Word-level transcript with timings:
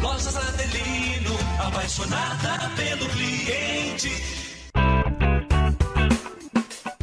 Lojas 0.00 0.36
Adelino, 0.36 1.36
apaixonada 1.58 2.70
pelo 2.76 3.08
cliente. 3.08 4.35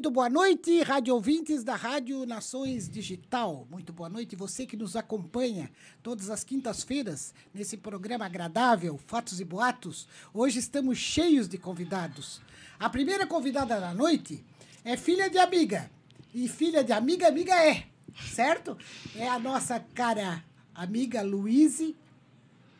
Muito 0.00 0.12
boa 0.12 0.30
noite, 0.30 0.82
rádio 0.82 1.14
ouvintes 1.14 1.62
da 1.62 1.76
Rádio 1.76 2.24
Nações 2.24 2.88
Digital. 2.88 3.66
Muito 3.70 3.92
boa 3.92 4.08
noite, 4.08 4.34
você 4.34 4.64
que 4.64 4.74
nos 4.74 4.96
acompanha 4.96 5.70
todas 6.02 6.30
as 6.30 6.42
quintas-feiras 6.42 7.34
nesse 7.52 7.76
programa 7.76 8.24
agradável, 8.24 8.98
Fatos 9.06 9.40
e 9.40 9.44
Boatos. 9.44 10.08
Hoje 10.32 10.58
estamos 10.58 10.96
cheios 10.96 11.46
de 11.46 11.58
convidados. 11.58 12.40
A 12.78 12.88
primeira 12.88 13.26
convidada 13.26 13.78
da 13.78 13.92
noite 13.92 14.42
é 14.86 14.96
filha 14.96 15.28
de 15.28 15.36
amiga. 15.36 15.90
E 16.32 16.48
filha 16.48 16.82
de 16.82 16.94
amiga, 16.94 17.28
amiga 17.28 17.54
é, 17.54 17.84
certo? 18.32 18.78
É 19.14 19.28
a 19.28 19.38
nossa 19.38 19.78
cara 19.80 20.42
amiga 20.74 21.20
Luíse 21.20 21.94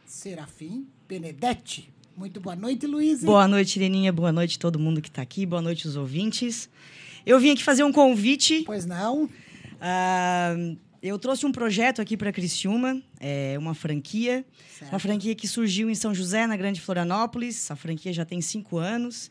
Serafim 0.07 0.89
Benedetti. 1.07 1.93
Muito 2.17 2.41
boa 2.41 2.57
noite, 2.57 2.87
Luíse. 2.87 3.27
Boa 3.27 3.47
noite, 3.47 3.79
Leninha. 3.79 4.11
Boa 4.11 4.33
noite 4.33 4.59
todo 4.59 4.79
mundo 4.79 5.03
que 5.03 5.09
está 5.09 5.21
aqui. 5.21 5.45
Boa 5.45 5.61
noite, 5.61 5.87
os 5.87 5.97
ouvintes. 5.97 6.69
Eu 7.25 7.39
vim 7.39 7.51
aqui 7.51 7.63
fazer 7.63 7.85
um 7.85 7.93
convite. 7.93 8.63
Pois 8.65 8.87
não. 8.87 9.29
Ah, 9.81 10.55
eu 11.03 11.19
trouxe 11.19 11.47
um 11.47 11.53
projeto 11.53 12.03
aqui 12.03 12.17
para 12.17 12.31
Criciúma, 12.33 13.01
é 13.19 13.57
uma 13.59 13.75
franquia. 13.75 14.45
Certo. 14.79 14.93
Uma 14.93 14.99
franquia 14.99 15.35
que 15.35 15.49
surgiu 15.49 15.89
em 15.89 15.95
São 15.95 16.15
José, 16.15 16.47
na 16.47 16.57
Grande 16.57 16.81
Florianópolis. 16.81 17.71
A 17.71 17.77
franquia 17.77 18.13
já 18.13 18.25
tem 18.25 18.41
cinco 18.41 18.77
anos. 18.79 19.31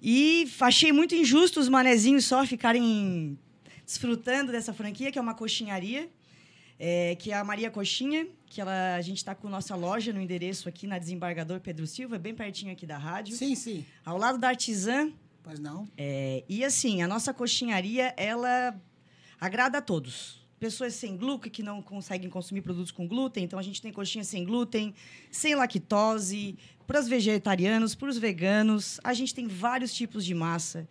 E 0.00 0.48
achei 0.60 0.92
muito 0.92 1.14
injusto 1.14 1.60
os 1.60 1.68
manezinhos 1.68 2.24
só 2.24 2.46
ficarem 2.46 3.38
desfrutando 3.84 4.52
dessa 4.52 4.72
franquia, 4.72 5.10
que 5.12 5.18
é 5.18 5.22
uma 5.22 5.34
coxinharia. 5.34 6.08
é, 6.78 7.14
que 7.16 7.30
é 7.30 7.34
a 7.34 7.44
Maria 7.44 7.70
Coxinha, 7.70 8.26
que 8.46 8.60
ela, 8.60 8.94
a 8.94 9.00
gente 9.00 9.16
está 9.18 9.34
com 9.34 9.48
nossa 9.48 9.74
loja 9.74 10.12
no 10.12 10.20
endereço 10.20 10.68
aqui 10.68 10.86
na 10.86 10.98
Desembargador 10.98 11.60
Pedro 11.60 11.86
Silva, 11.86 12.18
bem 12.18 12.34
pertinho 12.34 12.72
aqui 12.72 12.86
da 12.86 12.98
rádio. 12.98 13.34
Sim, 13.36 13.54
sim. 13.54 13.84
Ao 14.04 14.18
lado 14.18 14.38
da 14.38 14.48
Artesã. 14.48 15.10
Pois 15.46 15.60
não. 15.60 15.88
É, 15.96 16.42
e 16.48 16.64
assim, 16.64 17.02
a 17.02 17.06
nossa 17.06 17.32
coxinharia, 17.32 18.12
ela 18.16 18.74
agrada 19.40 19.78
a 19.78 19.80
todos. 19.80 20.44
Pessoas 20.58 20.94
sem 20.94 21.16
glúten, 21.16 21.52
que 21.52 21.62
não 21.62 21.80
conseguem 21.80 22.28
consumir 22.28 22.62
produtos 22.62 22.90
com 22.90 23.06
glúten. 23.06 23.44
Então, 23.44 23.56
a 23.56 23.62
gente 23.62 23.80
tem 23.80 23.92
coxinha 23.92 24.24
sem 24.24 24.44
glúten, 24.44 24.92
sem 25.30 25.54
lactose, 25.54 26.58
para 26.84 26.98
os 26.98 27.06
vegetarianos, 27.06 27.94
para 27.94 28.08
os 28.08 28.18
veganos. 28.18 28.98
A 29.04 29.14
gente 29.14 29.32
tem 29.32 29.46
vários 29.46 29.94
tipos 29.94 30.24
de 30.24 30.34
massa. 30.34 30.88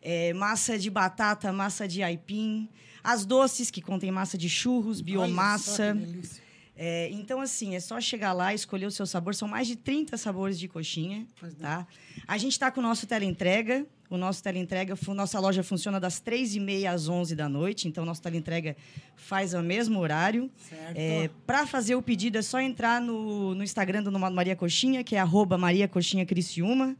É, 0.00 0.32
massa 0.32 0.76
de 0.76 0.90
batata, 0.90 1.52
massa 1.52 1.86
de 1.86 2.02
aipim. 2.02 2.68
As 3.04 3.24
doces, 3.24 3.70
que 3.70 3.80
contém 3.80 4.10
massa 4.10 4.36
de 4.36 4.48
churros, 4.48 5.00
biomassa. 5.00 5.90
Olha 5.90 5.94
só 5.94 6.00
que 6.00 6.06
delícia. 6.06 6.42
É, 6.76 7.10
então, 7.10 7.40
assim, 7.40 7.74
é 7.74 7.80
só 7.80 8.00
chegar 8.00 8.32
lá 8.32 8.54
escolher 8.54 8.86
o 8.86 8.90
seu 8.90 9.06
sabor. 9.06 9.34
São 9.34 9.46
mais 9.46 9.66
de 9.66 9.76
30 9.76 10.16
sabores 10.16 10.58
de 10.58 10.68
coxinha, 10.68 11.26
tá? 11.60 11.86
A 12.26 12.38
gente 12.38 12.52
está 12.52 12.70
com 12.70 12.80
o 12.80 12.82
nosso 12.82 13.06
teleentrega. 13.06 13.86
O 14.08 14.16
nosso 14.18 14.42
teleentrega, 14.42 14.94
nossa 15.14 15.40
loja 15.40 15.62
funciona 15.62 15.98
das 15.98 16.20
3h30 16.20 16.86
às 16.86 17.08
11 17.08 17.34
da 17.34 17.48
noite. 17.48 17.88
Então, 17.88 18.04
nosso 18.04 18.20
teleentrega 18.20 18.76
faz 19.16 19.54
o 19.54 19.62
mesmo 19.62 19.98
horário. 20.00 20.50
Certo. 20.68 21.34
Para 21.46 21.66
fazer 21.66 21.94
o 21.94 22.02
pedido, 22.02 22.36
é 22.36 22.42
só 22.42 22.60
entrar 22.60 23.00
no, 23.00 23.54
no 23.54 23.64
Instagram 23.64 24.02
do 24.02 24.12
Maria 24.12 24.54
Coxinha, 24.54 25.02
que 25.02 25.16
é 25.16 25.18
arroba 25.18 25.56
Maria 25.56 25.88
Coxinha 25.88 26.26
Criciúma. 26.26 26.94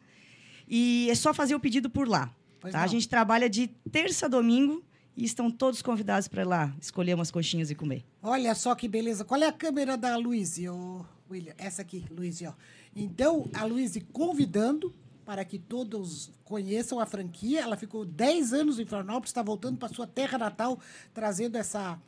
E 0.67 1.09
é 1.11 1.15
só 1.15 1.35
fazer 1.35 1.55
o 1.55 1.61
pedido 1.61 1.91
por 1.91 2.09
lá. 2.09 2.35
Tá? 2.71 2.83
A 2.83 2.87
gente 2.87 3.09
trabalha 3.09 3.49
de 3.51 3.69
terça 3.91 4.27
a 4.27 4.29
domingo 4.29 4.83
e 5.17 5.25
estão 5.25 5.51
todos 5.51 5.83
convidados 5.83 6.29
para 6.29 6.43
ir 6.43 6.47
lá 6.47 6.75
escolher 6.81 7.15
umas 7.15 7.31
coxinhas 7.31 7.71
e 7.71 7.75
comer. 7.75 8.05
Olha 8.23 8.55
só 8.55 8.75
que 8.75 8.89
beleza. 8.89 9.25
Qual 9.25 9.41
é 9.43 9.47
a 9.47 9.53
câmera 9.53 9.97
da 9.97 10.17
Luíse, 10.17 10.69
ô, 10.69 11.05
William? 11.31 11.55
Essa 11.59 11.83
aqui, 11.83 12.05
ó. 12.47 12.53
Então, 12.95 13.49
a 13.55 13.65
Luíse 13.65 14.01
convidando 14.01 14.95
para 15.25 15.45
que 15.45 15.59
todos 15.59 16.31
conheçam 16.45 16.99
a 16.99 17.07
franquia. 17.07 17.61
Ela 17.61 17.77
ficou 17.77 18.05
10 18.05 18.53
anos 18.53 18.79
em 18.79 18.85
Florianópolis, 18.85 19.31
está 19.31 19.43
voltando 19.43 19.79
para 19.79 19.89
sua 19.89 20.07
terra 20.07 20.37
natal, 20.39 20.79
trazendo 21.15 21.57
essa 21.57 21.99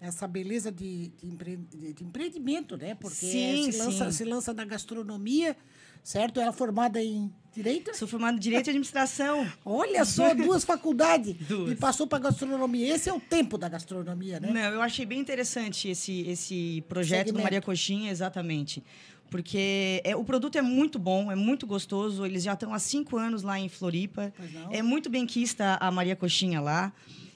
essa 0.00 0.26
beleza 0.26 0.72
de, 0.72 1.10
de, 1.10 1.28
empre- 1.28 1.56
de 1.94 2.02
empreendimento, 2.02 2.76
né? 2.76 2.92
Porque 2.92 3.14
Sim, 3.14 3.70
se, 3.70 3.78
lança, 3.78 4.04
sim. 4.10 4.16
se 4.18 4.24
lança 4.24 4.52
na 4.52 4.64
gastronomia, 4.64 5.56
certo? 6.02 6.40
Ela 6.40 6.50
é 6.50 6.52
formada 6.52 7.02
em 7.02 7.32
Direito? 7.54 7.94
Sou 7.94 8.08
formada 8.08 8.36
em 8.36 8.40
Direito 8.40 8.68
e 8.68 8.70
Administração. 8.70 9.46
Olha 9.62 10.06
só, 10.06 10.34
duas 10.34 10.64
faculdades. 10.64 11.34
Duas. 11.46 11.72
E 11.72 11.76
passou 11.76 12.06
para 12.06 12.18
gastronomia. 12.18 12.94
Esse 12.94 13.10
é 13.10 13.12
o 13.12 13.20
tempo 13.20 13.58
da 13.58 13.68
gastronomia, 13.68 14.40
né? 14.40 14.50
Não, 14.50 14.60
eu 14.60 14.80
achei 14.80 15.04
bem 15.04 15.20
interessante 15.20 15.88
esse, 15.88 16.22
esse 16.22 16.82
projeto 16.88 17.26
Segmento. 17.26 17.38
do 17.38 17.42
Maria 17.42 17.60
Coxinha, 17.60 18.10
exatamente. 18.10 18.82
Porque 19.28 20.00
é, 20.02 20.16
o 20.16 20.24
produto 20.24 20.56
é 20.56 20.62
muito 20.62 20.98
bom, 20.98 21.30
é 21.30 21.34
muito 21.34 21.66
gostoso. 21.66 22.24
Eles 22.24 22.42
já 22.42 22.54
estão 22.54 22.72
há 22.72 22.78
cinco 22.78 23.18
anos 23.18 23.42
lá 23.42 23.58
em 23.58 23.68
Floripa. 23.68 24.32
É 24.70 24.82
muito 24.82 25.10
bem 25.10 25.26
quista 25.26 25.76
a 25.78 25.90
Maria 25.90 26.16
Coxinha 26.16 26.60
lá. 26.60 26.90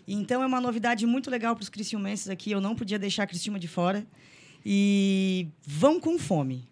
Então 0.08 0.42
é 0.42 0.46
uma 0.46 0.60
novidade 0.60 1.06
muito 1.06 1.30
legal 1.30 1.54
para 1.54 1.62
os 1.62 1.68
criciumenses 1.68 2.28
aqui. 2.30 2.50
Eu 2.50 2.60
não 2.60 2.74
podia 2.74 2.98
deixar 2.98 3.24
a 3.24 3.26
Cristina 3.26 3.58
de 3.58 3.68
fora. 3.68 4.06
E 4.64 5.48
vão 5.66 6.00
com 6.00 6.18
fome. 6.18 6.66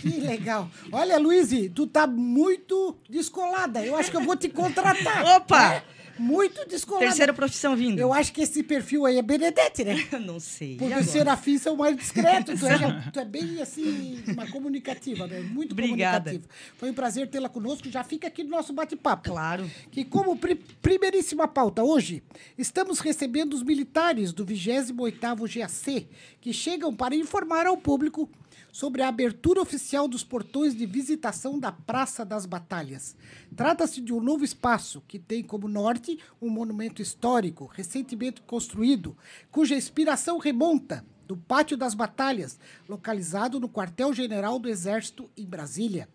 Que 0.00 0.20
legal. 0.20 0.70
Olha, 0.92 1.18
Luiz, 1.18 1.50
tu 1.74 1.86
tá 1.86 2.06
muito 2.06 2.96
descolada. 3.08 3.84
Eu 3.84 3.96
acho 3.96 4.10
que 4.10 4.16
eu 4.16 4.22
vou 4.24 4.36
te 4.36 4.48
contratar. 4.48 5.24
Opa! 5.36 5.74
É, 5.74 5.82
muito 6.18 6.66
descolada. 6.66 7.06
Terceira 7.06 7.32
profissão 7.34 7.76
vindo. 7.76 7.98
Eu 7.98 8.10
acho 8.12 8.32
que 8.32 8.40
esse 8.40 8.62
perfil 8.62 9.04
aí 9.04 9.18
é 9.18 9.22
Benedete, 9.22 9.84
né? 9.84 9.96
não 10.24 10.40
sei. 10.40 10.76
Porque 10.76 10.94
os 10.94 11.06
serafins 11.06 11.60
são 11.62 11.76
mais 11.76 11.94
discretos. 11.96 12.58
Tu 12.58 12.66
é, 12.66 13.10
tu 13.12 13.20
é 13.20 13.24
bem, 13.24 13.60
assim, 13.60 14.22
uma 14.28 14.46
comunicativa, 14.50 15.26
né? 15.26 15.40
Muito 15.40 15.72
Obrigada. 15.72 16.30
comunicativa. 16.30 16.54
Foi 16.78 16.90
um 16.90 16.94
prazer 16.94 17.28
tê-la 17.28 17.48
conosco. 17.50 17.90
Já 17.90 18.02
fica 18.02 18.26
aqui 18.28 18.42
no 18.42 18.50
nosso 18.50 18.72
bate-papo. 18.72 19.28
Claro. 19.28 19.70
Que 19.90 20.04
como 20.04 20.36
pri- 20.38 20.54
primeiríssima 20.80 21.46
pauta 21.46 21.82
hoje, 21.84 22.22
estamos 22.56 22.98
recebendo 23.00 23.52
os 23.54 23.62
militares 23.62 24.32
do 24.32 24.44
28º 24.44 25.46
GAC, 25.58 26.06
que 26.40 26.52
chegam 26.52 26.94
para 26.94 27.14
informar 27.14 27.66
ao 27.66 27.76
público 27.76 28.28
sobre 28.76 29.00
a 29.00 29.08
abertura 29.08 29.62
oficial 29.62 30.06
dos 30.06 30.22
portões 30.22 30.76
de 30.76 30.84
visitação 30.84 31.58
da 31.58 31.72
Praça 31.72 32.26
das 32.26 32.44
Batalhas. 32.44 33.16
Trata-se 33.56 34.02
de 34.02 34.12
um 34.12 34.20
novo 34.20 34.44
espaço 34.44 35.02
que 35.08 35.18
tem 35.18 35.42
como 35.42 35.66
norte 35.66 36.18
um 36.42 36.50
monumento 36.50 37.00
histórico 37.00 37.64
recentemente 37.72 38.42
construído, 38.42 39.16
cuja 39.50 39.74
inspiração 39.74 40.36
remonta 40.36 41.02
do 41.26 41.38
Pátio 41.38 41.74
das 41.74 41.94
Batalhas, 41.94 42.60
localizado 42.86 43.58
no 43.58 43.66
quartel-general 43.66 44.58
do 44.58 44.68
Exército 44.68 45.30
em 45.34 45.46
Brasília. 45.46 46.06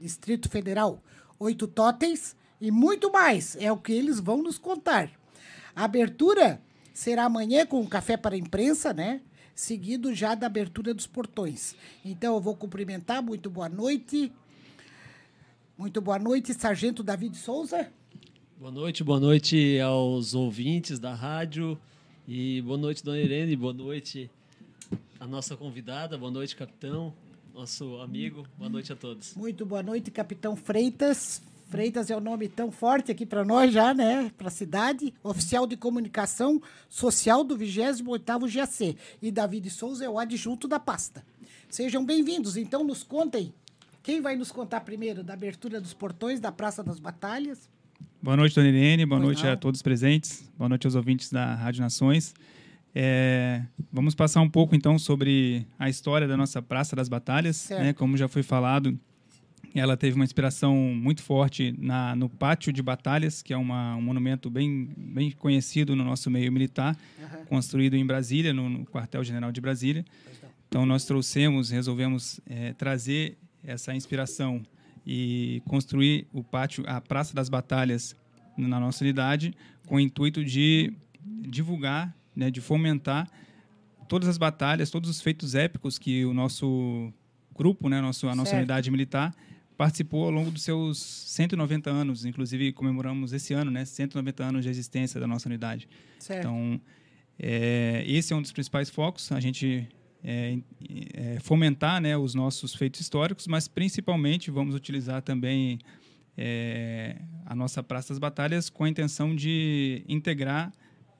Distrito 0.00 0.48
Federal, 0.48 1.02
oito 1.38 1.68
totens 1.68 2.34
e 2.58 2.70
muito 2.70 3.12
mais. 3.12 3.56
É 3.60 3.70
o 3.70 3.76
que 3.76 3.92
eles 3.92 4.20
vão 4.20 4.42
nos 4.42 4.56
contar. 4.56 5.10
A 5.74 5.84
abertura 5.84 6.62
será 6.94 7.24
amanhã 7.24 7.66
com 7.66 7.78
um 7.78 7.86
café 7.86 8.16
para 8.16 8.34
a 8.34 8.38
imprensa, 8.38 8.94
né? 8.94 9.20
Seguido 9.56 10.14
já 10.14 10.34
da 10.34 10.46
abertura 10.46 10.92
dos 10.92 11.06
portões. 11.06 11.74
Então 12.04 12.34
eu 12.34 12.40
vou 12.40 12.54
cumprimentar. 12.54 13.22
Muito 13.22 13.48
boa 13.48 13.70
noite. 13.70 14.30
Muito 15.78 15.98
boa 16.02 16.18
noite, 16.18 16.52
Sargento 16.52 17.02
David 17.02 17.34
Souza. 17.38 17.90
Boa 18.58 18.70
noite, 18.70 19.02
boa 19.02 19.18
noite 19.18 19.80
aos 19.80 20.34
ouvintes 20.34 20.98
da 20.98 21.14
rádio 21.14 21.78
e 22.28 22.60
boa 22.62 22.76
noite, 22.76 23.02
Dona 23.02 23.18
Irene, 23.18 23.56
boa 23.56 23.72
noite 23.72 24.30
a 25.18 25.26
nossa 25.26 25.56
convidada, 25.56 26.18
boa 26.18 26.30
noite, 26.30 26.54
capitão, 26.54 27.14
nosso 27.54 27.96
amigo, 28.00 28.46
boa 28.58 28.68
noite 28.68 28.92
a 28.92 28.96
todos. 28.96 29.34
Muito 29.34 29.64
boa 29.64 29.82
noite, 29.82 30.10
Capitão 30.10 30.54
Freitas. 30.54 31.42
Freitas 31.68 32.10
é 32.10 32.16
um 32.16 32.20
nome 32.20 32.48
tão 32.48 32.70
forte 32.70 33.10
aqui 33.10 33.26
para 33.26 33.44
nós 33.44 33.72
já, 33.72 33.92
né? 33.92 34.30
Para 34.38 34.46
a 34.46 34.50
cidade. 34.50 35.12
Oficial 35.22 35.66
de 35.66 35.76
Comunicação 35.76 36.62
Social 36.88 37.42
do 37.42 37.58
28º 37.58 38.52
GAC. 38.52 38.96
E 39.20 39.32
David 39.32 39.68
Souza 39.70 40.04
é 40.04 40.08
o 40.08 40.16
adjunto 40.16 40.68
da 40.68 40.78
pasta. 40.78 41.24
Sejam 41.68 42.04
bem-vindos. 42.04 42.56
Então, 42.56 42.84
nos 42.84 43.02
contem. 43.02 43.52
Quem 44.00 44.20
vai 44.20 44.36
nos 44.36 44.52
contar 44.52 44.82
primeiro 44.82 45.24
da 45.24 45.34
abertura 45.34 45.80
dos 45.80 45.92
portões 45.92 46.38
da 46.38 46.52
Praça 46.52 46.84
das 46.84 47.00
Batalhas? 47.00 47.68
Boa 48.22 48.36
noite, 48.36 48.54
Dona 48.54 48.68
Irene. 48.68 49.04
Boa 49.04 49.20
noite 49.20 49.44
a 49.44 49.56
todos 49.56 49.78
os 49.78 49.82
presentes. 49.82 50.48
Boa 50.56 50.68
noite 50.68 50.86
aos 50.86 50.94
ouvintes 50.94 51.32
da 51.32 51.52
Rádio 51.56 51.80
Nações. 51.80 52.32
É, 52.94 53.62
vamos 53.92 54.14
passar 54.14 54.40
um 54.40 54.48
pouco, 54.48 54.76
então, 54.76 55.00
sobre 55.00 55.66
a 55.76 55.88
história 55.88 56.28
da 56.28 56.36
nossa 56.36 56.62
Praça 56.62 56.94
das 56.94 57.08
Batalhas. 57.08 57.68
Né? 57.70 57.92
Como 57.92 58.16
já 58.16 58.28
foi 58.28 58.44
falado, 58.44 58.96
ela 59.80 59.96
teve 59.96 60.16
uma 60.16 60.24
inspiração 60.24 60.74
muito 60.74 61.22
forte 61.22 61.74
na, 61.78 62.14
no 62.16 62.28
Pátio 62.28 62.72
de 62.72 62.82
Batalhas, 62.82 63.42
que 63.42 63.52
é 63.52 63.56
uma, 63.56 63.96
um 63.96 64.02
monumento 64.02 64.48
bem, 64.48 64.90
bem 64.96 65.30
conhecido 65.30 65.94
no 65.94 66.04
nosso 66.04 66.30
meio 66.30 66.50
militar, 66.50 66.96
construído 67.48 67.94
em 67.94 68.06
Brasília, 68.06 68.52
no, 68.52 68.68
no 68.68 68.86
quartel-general 68.86 69.52
de 69.52 69.60
Brasília. 69.60 70.04
Então, 70.68 70.86
nós 70.86 71.04
trouxemos, 71.04 71.70
resolvemos 71.70 72.40
eh, 72.48 72.72
trazer 72.74 73.36
essa 73.62 73.94
inspiração 73.94 74.62
e 75.06 75.62
construir 75.66 76.26
o 76.32 76.42
pátio, 76.42 76.84
a 76.86 77.00
Praça 77.00 77.34
das 77.34 77.48
Batalhas 77.48 78.16
na 78.56 78.80
nossa 78.80 79.04
unidade, 79.04 79.54
com 79.86 79.96
o 79.96 80.00
intuito 80.00 80.44
de 80.44 80.92
divulgar, 81.22 82.14
né, 82.34 82.50
de 82.50 82.60
fomentar 82.60 83.28
todas 84.08 84.28
as 84.28 84.38
batalhas, 84.38 84.90
todos 84.90 85.08
os 85.10 85.20
feitos 85.20 85.54
épicos 85.54 85.98
que 85.98 86.24
o 86.24 86.32
nosso 86.32 87.12
grupo, 87.54 87.88
né, 87.88 88.00
nosso, 88.00 88.28
a 88.28 88.34
nossa 88.34 88.50
Certo. 88.50 88.62
unidade 88.62 88.90
militar, 88.90 89.34
participou 89.76 90.24
ao 90.24 90.30
longo 90.30 90.50
dos 90.50 90.62
seus 90.62 90.98
190 90.98 91.90
anos. 91.90 92.24
Inclusive, 92.24 92.72
comemoramos 92.72 93.32
esse 93.32 93.52
ano, 93.52 93.70
né, 93.70 93.84
190 93.84 94.44
anos 94.44 94.64
de 94.64 94.70
existência 94.70 95.20
da 95.20 95.26
nossa 95.26 95.48
unidade. 95.48 95.88
Certo. 96.18 96.40
Então, 96.40 96.80
é, 97.38 98.04
esse 98.06 98.32
é 98.32 98.36
um 98.36 98.42
dos 98.42 98.52
principais 98.52 98.88
focos, 98.88 99.30
a 99.30 99.40
gente 99.40 99.86
é, 100.24 100.58
é, 101.14 101.38
fomentar 101.40 102.00
né, 102.00 102.16
os 102.16 102.34
nossos 102.34 102.74
feitos 102.74 103.00
históricos, 103.00 103.46
mas 103.46 103.68
principalmente 103.68 104.50
vamos 104.50 104.74
utilizar 104.74 105.22
também 105.22 105.78
é, 106.36 107.16
a 107.44 107.54
nossa 107.54 107.82
Praça 107.82 108.08
das 108.08 108.18
Batalhas 108.18 108.70
com 108.70 108.84
a 108.84 108.88
intenção 108.88 109.34
de 109.34 110.02
integrar 110.08 110.72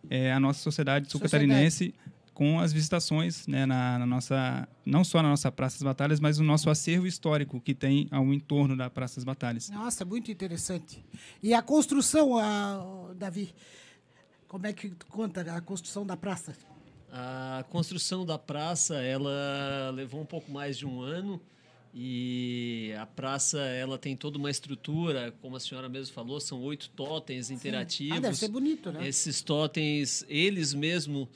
é, 0.08 0.32
a 0.32 0.40
nossa 0.40 0.60
sociedade 0.60 1.10
sul-catarinense 1.10 1.94
com 2.36 2.60
as 2.60 2.70
visitações 2.70 3.46
né, 3.46 3.64
na, 3.64 3.98
na 3.98 4.04
nossa 4.04 4.68
não 4.84 5.02
só 5.02 5.22
na 5.22 5.30
nossa 5.30 5.50
Praça 5.50 5.76
das 5.76 5.82
Batalhas, 5.82 6.20
mas 6.20 6.38
no 6.38 6.44
nosso 6.44 6.68
acervo 6.68 7.06
histórico 7.06 7.58
que 7.58 7.74
tem 7.74 8.06
ao 8.10 8.30
entorno 8.30 8.76
da 8.76 8.90
Praça 8.90 9.14
das 9.16 9.24
Batalhas. 9.24 9.70
Nossa, 9.70 10.04
muito 10.04 10.30
interessante. 10.30 11.02
E 11.42 11.54
a 11.54 11.62
construção, 11.62 12.36
a, 12.36 13.14
Davi, 13.16 13.54
como 14.46 14.66
é 14.66 14.74
que 14.74 14.90
tu 14.90 15.06
conta 15.06 15.40
a 15.50 15.62
construção 15.62 16.04
da 16.04 16.14
praça? 16.14 16.54
A 17.10 17.64
construção 17.70 18.26
da 18.26 18.38
praça, 18.38 18.96
ela 18.96 19.90
levou 19.94 20.20
um 20.20 20.26
pouco 20.26 20.52
mais 20.52 20.76
de 20.76 20.84
um 20.84 21.00
ano 21.00 21.40
e 21.94 22.92
a 23.00 23.06
praça, 23.06 23.60
ela 23.60 23.96
tem 23.96 24.14
toda 24.14 24.36
uma 24.36 24.50
estrutura, 24.50 25.32
como 25.40 25.56
a 25.56 25.60
senhora 25.60 25.88
mesmo 25.88 26.12
falou, 26.12 26.38
são 26.38 26.60
oito 26.60 26.90
totens 26.90 27.50
interativos. 27.50 28.18
Ah, 28.18 28.20
deve 28.20 28.36
ser 28.36 28.48
bonito, 28.48 28.92
né? 28.92 29.08
Esses 29.08 29.40
totens, 29.40 30.22
eles 30.28 30.74
mesmo 30.74 31.26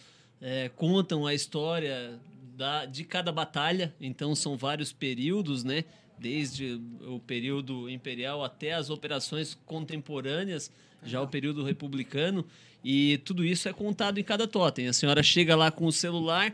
é, 0.41 0.69
contam 0.71 1.27
a 1.27 1.35
história 1.35 2.19
da, 2.57 2.87
de 2.87 3.05
cada 3.05 3.31
batalha, 3.33 3.95
então 4.01 4.35
são 4.35 4.57
vários 4.57 4.93
períodos, 4.93 5.65
né? 5.65 5.85
Desde 6.19 6.81
o 7.07 7.19
período 7.19 7.89
imperial 7.89 8.45
até 8.45 8.75
as 8.75 8.91
operações 8.91 9.59
contemporâneas, 9.65 10.71
já 11.03 11.21
o 11.23 11.27
período 11.27 11.65
republicano, 11.65 12.45
e 12.85 13.19
tudo 13.25 13.45
isso 13.45 13.69
é 13.69 13.73
contado 13.73 14.19
em 14.19 14.25
cada 14.25 14.47
totem. 14.47 14.89
A 14.89 14.93
senhora 14.93 15.23
chega 15.23 15.57
lá 15.57 15.71
com 15.71 15.87
o 15.87 15.93
celular, 15.93 16.53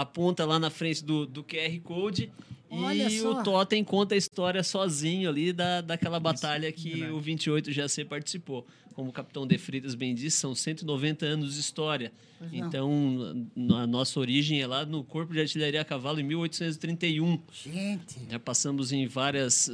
aponta 0.00 0.44
lá 0.44 0.58
na 0.58 0.70
frente 0.70 1.04
do, 1.04 1.26
do 1.26 1.42
QR 1.42 1.80
Code 1.82 2.30
Olha 2.70 3.08
e 3.08 3.20
só. 3.20 3.40
o 3.40 3.42
Totem 3.42 3.82
conta 3.82 4.14
a 4.14 4.18
história 4.18 4.62
sozinho 4.62 5.28
ali 5.28 5.52
da, 5.52 5.80
daquela 5.80 6.20
batalha 6.20 6.70
que 6.70 6.90
verdade. 6.90 7.12
o 7.12 7.20
28 7.20 7.74
GAC 7.74 8.04
participou. 8.04 8.66
Como 8.94 9.10
o 9.10 9.12
capitão 9.12 9.46
De 9.46 9.56
Freitas 9.56 9.94
bem 9.94 10.12
disse, 10.12 10.38
são 10.38 10.54
190 10.54 11.24
anos 11.24 11.54
de 11.54 11.60
história. 11.60 12.12
Então, 12.52 13.48
a 13.76 13.86
nossa 13.86 14.18
origem 14.18 14.60
é 14.60 14.66
lá 14.66 14.84
no 14.84 15.04
Corpo 15.04 15.32
de 15.32 15.40
Artilharia 15.40 15.80
a 15.80 15.84
Cavalo, 15.84 16.18
em 16.20 16.24
1831. 16.24 17.40
Gente, 17.64 18.16
Já 18.28 18.38
passamos 18.40 18.90
em 18.90 19.06
vários 19.06 19.70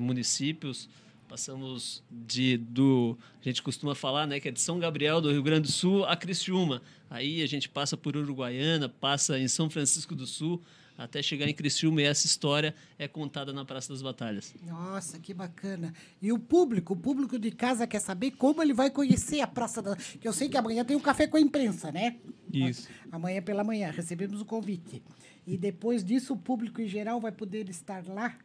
municípios, 0.00 0.88
passamos 1.32 2.04
de 2.10 2.58
do 2.58 3.16
a 3.40 3.44
gente 3.44 3.62
costuma 3.62 3.94
falar, 3.94 4.26
né, 4.26 4.38
que 4.38 4.48
é 4.48 4.50
de 4.50 4.60
São 4.60 4.78
Gabriel 4.78 5.18
do 5.18 5.32
Rio 5.32 5.42
Grande 5.42 5.62
do 5.62 5.72
Sul 5.72 6.04
a 6.04 6.14
Criciúma. 6.14 6.82
Aí 7.08 7.40
a 7.40 7.46
gente 7.46 7.70
passa 7.70 7.96
por 7.96 8.14
Uruguaiana, 8.14 8.86
passa 8.86 9.38
em 9.38 9.48
São 9.48 9.70
Francisco 9.70 10.14
do 10.14 10.26
Sul, 10.26 10.60
até 10.96 11.22
chegar 11.22 11.48
em 11.48 11.54
Criciúma 11.54 12.02
e 12.02 12.04
essa 12.04 12.26
história 12.26 12.74
é 12.98 13.08
contada 13.08 13.50
na 13.50 13.64
Praça 13.64 13.88
das 13.88 14.02
Batalhas. 14.02 14.54
nossa, 14.62 15.18
que 15.18 15.32
bacana. 15.32 15.94
E 16.20 16.30
o 16.30 16.38
público, 16.38 16.92
o 16.92 16.96
público 16.96 17.38
de 17.38 17.50
casa 17.50 17.86
quer 17.86 18.00
saber 18.00 18.32
como 18.32 18.62
ele 18.62 18.74
vai 18.74 18.90
conhecer 18.90 19.40
a 19.40 19.46
Praça 19.46 19.80
da... 19.80 19.96
Que 19.96 20.28
eu 20.28 20.34
sei 20.34 20.50
que 20.50 20.58
amanhã 20.58 20.84
tem 20.84 20.94
um 20.94 21.00
café 21.00 21.26
com 21.26 21.38
a 21.38 21.40
imprensa, 21.40 21.90
né? 21.90 22.18
Isso. 22.52 22.90
Amanhã 23.10 23.40
pela 23.40 23.64
manhã, 23.64 23.90
recebemos 23.90 24.42
o 24.42 24.44
convite. 24.44 25.02
E 25.46 25.56
depois 25.56 26.04
disso, 26.04 26.34
o 26.34 26.36
público 26.36 26.82
em 26.82 26.86
geral 26.86 27.18
vai 27.18 27.32
poder 27.32 27.70
estar 27.70 28.06
lá. 28.06 28.36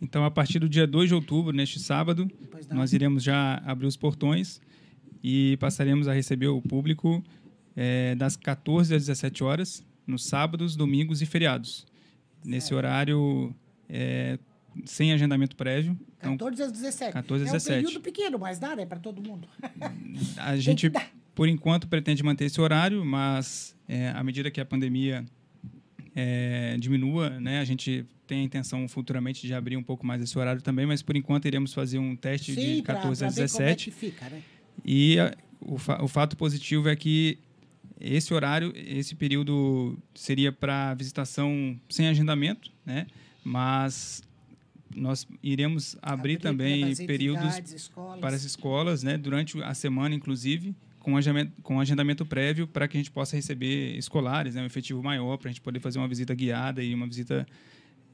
Então, 0.00 0.24
a 0.24 0.30
partir 0.30 0.58
do 0.58 0.68
dia 0.68 0.86
2 0.86 1.08
de 1.08 1.14
outubro, 1.14 1.52
neste 1.52 1.80
sábado, 1.80 2.30
nós 2.70 2.92
iremos 2.92 3.22
já 3.22 3.56
abrir 3.64 3.86
os 3.86 3.96
portões 3.96 4.60
e 5.22 5.56
passaremos 5.58 6.06
a 6.06 6.12
receber 6.12 6.48
o 6.48 6.62
público 6.62 7.22
eh, 7.76 8.14
das 8.14 8.36
14 8.36 8.94
às 8.94 9.06
17 9.06 9.42
horas, 9.42 9.84
nos 10.06 10.24
sábados, 10.24 10.76
domingos 10.76 11.20
e 11.20 11.26
feriados. 11.26 11.86
Nesse 12.44 12.72
horário, 12.72 13.52
eh, 13.88 14.38
sem 14.84 15.12
agendamento 15.12 15.56
prévio. 15.56 15.98
Então, 16.18 16.36
14 16.36 16.62
às 16.62 16.72
17. 16.72 17.12
14 17.12 17.44
às 17.44 17.48
é 17.48 17.50
um 17.50 17.56
17. 17.56 17.84
período 17.84 18.02
pequeno, 18.02 18.38
mas 18.38 18.58
dá, 18.58 18.76
né? 18.76 18.86
Para 18.86 19.00
todo 19.00 19.22
mundo. 19.22 19.48
a 20.38 20.56
gente, 20.56 20.90
por 21.34 21.48
enquanto, 21.48 21.88
pretende 21.88 22.22
manter 22.22 22.44
esse 22.44 22.60
horário, 22.60 23.04
mas 23.04 23.76
eh, 23.88 24.10
à 24.14 24.22
medida 24.22 24.50
que 24.50 24.60
a 24.60 24.64
pandemia 24.64 25.24
eh, 26.14 26.76
diminua, 26.78 27.30
né, 27.40 27.60
a 27.60 27.64
gente 27.64 28.06
tem 28.28 28.40
a 28.40 28.42
intenção 28.44 28.86
futuramente 28.86 29.46
de 29.46 29.52
abrir 29.54 29.76
um 29.76 29.82
pouco 29.82 30.06
mais 30.06 30.22
esse 30.22 30.38
horário 30.38 30.62
também, 30.62 30.86
mas 30.86 31.02
por 31.02 31.16
enquanto 31.16 31.46
iremos 31.46 31.72
fazer 31.74 31.98
um 31.98 32.14
teste 32.14 32.54
de 32.54 32.76
Sim, 32.76 32.82
pra- 32.82 32.94
14 32.96 33.18
pra 33.24 33.28
como 33.32 33.40
é 33.40 33.44
17. 33.44 33.84
que 33.86 33.90
fica, 33.96 34.28
né? 34.28 34.42
E 34.84 35.18
a- 35.18 35.34
o, 35.60 35.76
fa- 35.78 36.02
o 36.02 36.06
fato 36.06 36.36
positivo 36.36 36.88
é 36.88 36.94
que 36.94 37.38
esse 38.00 38.32
horário, 38.32 38.72
esse 38.76 39.14
período 39.16 39.98
seria 40.14 40.52
para 40.52 40.94
visitação 40.94 41.76
sem 41.88 42.06
agendamento, 42.06 42.70
né? 42.86 43.06
Mas 43.42 44.22
nós 44.94 45.26
iremos 45.42 45.96
abrir, 46.02 46.38
também 46.38 46.80
para 46.82 46.90
as 46.92 46.98
períodos 47.00 47.72
escolas. 47.72 48.20
para 48.20 48.36
as 48.36 48.44
escolas, 48.44 49.02
né? 49.02 49.16
Durante 49.18 49.60
a 49.62 49.74
semana, 49.74 50.14
inclusive, 50.14 50.74
com 51.00 51.16
agendamento, 51.16 51.52
com 51.62 51.80
agendamento 51.80 52.24
prévio 52.26 52.66
para 52.66 52.86
que 52.86 52.96
a 52.96 53.00
gente 53.00 53.10
possa 53.10 53.34
receber 53.36 53.96
escolares, 53.96 54.54
né? 54.54 54.62
Um 54.62 54.66
efetivo 54.66 55.02
maior 55.02 55.36
para 55.36 55.48
a 55.48 55.52
gente 55.52 55.60
poder 55.60 55.80
fazer 55.80 55.98
uma 55.98 56.08
visita 56.08 56.34
guiada 56.34 56.82
e 56.82 56.94
uma 56.94 57.06
visita 57.06 57.46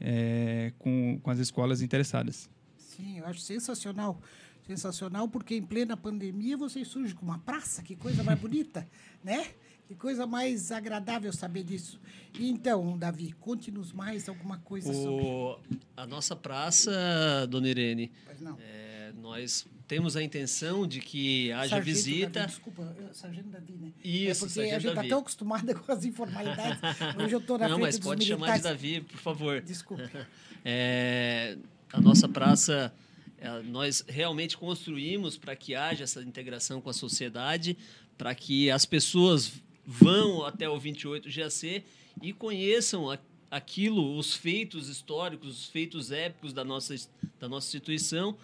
eh, 0.07 0.71
com, 0.79 1.19
com 1.23 1.31
as 1.31 1.39
escolas 1.39 1.81
interessadas. 1.81 2.51
Sim, 2.77 3.21
eu 3.21 3.27
acho 3.27 3.41
sensacional. 3.41 4.21
Sensacional, 4.67 5.27
porque 5.29 5.55
em 5.55 5.63
plena 5.63 5.97
pandemia 5.97 6.59
vocês 6.59 6.89
surgem 6.89 7.17
com 7.17 7.25
uma 7.25 7.39
praça, 7.39 7.83
que 7.83 7.97
coisa 7.97 8.23
mais 8.23 8.39
bonita, 8.39 8.87
né? 9.25 9.47
Que 9.87 9.95
coisa 9.95 10.27
mais 10.27 10.71
agradável 10.71 11.33
saber 11.33 11.63
disso. 11.63 12.01
E 12.39 12.51
então, 12.51 12.97
Davi, 12.99 13.33
conte-nos 13.33 13.93
mais 13.93 14.29
alguma 14.29 14.59
coisa 14.59 14.93
sobre. 14.93 15.25
O, 15.25 15.59
a 15.97 16.07
nossa 16.07 16.37
praça, 16.37 17.47
dona 17.49 17.69
Irene, 17.69 18.11
é, 18.59 19.13
nós 19.21 19.67
temos 19.87 20.17
a 20.17 20.23
intenção 20.23 20.87
de 20.87 21.01
que 21.01 21.53
haja 21.53 21.77
Sargento 21.77 21.85
visita. 21.85 22.41
Davi, 22.41 22.47
desculpa, 22.53 22.97
Sargento 23.13 23.49
Davi, 23.49 23.73
né? 23.75 23.93
Isso, 24.03 24.45
é 24.45 24.49
porque 24.49 24.61
a 24.61 24.79
gente 24.79 24.89
está 24.89 25.05
tão 25.05 25.19
acostumada 25.21 25.75
com 25.77 25.93
as 25.93 26.05
informalidades. 26.05 26.81
Hoje 27.23 27.35
eu 27.35 27.39
estou 27.39 27.59
na 27.59 27.69
Não, 27.69 27.77
frente 27.77 27.87
mas 27.87 27.99
pode 27.99 28.25
chamar 28.25 28.53
militares. 28.53 28.81
de 28.81 28.91
Davi, 28.93 29.01
por 29.07 29.19
favor. 29.19 29.61
Desculpa. 29.61 30.11
É, 30.67 31.59
a 31.93 32.01
nossa 32.01 32.27
praça, 32.27 32.91
é, 33.37 33.61
nós 33.65 34.03
realmente 34.09 34.57
construímos 34.57 35.37
para 35.37 35.55
que 35.55 35.75
haja 35.75 36.05
essa 36.05 36.23
integração 36.23 36.81
com 36.81 36.89
a 36.89 36.93
sociedade, 36.95 37.77
para 38.17 38.35
que 38.35 38.71
as 38.71 38.87
pessoas 38.87 39.53
vão 39.87 40.43
até 40.47 40.67
o 40.67 40.79
28 40.81 41.29
GAC 41.31 41.85
e 42.23 42.33
conheçam 42.33 43.11
a- 43.11 43.19
aquilo, 43.51 44.17
os 44.17 44.33
feitos 44.35 44.89
históricos, 44.89 45.61
os 45.61 45.67
feitos 45.67 46.11
épicos 46.11 46.55
da 46.55 46.65
nossa, 46.65 46.95
da 47.39 47.47
nossa 47.47 47.67
instituição, 47.67 48.35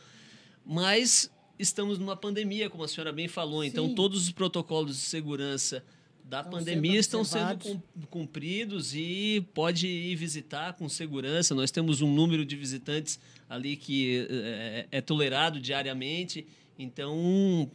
mas 0.64 1.30
estamos 1.58 1.98
numa 1.98 2.16
pandemia, 2.16 2.70
como 2.70 2.84
a 2.84 2.88
senhora 2.88 3.12
bem 3.12 3.28
falou, 3.28 3.62
então 3.64 3.88
Sim. 3.88 3.94
todos 3.94 4.24
os 4.24 4.32
protocolos 4.32 4.96
de 4.96 5.02
segurança 5.02 5.84
da 6.24 6.38
Estão 6.38 6.52
pandemia 6.52 7.02
sendo 7.02 7.22
estão 7.22 7.24
sendo 7.24 7.82
cumpridos 8.08 8.94
e 8.94 9.44
pode 9.52 9.88
ir 9.88 10.14
visitar 10.14 10.74
com 10.74 10.88
segurança. 10.88 11.56
Nós 11.56 11.72
temos 11.72 12.00
um 12.00 12.12
número 12.12 12.44
de 12.44 12.54
visitantes 12.54 13.18
ali 13.48 13.76
que 13.76 14.28
é, 14.30 14.86
é 14.92 15.00
tolerado 15.00 15.60
diariamente, 15.60 16.46
então 16.78 17.68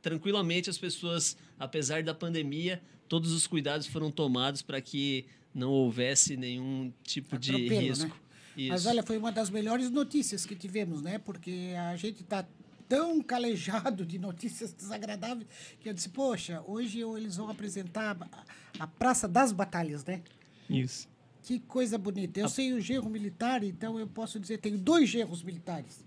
tranquilamente 0.00 0.70
as 0.70 0.78
pessoas, 0.78 1.36
apesar 1.58 2.04
da 2.04 2.14
pandemia, 2.14 2.80
todos 3.08 3.32
os 3.32 3.44
cuidados 3.46 3.88
foram 3.88 4.08
tomados 4.08 4.62
para 4.62 4.80
que 4.80 5.26
não 5.52 5.70
houvesse 5.70 6.36
nenhum 6.36 6.92
tipo 7.02 7.36
de 7.36 7.50
Atropelo, 7.50 7.96
né? 7.96 8.12
Risco. 8.56 8.72
Mas 8.72 8.80
Isso. 8.80 8.88
olha, 8.88 9.02
foi 9.02 9.16
uma 9.18 9.30
das 9.30 9.50
melhores 9.50 9.90
notícias 9.90 10.46
que 10.46 10.54
tivemos, 10.54 11.02
né? 11.02 11.18
Porque 11.18 11.74
a 11.78 11.96
gente 11.96 12.22
está 12.22 12.46
tão 12.88 13.20
calejado 13.22 14.04
de 14.06 14.18
notícias 14.18 14.72
desagradáveis 14.72 15.46
que 15.80 15.88
eu 15.88 15.94
disse, 15.94 16.08
poxa, 16.08 16.62
hoje 16.66 17.00
eles 17.00 17.36
vão 17.36 17.48
apresentar 17.48 18.16
a, 18.32 18.84
a 18.84 18.86
Praça 18.86 19.28
das 19.28 19.52
Batalhas, 19.52 20.04
né? 20.04 20.22
Isso. 20.68 21.08
Que 21.42 21.60
coisa 21.60 21.96
bonita. 21.96 22.40
Eu 22.40 22.48
sei 22.48 22.72
o 22.72 22.80
genro 22.80 23.08
militar, 23.08 23.62
então 23.62 23.98
eu 23.98 24.06
posso 24.06 24.40
dizer, 24.40 24.58
tenho 24.58 24.78
dois 24.78 25.08
genros 25.08 25.42
militares. 25.42 26.04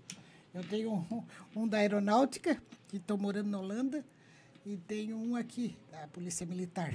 Eu 0.52 0.62
tenho 0.64 0.92
um, 0.92 1.24
um 1.56 1.68
da 1.68 1.78
aeronáutica, 1.78 2.60
que 2.88 2.96
estou 2.96 3.16
morando 3.16 3.48
na 3.48 3.58
Holanda, 3.58 4.04
e 4.66 4.76
tenho 4.76 5.16
um 5.16 5.36
aqui, 5.36 5.76
da 5.90 6.06
Polícia 6.08 6.44
Militar. 6.44 6.92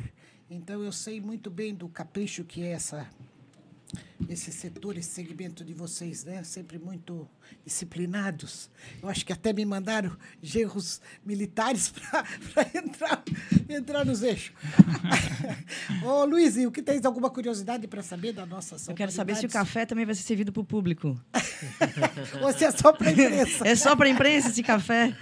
Então 0.49 0.83
eu 0.83 0.91
sei 0.91 1.19
muito 1.19 1.49
bem 1.49 1.73
do 1.73 1.89
capricho 1.89 2.43
que 2.43 2.61
é 2.61 2.71
essa, 2.71 3.09
esse 4.29 4.51
setor, 4.51 4.97
esse 4.97 5.09
segmento 5.09 5.63
de 5.63 5.73
vocês, 5.73 6.23
né? 6.23 6.43
Sempre 6.43 6.79
muito 6.79 7.27
disciplinados. 7.63 8.69
Eu 9.01 9.09
acho 9.09 9.25
que 9.25 9.31
até 9.31 9.53
me 9.53 9.65
mandaram 9.65 10.15
genros 10.41 11.01
militares 11.25 11.93
para 12.53 12.67
entrar, 12.73 13.23
entrar 13.69 14.05
nos 14.05 14.23
eixos. 14.23 14.53
Ô, 16.03 16.25
Luiz, 16.25 16.55
o 16.57 16.71
que 16.71 16.81
tens 16.81 17.05
alguma 17.05 17.29
curiosidade 17.29 17.87
para 17.87 18.01
saber 18.01 18.33
da 18.33 18.45
nossa 18.45 18.77
Eu 18.89 18.95
quero 18.95 19.11
saber 19.11 19.35
se 19.35 19.45
o 19.45 19.49
café 19.49 19.85
também 19.85 20.05
vai 20.05 20.15
ser 20.15 20.23
servido 20.23 20.51
para 20.51 20.61
o 20.61 20.65
público. 20.65 21.19
Ou 22.41 22.53
se 22.53 22.65
é 22.65 22.71
só 22.71 22.91
para 22.93 23.11
imprensa? 23.11 23.65
É 23.65 23.75
só 23.75 23.95
para 23.95 24.09
imprensa 24.09 24.49
esse 24.49 24.63
café? 24.63 25.15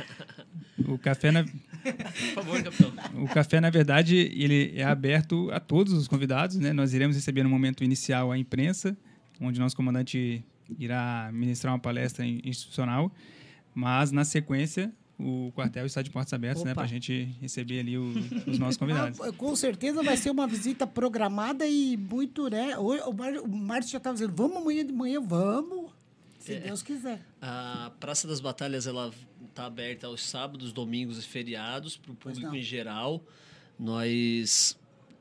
O 0.88 0.98
café, 0.98 1.32
na, 1.32 1.46
Por 1.84 2.44
favor, 2.44 2.64
capitão. 2.64 2.94
o 3.24 3.28
café, 3.28 3.60
na 3.62 3.70
verdade, 3.70 4.16
ele 4.16 4.74
é 4.76 4.84
aberto 4.84 5.50
a 5.52 5.60
todos 5.60 5.94
os 5.94 6.08
convidados, 6.08 6.58
né? 6.58 6.72
Nós 6.74 6.94
iremos 6.94 7.16
receber 7.16 7.44
no 7.44 7.50
momento 7.50 7.84
inicial 7.84 8.32
a 8.32 8.38
imprensa, 8.38 8.96
onde 9.42 9.60
nosso 9.60 9.76
comandante 9.76 10.44
irá 10.80 11.30
ministrar 11.34 11.74
uma 11.74 11.80
palestra 11.80 12.26
in- 12.26 12.40
institucional, 12.44 13.12
mas 13.76 14.12
na 14.12 14.24
sequência 14.24 14.92
o 15.20 15.52
quartel 15.54 15.86
está 15.86 16.02
de 16.02 16.10
portas 16.10 16.34
abertas, 16.34 16.64
né, 16.64 16.74
para 16.74 16.84
a 16.84 16.88
gente 16.88 17.30
receber 17.40 17.80
ali 17.80 17.98
o- 17.98 18.14
os 18.48 18.58
nossos 18.58 18.78
convidados. 18.80 19.20
Ah, 19.22 19.32
com 19.32 19.56
certeza 19.56 20.02
vai 20.02 20.18
ser 20.18 20.32
uma 20.32 20.48
visita 20.48 20.88
programada 20.88 21.66
e 21.68 21.96
muito, 21.98 22.50
né? 22.50 22.78
O, 22.78 23.10
o, 23.10 23.14
Mar- 23.14 23.38
o 23.38 23.48
Márcio 23.48 23.92
já 23.92 23.98
estava 24.00 24.16
dizendo, 24.16 24.34
vamos 24.36 24.58
amanhã 24.58 24.86
de 24.86 24.92
manhã, 24.92 25.20
vamos, 25.22 25.92
se 26.40 26.54
É. 26.56 26.60
Deus 26.62 26.82
quiser. 26.82 27.22
A 27.42 27.92
Praça 28.00 28.28
das 28.28 28.42
Batalhas 28.42 28.88
ela 28.88 29.12
está 29.54 29.66
aberta 29.66 30.08
aos 30.08 30.22
sábados, 30.22 30.74
domingos 30.74 31.20
e 31.20 31.22
feriados 31.22 31.96
para 31.96 32.12
o 32.12 32.16
público 32.16 32.56
em 32.56 32.62
geral. 32.64 33.24
Nós, 33.80 34.78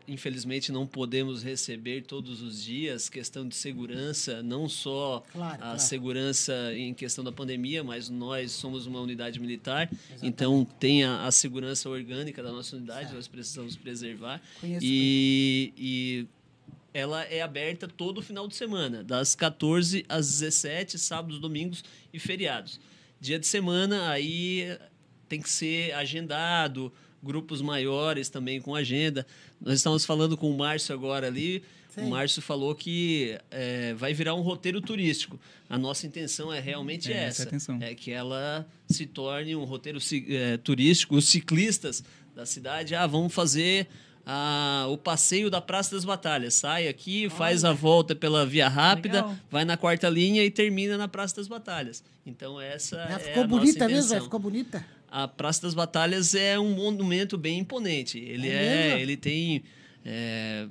infelizmente, 0.09 0.73
não 0.73 0.87
podemos 0.87 1.43
receber 1.43 2.03
todos 2.03 2.41
os 2.41 2.63
dias 2.63 3.09
questão 3.11 3.47
de 3.47 3.55
segurança, 3.55 4.43
não 4.43 4.69
só 4.69 5.23
Claro, 5.33 5.55
a 5.55 5.59
claro. 5.59 5.79
segurança 5.79 6.55
em 6.75 6.95
questão 6.95 7.23
da 7.23 7.31
pandemia, 7.31 7.85
mas 7.85 8.09
nós 8.09 8.53
somos 8.53 8.87
uma 8.87 9.01
unidade 9.01 9.39
militar, 9.39 9.91
então 10.23 10.65
tem 10.81 11.05
a, 11.05 11.27
a 11.27 11.31
segurança 11.31 11.89
orgânica 11.91 12.43
da 12.43 12.51
nossa 12.51 12.77
unidade, 12.77 13.15
nós 13.15 13.29
precisamos 13.29 13.77
preservar. 13.77 14.41
Conheço 14.61 14.85
E, 14.85 15.73
e 15.77 16.27
ela 16.95 17.23
é 17.25 17.41
aberta 17.43 17.87
todo 17.87 18.23
final 18.23 18.49
de 18.49 18.55
semana, 18.55 19.03
das 19.05 19.35
14 19.35 20.05
às 20.09 20.41
17, 20.41 20.99
sábados, 20.99 21.39
domingos 21.39 21.85
e 22.13 22.19
feriados. 22.19 22.79
Dia 23.23 23.39
de 23.39 23.47
semana, 23.47 24.11
aí 24.11 24.77
tem 25.29 25.41
que 25.41 25.49
ser 25.49 25.95
agendado, 25.95 26.93
grupos 27.23 27.63
maiores 27.63 28.29
também 28.29 28.61
com 28.61 28.75
agenda. 28.75 29.25
Nós 29.61 29.75
estávamos 29.75 30.05
falando 30.05 30.37
com 30.37 30.51
o 30.51 30.59
Márcio 30.59 30.93
agora 30.93 31.29
ali. 31.29 31.63
Sei. 31.89 32.03
O 32.03 32.09
Márcio 32.09 32.43
falou 32.43 32.75
que 32.75 33.39
é, 33.49 33.95
vai 33.95 34.13
virar 34.13 34.35
um 34.35 34.41
roteiro 34.41 34.81
turístico. 34.81 35.39
A 35.71 35.79
nossa 35.79 36.05
intenção 36.05 36.53
é 36.53 36.59
realmente 36.59 37.13
É, 37.13 37.27
essa 37.27 37.49
é 37.49 37.55
essa. 37.55 37.79
É 37.81 37.95
que 37.95 38.11
ela 38.11 38.67
se 38.89 39.07
torne 39.07 39.55
um 39.55 39.63
roteiro 39.63 40.01
é, 40.29 40.57
turístico. 40.57 41.15
Os 41.15 41.29
ciclistas 41.29 42.03
da 42.35 42.45
cidade, 42.45 42.97
ah, 42.97 43.07
vamos 43.07 43.33
fazer 43.33 43.87
ah, 44.27 44.87
o 44.89 44.97
passeio 44.97 45.51
da 45.51 45.61
Praça 45.61 45.95
das 45.95 46.05
Batalhas. 46.05 46.55
Sai 46.55 46.89
aqui, 46.89 47.29
faz 47.31 47.65
a 47.65 47.73
volta 47.73 48.15
pela 48.15 48.47
Via 48.47 48.69
Rápida, 48.69 49.23
Legal. 49.23 49.37
vai 49.51 49.65
na 49.65 49.77
quarta 49.77 50.09
linha 50.09 50.45
e 50.45 50.51
termina 50.51 50.97
na 50.97 51.09
Praça 51.09 51.37
das 51.37 51.49
Batalhas. 51.49 52.03
Então 52.25 52.61
essa 52.61 52.97
Já 52.97 53.17
é 53.17 53.19
ficou 53.19 53.45
a 53.45 53.47
bonita 53.47 53.89
mesmo? 53.89 54.21
Ficou 54.23 54.41
bonita? 54.41 54.85
A 55.11 55.29
Praça 55.29 55.63
das 55.63 55.75
Batalhas 55.75 56.35
é 56.35 56.59
um 56.59 56.73
monumento 56.75 57.37
bem 57.37 57.59
imponente. 57.59 58.19
Ele 58.19 58.49
É 58.49 58.95
é, 58.95 59.01
ele 59.01 59.17
tem 59.17 59.63
é, 60.05 60.67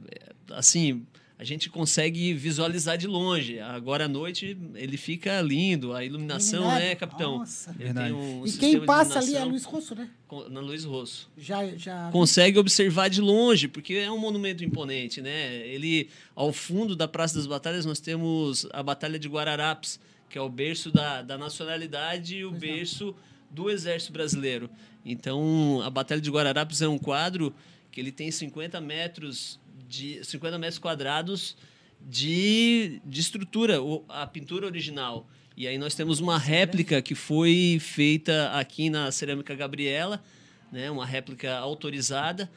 assim, 0.51 1.05
a 1.41 1.43
gente 1.43 1.71
consegue 1.71 2.35
visualizar 2.35 2.99
de 2.99 3.07
longe. 3.07 3.59
Agora 3.59 4.05
à 4.05 4.07
noite 4.07 4.55
ele 4.75 4.95
fica 4.95 5.41
lindo, 5.41 5.91
a 5.91 6.05
iluminação, 6.05 6.59
Iluminado? 6.59 6.83
né, 6.83 6.93
capitão? 6.95 7.39
Nossa. 7.39 7.73
Verdade. 7.73 8.13
um 8.13 8.45
e 8.45 8.51
quem 8.51 8.85
passa 8.85 9.17
ali 9.17 9.35
é 9.35 9.43
Luiz 9.43 9.63
Rosso, 9.63 9.95
né? 9.95 10.07
na 10.51 10.59
Luiz 10.59 10.83
Rosso. 10.83 11.31
Já, 11.35 11.65
já 11.75 12.11
Consegue 12.11 12.59
observar 12.59 13.09
de 13.09 13.21
longe, 13.21 13.67
porque 13.67 13.95
é 13.95 14.11
um 14.11 14.19
monumento 14.19 14.63
imponente, 14.63 15.19
né? 15.19 15.65
Ele 15.67 16.11
ao 16.35 16.53
fundo 16.53 16.95
da 16.95 17.07
Praça 17.07 17.33
das 17.33 17.47
Batalhas 17.47 17.87
nós 17.87 17.99
temos 17.99 18.67
a 18.71 18.83
Batalha 18.83 19.17
de 19.17 19.27
Guararapes, 19.27 19.99
que 20.29 20.37
é 20.37 20.41
o 20.41 20.47
berço 20.47 20.91
da, 20.91 21.23
da 21.23 21.39
nacionalidade 21.39 22.35
e 22.35 22.45
o 22.45 22.51
Pois 22.51 22.61
não. 22.61 22.69
berço 22.69 23.15
do 23.49 23.67
Exército 23.67 24.13
Brasileiro. 24.13 24.69
Então, 25.03 25.81
a 25.83 25.89
Batalha 25.89 26.21
de 26.21 26.29
Guararapes 26.29 26.83
é 26.83 26.87
um 26.87 26.99
quadro 26.99 27.51
que 27.91 27.99
ele 27.99 28.11
tem 28.11 28.29
50 28.29 28.79
metros 28.79 29.59
de 29.91 30.23
50 30.23 30.57
metros 30.57 30.79
quadrados 30.79 31.57
de, 31.99 33.01
de 33.05 33.19
estrutura, 33.19 33.77
a 34.07 34.25
pintura 34.25 34.65
original. 34.65 35.27
E 35.55 35.67
aí 35.67 35.77
nós 35.77 35.93
temos 35.93 36.21
uma 36.21 36.37
réplica 36.37 37.01
que 37.01 37.13
foi 37.13 37.77
feita 37.81 38.51
aqui 38.53 38.89
na 38.89 39.11
Cerâmica 39.11 39.53
Gabriela, 39.53 40.23
né, 40.71 40.89
uma 40.89 41.05
réplica 41.05 41.57
autorizada, 41.57 42.49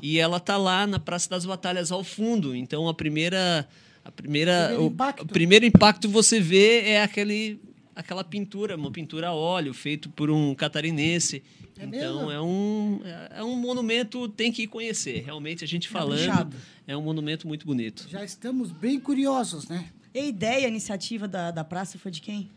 e 0.00 0.18
ela 0.18 0.40
tá 0.40 0.56
lá 0.56 0.86
na 0.86 0.98
Praça 0.98 1.28
das 1.28 1.44
Batalhas 1.44 1.92
ao 1.92 2.02
fundo. 2.02 2.56
Então 2.56 2.88
a 2.88 2.94
primeira 2.94 3.68
a 4.02 4.10
primeira 4.10 4.68
Primeiro 4.68 4.84
o, 4.84 4.86
impacto. 4.86 5.22
o 5.22 5.26
primeiro 5.26 5.66
impacto 5.66 6.08
você 6.08 6.40
vê 6.40 6.80
é 6.86 7.02
aquele 7.02 7.60
aquela 7.98 8.22
pintura, 8.22 8.76
uma 8.76 8.92
pintura 8.92 9.28
a 9.28 9.32
óleo 9.32 9.74
feito 9.74 10.08
por 10.08 10.30
um 10.30 10.54
catarinense. 10.54 11.42
É 11.76 11.84
então 11.84 12.26
mesmo? 12.26 12.30
é 12.30 12.40
um 12.40 13.00
é 13.30 13.42
um 13.42 13.56
monumento 13.56 14.28
tem 14.28 14.52
que 14.52 14.62
ir 14.62 14.66
conhecer. 14.68 15.24
Realmente 15.24 15.64
a 15.64 15.66
gente 15.66 15.88
falando 15.88 16.24
Caprichado. 16.24 16.56
é 16.86 16.96
um 16.96 17.02
monumento 17.02 17.48
muito 17.48 17.66
bonito. 17.66 18.06
Já 18.08 18.22
estamos 18.24 18.70
bem 18.70 19.00
curiosos, 19.00 19.68
né? 19.68 19.88
E 20.14 20.20
a 20.20 20.24
ideia, 20.24 20.66
a 20.66 20.68
iniciativa 20.68 21.26
da, 21.26 21.50
da 21.50 21.64
praça 21.64 21.98
foi 21.98 22.12
de 22.12 22.20
quem? 22.20 22.48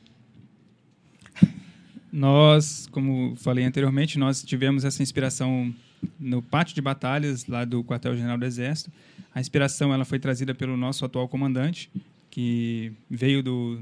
Nós, 2.12 2.88
como 2.91 3.36
falei 3.36 3.65
anteriormente, 3.65 4.19
nós 4.19 4.43
tivemos 4.43 4.86
essa 4.86 5.01
inspiração 5.01 5.74
no 6.19 6.41
pátio 6.41 6.75
de 6.75 6.81
batalhas 6.81 7.48
lá 7.48 7.65
do 7.65 7.83
quartel-general 7.83 8.38
do 8.38 8.45
Exército. 8.45 8.91
A 9.33 9.39
inspiração 9.39 9.93
ela 9.93 10.05
foi 10.05 10.19
trazida 10.19 10.53
pelo 10.53 10.77
nosso 10.77 11.03
atual 11.03 11.27
comandante, 11.27 11.89
que 12.29 12.91
veio 13.10 13.41
do, 13.41 13.81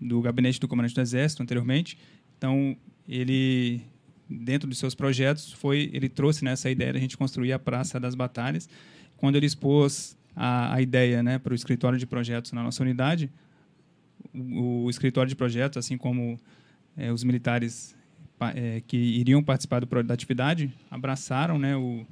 do 0.00 0.20
gabinete 0.20 0.60
do 0.60 0.68
comandante 0.68 0.94
do 0.94 1.00
Exército 1.00 1.42
anteriormente. 1.42 1.98
Então, 2.36 2.76
ele 3.08 3.82
dentro 4.28 4.68
dos 4.68 4.78
seus 4.78 4.94
projetos 4.94 5.52
foi 5.52 5.88
ele 5.92 6.08
trouxe 6.08 6.44
nessa 6.44 6.68
ideia 6.68 6.92
de 6.92 6.98
a 6.98 7.00
gente 7.00 7.16
construir 7.16 7.52
a 7.52 7.58
Praça 7.58 7.98
das 8.00 8.14
Batalhas. 8.14 8.68
Quando 9.16 9.36
ele 9.36 9.46
expôs 9.46 10.16
a, 10.34 10.74
a 10.74 10.82
ideia, 10.82 11.22
né, 11.22 11.38
para 11.38 11.52
o 11.52 11.54
escritório 11.54 11.98
de 11.98 12.06
projetos 12.06 12.52
na 12.52 12.62
nossa 12.62 12.82
unidade, 12.82 13.30
o, 14.34 14.84
o 14.84 14.90
escritório 14.90 15.28
de 15.28 15.36
projetos, 15.36 15.78
assim 15.78 15.96
como 15.96 16.38
eh, 16.96 17.10
os 17.10 17.24
militares 17.24 17.96
eh, 18.54 18.82
que 18.86 18.96
iriam 18.96 19.42
participar 19.42 19.80
do, 19.80 20.02
da 20.02 20.12
atividade 20.12 20.70
abraçaram 20.90 21.58
né, 21.58 21.74
o, 21.76 22.06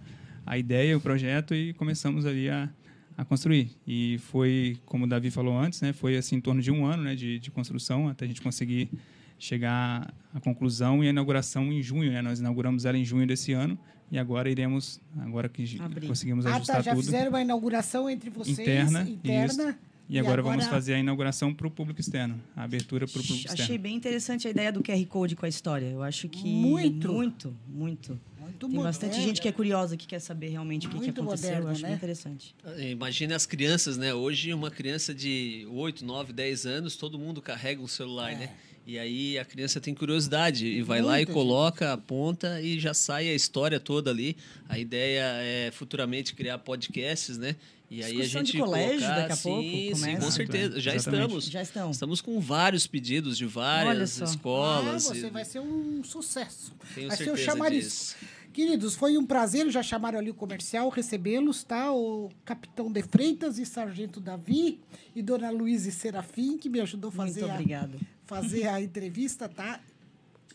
a 0.47 0.57
ideia, 0.57 0.97
o 0.97 1.01
projeto 1.01 1.55
e 1.55 1.75
começamos 1.75 2.25
ali 2.25 2.49
a, 2.49 2.70
a 3.16 3.24
construir. 3.24 3.70
E 3.87 4.18
foi, 4.18 4.77
como 4.85 5.05
o 5.05 5.09
Davi 5.09 5.31
falou 5.31 5.57
antes, 5.59 5.81
né, 5.81 5.92
foi 5.92 6.16
assim, 6.16 6.37
em 6.37 6.40
torno 6.40 6.61
de 6.61 6.70
um 6.70 6.85
ano 6.85 7.05
né, 7.05 7.14
de, 7.14 7.38
de 7.38 7.50
construção 7.50 8.09
até 8.09 8.24
a 8.24 8.29
gente 8.29 8.42
conseguir 8.42 8.90
chegar 9.38 10.12
à 10.33 10.40
conclusão 10.40 11.03
e 11.03 11.07
a 11.07 11.11
inauguração 11.11 11.72
em 11.72 11.83
junho. 11.83 12.12
Né? 12.12 12.22
Nós 12.22 12.40
inauguramos 12.40 12.85
ela 12.85 12.96
em 12.96 13.05
junho 13.05 13.27
desse 13.27 13.53
ano 13.53 13.79
e 14.11 14.18
agora 14.18 14.50
iremos, 14.50 15.00
agora 15.18 15.48
que 15.48 15.79
Abrir. 15.81 16.07
conseguimos 16.07 16.46
Ah, 16.46 16.50
tá. 16.50 16.57
ajustar 16.57 16.83
Já 16.83 16.94
tudo, 16.94 17.05
fizeram 17.05 17.31
uma 17.31 17.42
inauguração 17.42 18.09
entre 18.09 18.31
vocês. 18.31 18.59
Interna, 18.59 19.03
interna 19.03 19.79
e 20.09 20.19
agora, 20.19 20.43
vamos 20.43 20.67
fazer 20.67 20.95
a 20.95 20.99
inauguração 20.99 21.53
para 21.55 21.67
o 21.67 21.71
público 21.71 22.01
externo, 22.01 22.40
a 22.55 22.64
abertura 22.64 23.07
para 23.07 23.19
o 23.19 23.23
público 23.23 23.38
externo. 23.47 23.62
Achei 23.62 23.79
bem 23.79 23.95
interessante 23.97 24.47
a 24.47 24.51
ideia 24.51 24.71
do 24.71 24.83
QR 24.83 25.05
Code 25.07 25.35
com 25.37 25.47
a 25.47 25.49
história. 25.49 25.87
Eu 25.87 26.03
acho 26.03 26.29
que. 26.29 26.47
Muito. 26.47 27.12
Muito, 27.12 27.57
muito. 27.67 28.21
Muito 28.38 28.69
Tem 28.69 28.83
bastante 28.83 29.11
moderno. 29.12 29.27
gente 29.29 29.40
que 29.40 29.49
é 29.49 29.53
curiosa, 29.53 29.97
que 29.97 30.07
quer 30.07 30.21
saber 30.21 30.49
realmente 30.49 30.87
o 30.87 30.90
que, 30.90 30.97
que 30.97 31.03
Muito 31.05 31.21
aconteceu. 31.23 31.49
moderno, 31.49 31.69
Eu 31.69 31.73
acho 31.73 31.83
né? 31.83 31.88
bem 31.88 31.97
interessante. 31.97 32.55
Imagine 32.90 33.33
as 33.33 33.47
crianças, 33.47 33.97
né? 33.97 34.12
Hoje, 34.14 34.53
uma 34.53 34.71
criança 34.71 35.14
de 35.14 35.67
8, 35.71 36.05
9, 36.05 36.33
10 36.33 36.67
anos, 36.67 36.95
todo 36.95 37.19
mundo 37.19 37.40
carrega 37.43 37.81
um 37.83 37.88
celular, 37.88 38.33
É. 38.33 38.37
né? 38.37 38.51
E 38.87 38.99
aí 38.99 39.38
a 39.38 39.44
criança 39.44 39.81
tem 39.81 39.94
curiosidade 39.94 40.66
e 40.66 40.83
vai 40.83 41.01
lá 41.01 41.14
e 41.20 41.25
Muita 41.25 41.33
coloca, 41.33 41.92
aponta 41.94 42.61
e 42.61 42.79
já 42.79 42.92
sai 42.92 43.29
a 43.29 43.35
história 43.35 43.81
toda 43.81 44.11
ali. 44.11 44.37
A 44.68 44.79
ideia 44.79 45.23
é 45.40 45.70
futuramente 45.73 46.35
criar 46.35 46.59
podcasts, 46.59 47.38
né? 47.38 47.57
E 47.90 48.03
aí 48.03 48.11
a 48.11 48.14
Discussão 48.23 48.42
de 48.42 48.53
gente 48.53 48.61
colégio 48.61 49.01
colocar, 49.01 49.20
daqui 49.20 49.33
a 49.33 49.37
pouco 49.37 49.62
sim, 49.62 49.70
sim, 49.94 50.01
começa. 50.01 50.25
com 50.25 50.31
certeza. 50.31 50.81
Já 50.81 50.94
Exatamente. 50.94 51.23
estamos. 51.23 51.44
Já 51.47 51.62
estão. 51.62 51.90
Estamos 51.90 52.20
com 52.20 52.40
vários 52.40 52.87
pedidos 52.87 53.38
de 53.38 53.47
várias 53.47 54.11
só. 54.11 54.25
Ah, 54.25 54.29
escolas. 54.29 55.05
você 55.05 55.27
e 55.27 55.31
vai 55.31 55.44
ser 55.44 55.61
um 55.61 56.03
sucesso. 56.03 56.73
Tenho 56.94 57.09
vai 57.09 57.16
ser 57.16 57.25
o 57.25 57.27
certeza 57.37 57.51
chamariz. 57.53 57.85
disso. 57.85 58.16
Queridos, 58.55 58.95
foi 58.95 59.19
um 59.19 59.27
prazer, 59.27 59.69
já 59.69 59.83
chamaram 59.83 60.17
ali 60.17 60.31
o 60.31 60.35
comercial, 60.35 60.88
recebê-los, 60.88 61.64
tá? 61.64 61.90
O 61.90 62.31
capitão 62.45 62.90
de 62.90 63.03
Freitas 63.03 63.59
e 63.59 63.67
sargento 63.67 64.21
Davi 64.21 64.79
e 65.12 65.21
dona 65.21 65.51
Luísa 65.51 65.90
Serafim, 65.90 66.57
que 66.57 66.69
me 66.69 66.79
ajudou 66.79 67.09
a 67.09 67.12
fazer, 67.12 67.45
Muito 67.47 67.75
a, 67.75 67.88
fazer 68.25 68.69
a 68.69 68.79
entrevista, 68.81 69.49
tá? 69.49 69.81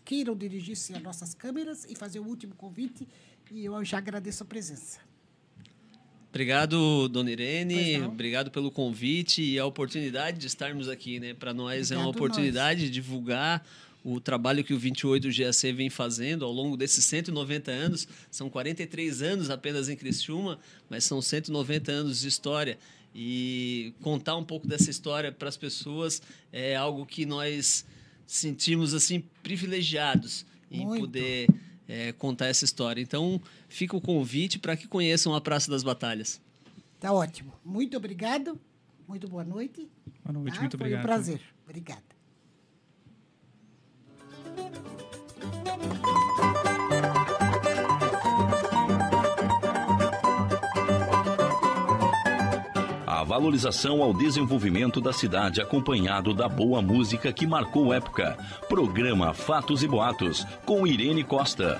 Queiram 0.05 0.33
dirigir-se 0.33 0.93
às 0.93 1.03
nossas 1.03 1.33
câmeras 1.33 1.85
e 1.89 1.93
fazer 1.93 2.21
o 2.21 2.23
último 2.23 2.55
convite. 2.55 3.05
E 3.51 3.65
eu 3.65 3.83
já 3.83 3.97
agradeço 3.97 4.43
a 4.43 4.45
presença. 4.45 5.01
Obrigado, 6.29 7.09
dona 7.09 7.31
Irene. 7.31 8.01
Obrigado 8.03 8.49
pelo 8.49 8.71
convite 8.71 9.41
e 9.41 9.59
a 9.59 9.65
oportunidade 9.65 10.37
de 10.37 10.47
estarmos 10.47 10.87
aqui, 10.87 11.19
né? 11.19 11.33
Para 11.33 11.53
nós 11.53 11.91
é 11.91 11.97
uma 11.97 12.07
Obrigado 12.07 12.15
oportunidade 12.15 12.81
de 12.83 12.89
divulgar 12.91 13.61
o 14.03 14.19
trabalho 14.19 14.63
que 14.63 14.73
o 14.73 14.79
28 14.79 15.27
GAC 15.29 15.71
vem 15.73 15.89
fazendo 15.89 16.45
ao 16.45 16.51
longo 16.51 16.77
desses 16.77 17.03
190 17.05 17.71
anos. 17.71 18.07
São 18.31 18.49
43 18.49 19.21
anos 19.21 19.49
apenas 19.49 19.89
em 19.89 19.95
Criciúma, 19.95 20.59
mas 20.89 21.03
são 21.03 21.21
190 21.21 21.91
anos 21.91 22.21
de 22.21 22.27
história. 22.27 22.77
E 23.13 23.93
contar 24.01 24.35
um 24.37 24.43
pouco 24.43 24.67
dessa 24.67 24.89
história 24.89 25.31
para 25.31 25.49
as 25.49 25.57
pessoas 25.57 26.21
é 26.51 26.75
algo 26.75 27.05
que 27.05 27.25
nós 27.25 27.85
sentimos 28.25 28.93
assim 28.93 29.23
privilegiados 29.41 30.45
em 30.69 30.85
Muito. 30.85 31.01
poder 31.01 31.49
é, 31.87 32.11
contar 32.13 32.45
essa 32.45 32.63
história. 32.63 33.01
Então, 33.01 33.41
fica 33.67 33.97
o 33.97 34.01
convite 34.01 34.59
para 34.59 34.77
que 34.77 34.87
conheçam 34.87 35.33
a 35.33 35.41
Praça 35.41 35.71
das 35.71 35.83
Batalhas. 35.83 36.39
Tá 36.99 37.11
ótimo. 37.11 37.51
Muito 37.65 37.97
obrigado. 37.97 38.59
Muito 39.07 39.27
boa 39.27 39.43
noite. 39.43 39.89
Boa 40.23 40.33
noite, 40.33 40.53
tá? 40.53 40.61
muito 40.61 40.77
Foi 40.77 40.85
obrigado. 40.85 41.03
um 41.03 41.07
prazer. 41.07 41.41
Obrigada. 41.65 42.18
A 53.05 53.23
valorização 53.23 54.01
ao 54.01 54.13
desenvolvimento 54.13 55.01
da 55.01 55.11
cidade 55.11 55.61
acompanhado 55.61 56.33
da 56.33 56.47
boa 56.47 56.81
música 56.81 57.33
que 57.33 57.45
marcou 57.45 57.93
época. 57.93 58.37
Programa 58.69 59.33
Fatos 59.33 59.83
e 59.83 59.87
Boatos 59.87 60.45
com 60.65 60.87
Irene 60.87 61.23
Costa. 61.23 61.79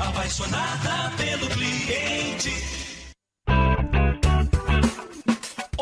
apaixonada 0.00 1.12
pelo 1.16 1.48
cliente. 1.48 2.75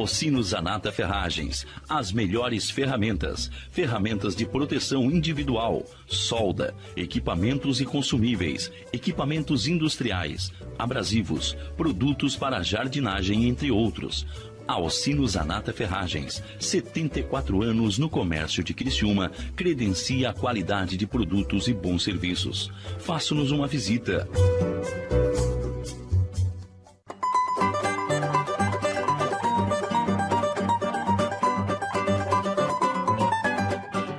Alcino 0.00 0.42
Zanata 0.42 0.90
Ferragens. 0.90 1.66
As 1.86 2.10
melhores 2.10 2.70
ferramentas. 2.70 3.50
Ferramentas 3.70 4.34
de 4.34 4.46
proteção 4.46 5.04
individual, 5.10 5.84
solda, 6.06 6.74
equipamentos 6.96 7.82
e 7.82 7.84
consumíveis, 7.84 8.72
equipamentos 8.94 9.66
industriais, 9.66 10.50
abrasivos, 10.78 11.54
produtos 11.76 12.34
para 12.34 12.62
jardinagem, 12.62 13.46
entre 13.46 13.70
outros. 13.70 14.26
Alcino 14.66 15.26
Zanata 15.26 15.72
Ferragens, 15.72 16.42
74 16.58 17.62
anos 17.62 17.98
no 17.98 18.08
comércio 18.08 18.62
de 18.62 18.72
Criciúma, 18.72 19.30
credencia 19.56 20.30
a 20.30 20.32
qualidade 20.32 20.96
de 20.96 21.06
produtos 21.06 21.68
e 21.68 21.74
bons 21.74 22.02
serviços. 22.02 22.70
Faça-nos 22.98 23.50
uma 23.50 23.66
visita. 23.66 24.28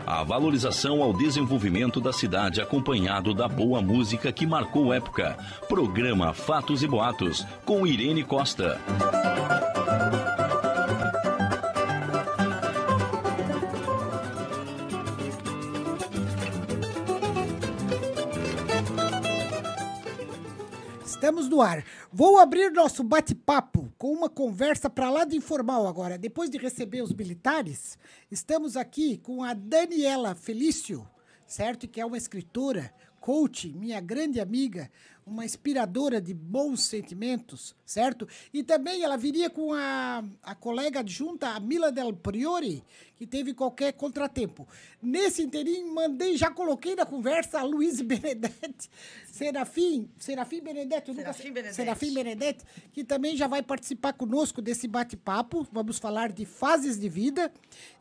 A 0.06 0.24
valorização 0.24 1.02
ao 1.02 1.14
desenvolvimento 1.14 2.00
da 2.00 2.14
cidade 2.14 2.62
acompanhado 2.62 3.34
da 3.34 3.48
boa 3.48 3.82
música 3.82 4.32
que 4.32 4.46
marcou 4.46 4.94
época. 4.94 5.38
Programa 5.68 6.34
Fatos 6.34 6.84
e 6.84 6.88
Boatos, 6.88 7.46
com 7.66 7.88
Irene 7.88 8.24
Costa. 8.24 8.80
Estamos 21.22 21.48
no 21.48 21.62
ar. 21.62 21.86
Vou 22.12 22.40
abrir 22.40 22.72
nosso 22.72 23.04
bate-papo 23.04 23.94
com 23.96 24.12
uma 24.12 24.28
conversa 24.28 24.90
para 24.90 25.08
lá 25.12 25.24
de 25.24 25.38
informal 25.38 25.86
agora. 25.86 26.18
Depois 26.18 26.50
de 26.50 26.58
receber 26.58 27.04
os 27.04 27.14
militares, 27.14 27.96
estamos 28.32 28.76
aqui 28.76 29.20
com 29.20 29.44
a 29.44 29.54
Daniela 29.54 30.34
Felício, 30.34 31.08
certo? 31.46 31.88
Que 31.88 32.02
é 32.02 32.06
uma 32.08 32.18
escritora, 32.18 32.92
coach, 33.20 33.72
minha 33.72 34.02
grande 34.02 34.40
amiga, 34.40 34.90
uma 35.24 35.46
inspiradora 35.46 36.20
de 36.20 36.34
bons 36.34 36.84
sentimentos, 36.84 37.76
certo? 37.86 38.28
E 38.52 38.64
também 38.64 39.04
ela 39.04 39.16
viria 39.16 39.50
com 39.50 39.74
a, 39.74 40.24
a 40.42 40.56
colega 40.56 41.02
adjunta, 41.02 41.50
a 41.50 41.60
Mila 41.60 41.92
Del 41.92 42.14
Priori, 42.14 42.84
que 43.16 43.28
teve 43.28 43.54
qualquer 43.54 43.94
contratempo. 43.94 44.68
Nesse 45.02 45.44
inteirinho, 45.44 45.94
mandei, 45.94 46.36
já 46.36 46.50
coloquei 46.50 46.96
na 46.96 47.06
conversa 47.06 47.60
a 47.60 47.64
Luiz 47.64 48.02
Benedetti, 48.02 48.90
Serafim, 49.32 50.10
Serafim 50.18 50.58
nunca 50.58 50.74
Serafim 51.14 51.42
sei- 51.42 51.52
Benedetti. 51.52 51.76
Serafim 51.76 52.14
Benedetti, 52.14 52.66
que 52.92 53.04
também 53.04 53.38
já 53.38 53.48
vai 53.48 53.64
participar 53.64 54.12
conosco 54.14 54.62
desse 54.62 54.88
bate-papo. 54.88 55.66
Vamos 55.72 55.98
falar 55.98 56.32
de 56.32 56.46
fases 56.46 57.00
de 57.00 57.08
vida 57.08 57.52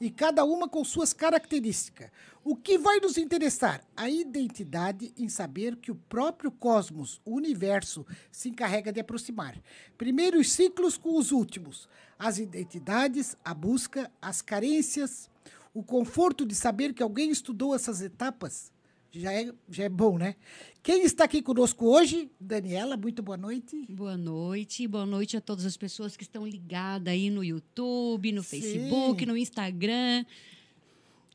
e 0.00 0.10
cada 0.10 0.44
uma 0.44 0.68
com 0.68 0.84
suas 0.84 1.12
características. 1.12 2.10
O 2.42 2.56
que 2.56 2.76
vai 2.78 2.98
nos 2.98 3.16
interessar? 3.16 3.80
A 3.96 4.10
identidade 4.10 5.12
em 5.16 5.28
saber 5.28 5.76
que 5.76 5.92
o 5.92 5.94
próprio 5.94 6.50
cosmos, 6.50 7.20
o 7.24 7.36
universo, 7.36 8.04
se 8.32 8.48
encarrega 8.48 8.92
de 8.92 8.98
aproximar. 9.00 9.56
Primeiro 9.96 10.38
os 10.40 10.50
ciclos 10.50 10.96
com 10.96 11.16
os 11.16 11.30
últimos. 11.30 11.88
As 12.18 12.38
identidades, 12.38 13.36
a 13.44 13.54
busca, 13.54 14.10
as 14.20 14.42
carências, 14.42 15.30
o 15.72 15.82
conforto 15.82 16.44
de 16.44 16.54
saber 16.54 16.92
que 16.92 17.02
alguém 17.02 17.30
estudou 17.30 17.74
essas 17.74 18.00
etapas. 18.02 18.72
Já 19.12 19.32
é, 19.32 19.52
já 19.68 19.84
é 19.84 19.88
bom, 19.88 20.16
né? 20.16 20.36
Quem 20.82 21.02
está 21.02 21.24
aqui 21.24 21.42
conosco 21.42 21.86
hoje? 21.86 22.30
Daniela, 22.38 22.96
muito 22.96 23.22
boa 23.22 23.36
noite. 23.36 23.84
Boa 23.88 24.16
noite, 24.16 24.86
boa 24.86 25.04
noite 25.04 25.36
a 25.36 25.40
todas 25.40 25.66
as 25.66 25.76
pessoas 25.76 26.16
que 26.16 26.22
estão 26.22 26.46
ligadas 26.46 27.12
aí 27.12 27.28
no 27.28 27.42
YouTube, 27.42 28.30
no 28.30 28.42
Sim. 28.42 28.60
Facebook, 28.60 29.26
no 29.26 29.36
Instagram. 29.36 30.24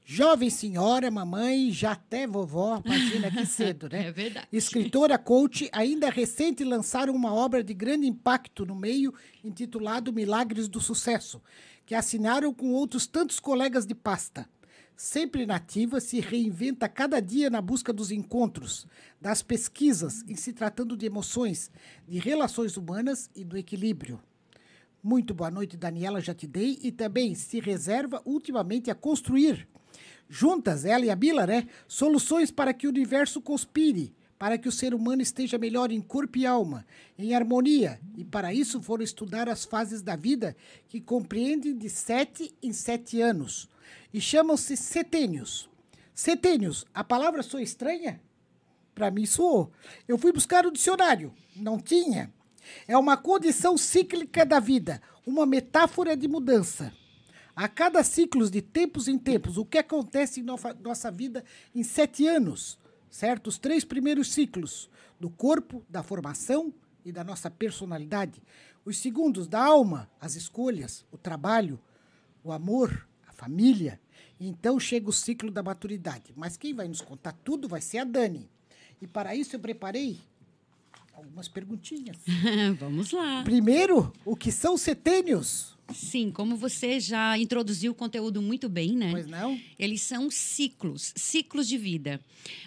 Jovem 0.07 0.51
senhora, 0.51 1.09
mamãe, 1.09 1.71
já 1.71 1.93
até 1.93 2.27
vovó, 2.27 2.79
imagina 2.85 3.29
que 3.29 3.43
cedo, 3.47 3.89
né? 3.89 4.07
É 4.07 4.11
verdade. 4.11 4.47
Escritora, 4.53 5.17
coach, 5.17 5.67
ainda 5.73 6.11
recente 6.11 6.63
lançaram 6.63 7.13
uma 7.13 7.33
obra 7.33 7.63
de 7.63 7.73
grande 7.73 8.07
impacto 8.07 8.65
no 8.65 8.75
meio, 8.75 9.13
intitulado 9.43 10.13
Milagres 10.13 10.67
do 10.67 10.79
Sucesso, 10.79 11.41
que 11.85 11.95
assinaram 11.95 12.53
com 12.53 12.71
outros 12.71 13.07
tantos 13.07 13.39
colegas 13.39 13.85
de 13.85 13.95
pasta. 13.95 14.47
Sempre 14.97 15.45
nativa, 15.45 15.99
se 15.99 16.21
reinventa 16.21 16.87
cada 16.87 17.19
dia 17.19 17.49
na 17.49 17.61
busca 17.61 17.91
dos 17.91 18.11
encontros, 18.11 18.87
das 19.19 19.41
pesquisas 19.41 20.23
em 20.25 20.35
se 20.35 20.53
tratando 20.53 20.95
de 20.95 21.05
emoções, 21.05 21.69
de 22.07 22.17
relações 22.17 22.77
humanas 22.77 23.29
e 23.35 23.43
do 23.43 23.57
equilíbrio. 23.57 24.21
Muito 25.03 25.33
boa 25.33 25.51
noite, 25.51 25.75
Daniela, 25.75 26.21
já 26.21 26.33
te 26.33 26.47
dei. 26.47 26.79
E 26.81 26.93
também 26.93 27.35
se 27.35 27.59
reserva 27.59 28.21
ultimamente 28.25 28.89
a 28.89 28.95
construir, 28.95 29.67
juntas, 30.29 30.85
ela 30.85 31.05
e 31.05 31.09
a 31.09 31.15
Bila, 31.15 31.45
né? 31.45 31.67
Soluções 31.89 32.49
para 32.49 32.73
que 32.73 32.87
o 32.87 32.89
universo 32.89 33.41
conspire, 33.41 34.15
para 34.39 34.57
que 34.57 34.69
o 34.69 34.71
ser 34.71 34.93
humano 34.93 35.21
esteja 35.21 35.57
melhor 35.57 35.91
em 35.91 35.99
corpo 35.99 36.37
e 36.37 36.45
alma, 36.45 36.85
em 37.19 37.35
harmonia. 37.35 37.99
E 38.15 38.23
para 38.23 38.53
isso 38.53 38.81
foram 38.81 39.03
estudar 39.03 39.49
as 39.49 39.65
fases 39.65 40.01
da 40.01 40.15
vida 40.15 40.55
que 40.87 41.01
compreendem 41.01 41.77
de 41.77 41.89
sete 41.89 42.55
em 42.63 42.71
sete 42.71 43.19
anos. 43.19 43.69
E 44.15 44.21
chamam-se 44.21 44.77
setênios. 44.77 45.69
Setênios, 46.13 46.85
a 46.93 47.03
palavra 47.03 47.43
soa 47.43 47.61
estranha? 47.61 48.21
Para 48.93 49.11
mim 49.11 49.25
soou. 49.25 49.73
Eu 50.07 50.17
fui 50.17 50.31
buscar 50.31 50.65
o 50.65 50.71
dicionário, 50.71 51.33
não 51.53 51.77
tinha. 51.77 52.33
É 52.87 52.97
uma 52.97 53.17
condição 53.17 53.77
cíclica 53.77 54.45
da 54.45 54.57
vida, 54.57 55.01
uma 55.27 55.45
metáfora 55.45 56.15
de 56.15 56.29
mudança. 56.29 56.93
A 57.53 57.67
cada 57.67 58.01
ciclo 58.05 58.49
de 58.49 58.61
tempos 58.61 59.09
em 59.09 59.17
tempos, 59.17 59.57
o 59.57 59.65
que 59.65 59.77
acontece 59.77 60.39
em 60.39 60.43
nossa, 60.43 60.73
nossa 60.75 61.11
vida 61.11 61.43
em 61.75 61.83
sete 61.83 62.25
anos, 62.25 62.79
certo? 63.09 63.47
Os 63.47 63.57
três 63.57 63.83
primeiros 63.83 64.31
ciclos 64.31 64.89
do 65.19 65.29
corpo, 65.29 65.85
da 65.89 66.01
formação 66.01 66.73
e 67.03 67.11
da 67.11 67.21
nossa 67.21 67.51
personalidade. 67.51 68.41
Os 68.85 68.97
segundos 68.97 69.45
da 69.45 69.61
alma, 69.61 70.09
as 70.21 70.35
escolhas, 70.35 71.05
o 71.11 71.17
trabalho, 71.17 71.77
o 72.45 72.53
amor, 72.53 73.05
a 73.27 73.33
família. 73.33 73.99
Então 74.39 74.79
chega 74.79 75.09
o 75.09 75.13
ciclo 75.13 75.51
da 75.51 75.63
maturidade. 75.63 76.33
Mas 76.35 76.57
quem 76.57 76.73
vai 76.73 76.87
nos 76.87 77.01
contar 77.01 77.33
tudo 77.43 77.67
vai 77.67 77.81
ser 77.81 77.99
a 77.99 78.03
Dani. 78.03 78.49
E 79.01 79.07
para 79.07 79.35
isso 79.35 79.55
eu 79.55 79.59
preparei 79.59 80.19
algumas 81.13 81.47
perguntinhas. 81.47 82.17
Vamos 82.79 83.11
lá. 83.11 83.43
Primeiro, 83.43 84.11
o 84.25 84.35
que 84.35 84.51
são 84.51 84.77
setênios? 84.77 85.74
Sim, 85.93 86.31
como 86.31 86.55
você 86.55 86.99
já 86.99 87.37
introduziu 87.37 87.91
o 87.91 87.95
conteúdo 87.95 88.41
muito 88.41 88.67
bem, 88.67 88.95
né? 88.95 89.11
Pois 89.11 89.27
não? 89.27 89.59
Eles 89.77 90.01
são 90.01 90.31
ciclos, 90.31 91.13
ciclos 91.15 91.67
de 91.67 91.77
vida. 91.77 92.19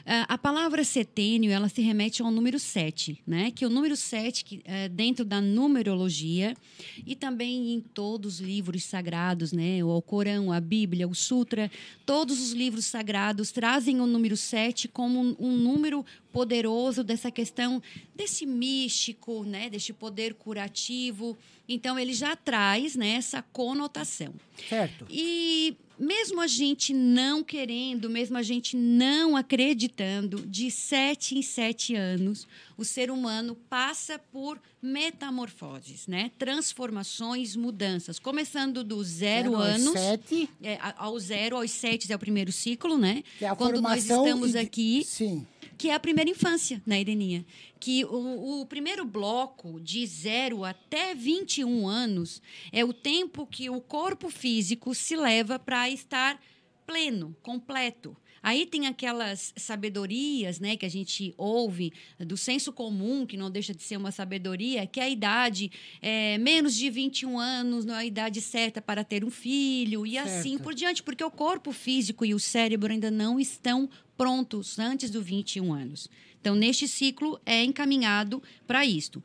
Ah, 0.06 0.26
a 0.28 0.38
palavra 0.38 0.84
setênio, 0.84 1.50
ela 1.50 1.68
se 1.68 1.82
remete 1.82 2.22
ao 2.22 2.30
número 2.30 2.58
7, 2.58 3.20
né? 3.26 3.50
Que 3.50 3.66
o 3.66 3.70
número 3.70 3.96
7, 3.96 4.44
que, 4.44 4.60
é 4.64 4.88
dentro 4.88 5.24
da 5.24 5.40
numerologia 5.40 6.56
e 7.04 7.16
também 7.16 7.74
em 7.74 7.80
todos 7.80 8.34
os 8.34 8.40
livros 8.40 8.84
sagrados, 8.84 9.52
né? 9.52 9.82
O 9.82 10.00
Corão, 10.00 10.52
a 10.52 10.60
Bíblia, 10.60 11.08
o 11.08 11.14
Sutra, 11.14 11.70
todos 12.06 12.40
os 12.40 12.52
livros 12.52 12.84
sagrados 12.84 13.50
trazem 13.50 14.00
o 14.00 14.06
número 14.06 14.36
7 14.36 14.86
como 14.86 15.20
um, 15.20 15.36
um 15.40 15.56
número 15.56 16.04
poderoso 16.32 17.02
dessa 17.02 17.30
questão 17.30 17.82
desse 18.14 18.46
místico, 18.46 19.44
né? 19.44 19.68
Deste 19.70 19.92
poder 19.92 20.34
curativo. 20.34 21.36
Então, 21.68 21.98
ele 21.98 22.12
já 22.12 22.36
traz 22.36 22.94
né, 22.94 23.10
essa 23.10 23.42
conotação. 23.42 24.34
Certo. 24.68 25.06
E 25.10 25.76
mesmo 25.98 26.40
a 26.40 26.46
gente 26.46 26.94
não 26.94 27.42
querendo, 27.42 28.08
mesmo 28.08 28.38
a 28.38 28.42
gente 28.42 28.76
não 28.76 29.36
acreditando, 29.36 30.46
de 30.46 30.70
sete 30.70 31.36
em 31.36 31.42
sete 31.42 31.94
anos, 31.94 32.46
o 32.78 32.84
ser 32.84 33.10
humano 33.10 33.56
passa 33.68 34.18
por 34.18 34.58
metamorfoses, 34.80 36.06
né? 36.06 36.30
Transformações, 36.38 37.56
mudanças. 37.56 38.18
Começando 38.20 38.84
do 38.84 39.02
zero, 39.02 39.50
Zero 39.50 39.56
aos 39.56 39.66
anos. 39.66 39.92
sete. 40.00 40.48
é, 40.62 40.78
ao 40.96 41.18
zero 41.18 41.56
aos 41.56 41.70
sete 41.72 42.10
é 42.12 42.14
o 42.16 42.18
primeiro 42.18 42.52
ciclo, 42.52 42.96
né? 42.96 43.22
Que 43.38 43.44
é 43.44 43.48
a 43.48 43.56
Quando 43.56 43.80
nós 43.82 44.04
formação 44.06 44.24
estamos 44.26 44.54
e- 44.54 44.58
aqui 44.58 45.04
Sim. 45.04 45.46
que 45.76 45.88
é 45.90 45.94
a 45.94 45.98
primeira 46.00 46.30
infância, 46.30 46.80
né, 46.86 47.00
Ireninha? 47.00 47.44
Que 47.80 48.04
o, 48.04 48.60
o 48.60 48.66
primeiro 48.66 49.04
bloco, 49.04 49.80
de 49.80 50.06
0 50.06 50.64
até 50.64 51.14
21 51.14 51.86
anos, 51.88 52.40
é 52.72 52.84
o 52.84 52.92
tempo 52.92 53.44
que 53.46 53.68
o 53.68 53.80
corpo 53.80 54.30
físico 54.30 54.94
se 54.94 55.16
leva 55.16 55.58
para 55.58 55.90
estar 55.90 56.40
pleno, 56.86 57.36
completo. 57.42 58.16
Aí 58.42 58.66
tem 58.66 58.86
aquelas 58.86 59.52
sabedorias, 59.56 60.60
né, 60.60 60.76
que 60.76 60.86
a 60.86 60.90
gente 60.90 61.34
ouve 61.36 61.92
do 62.18 62.36
senso 62.36 62.72
comum, 62.72 63.26
que 63.26 63.36
não 63.36 63.50
deixa 63.50 63.74
de 63.74 63.82
ser 63.82 63.96
uma 63.96 64.10
sabedoria, 64.10 64.86
que 64.86 65.00
a 65.00 65.08
idade 65.08 65.70
é 66.00 66.38
menos 66.38 66.74
de 66.74 66.90
21 66.90 67.38
anos, 67.38 67.84
não 67.84 67.94
é 67.94 67.98
a 67.98 68.04
idade 68.04 68.40
certa 68.40 68.80
para 68.80 69.04
ter 69.04 69.24
um 69.24 69.30
filho, 69.30 70.06
e 70.06 70.16
assim 70.16 70.50
Certo. 70.50 70.62
por 70.62 70.74
diante, 70.74 71.02
porque 71.02 71.24
o 71.24 71.30
corpo 71.30 71.72
físico 71.72 72.24
e 72.24 72.34
o 72.34 72.38
cérebro 72.38 72.92
ainda 72.92 73.10
não 73.10 73.38
estão 73.40 73.88
prontos 74.16 74.78
antes 74.78 75.10
dos 75.10 75.24
21 75.24 75.72
anos. 75.72 76.08
Então, 76.40 76.54
neste 76.54 76.86
ciclo, 76.88 77.40
é 77.44 77.62
encaminhado 77.64 78.42
para 78.66 78.84
isto. 78.84 79.22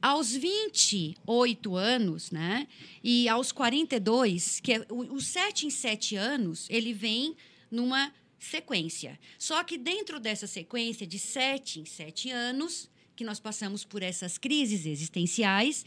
Aos 0.00 0.32
28 0.34 1.76
anos, 1.76 2.30
né? 2.30 2.66
E 3.02 3.28
aos 3.28 3.52
42, 3.52 4.60
que 4.60 4.74
é 4.74 4.86
o, 4.90 5.14
o 5.14 5.20
7 5.20 5.66
em 5.66 5.70
7 5.70 6.16
anos, 6.16 6.66
ele 6.68 6.92
vem 6.92 7.34
numa 7.70 8.12
sequência. 8.44 9.18
Só 9.38 9.62
que 9.64 9.76
dentro 9.76 10.20
dessa 10.20 10.46
sequência 10.46 11.06
de 11.06 11.18
7 11.18 11.80
em 11.80 11.84
7 11.84 12.30
anos, 12.30 12.90
que 13.16 13.24
nós 13.24 13.40
passamos 13.40 13.84
por 13.84 14.02
essas 14.02 14.38
crises 14.38 14.86
existenciais, 14.86 15.84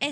é, 0.00 0.10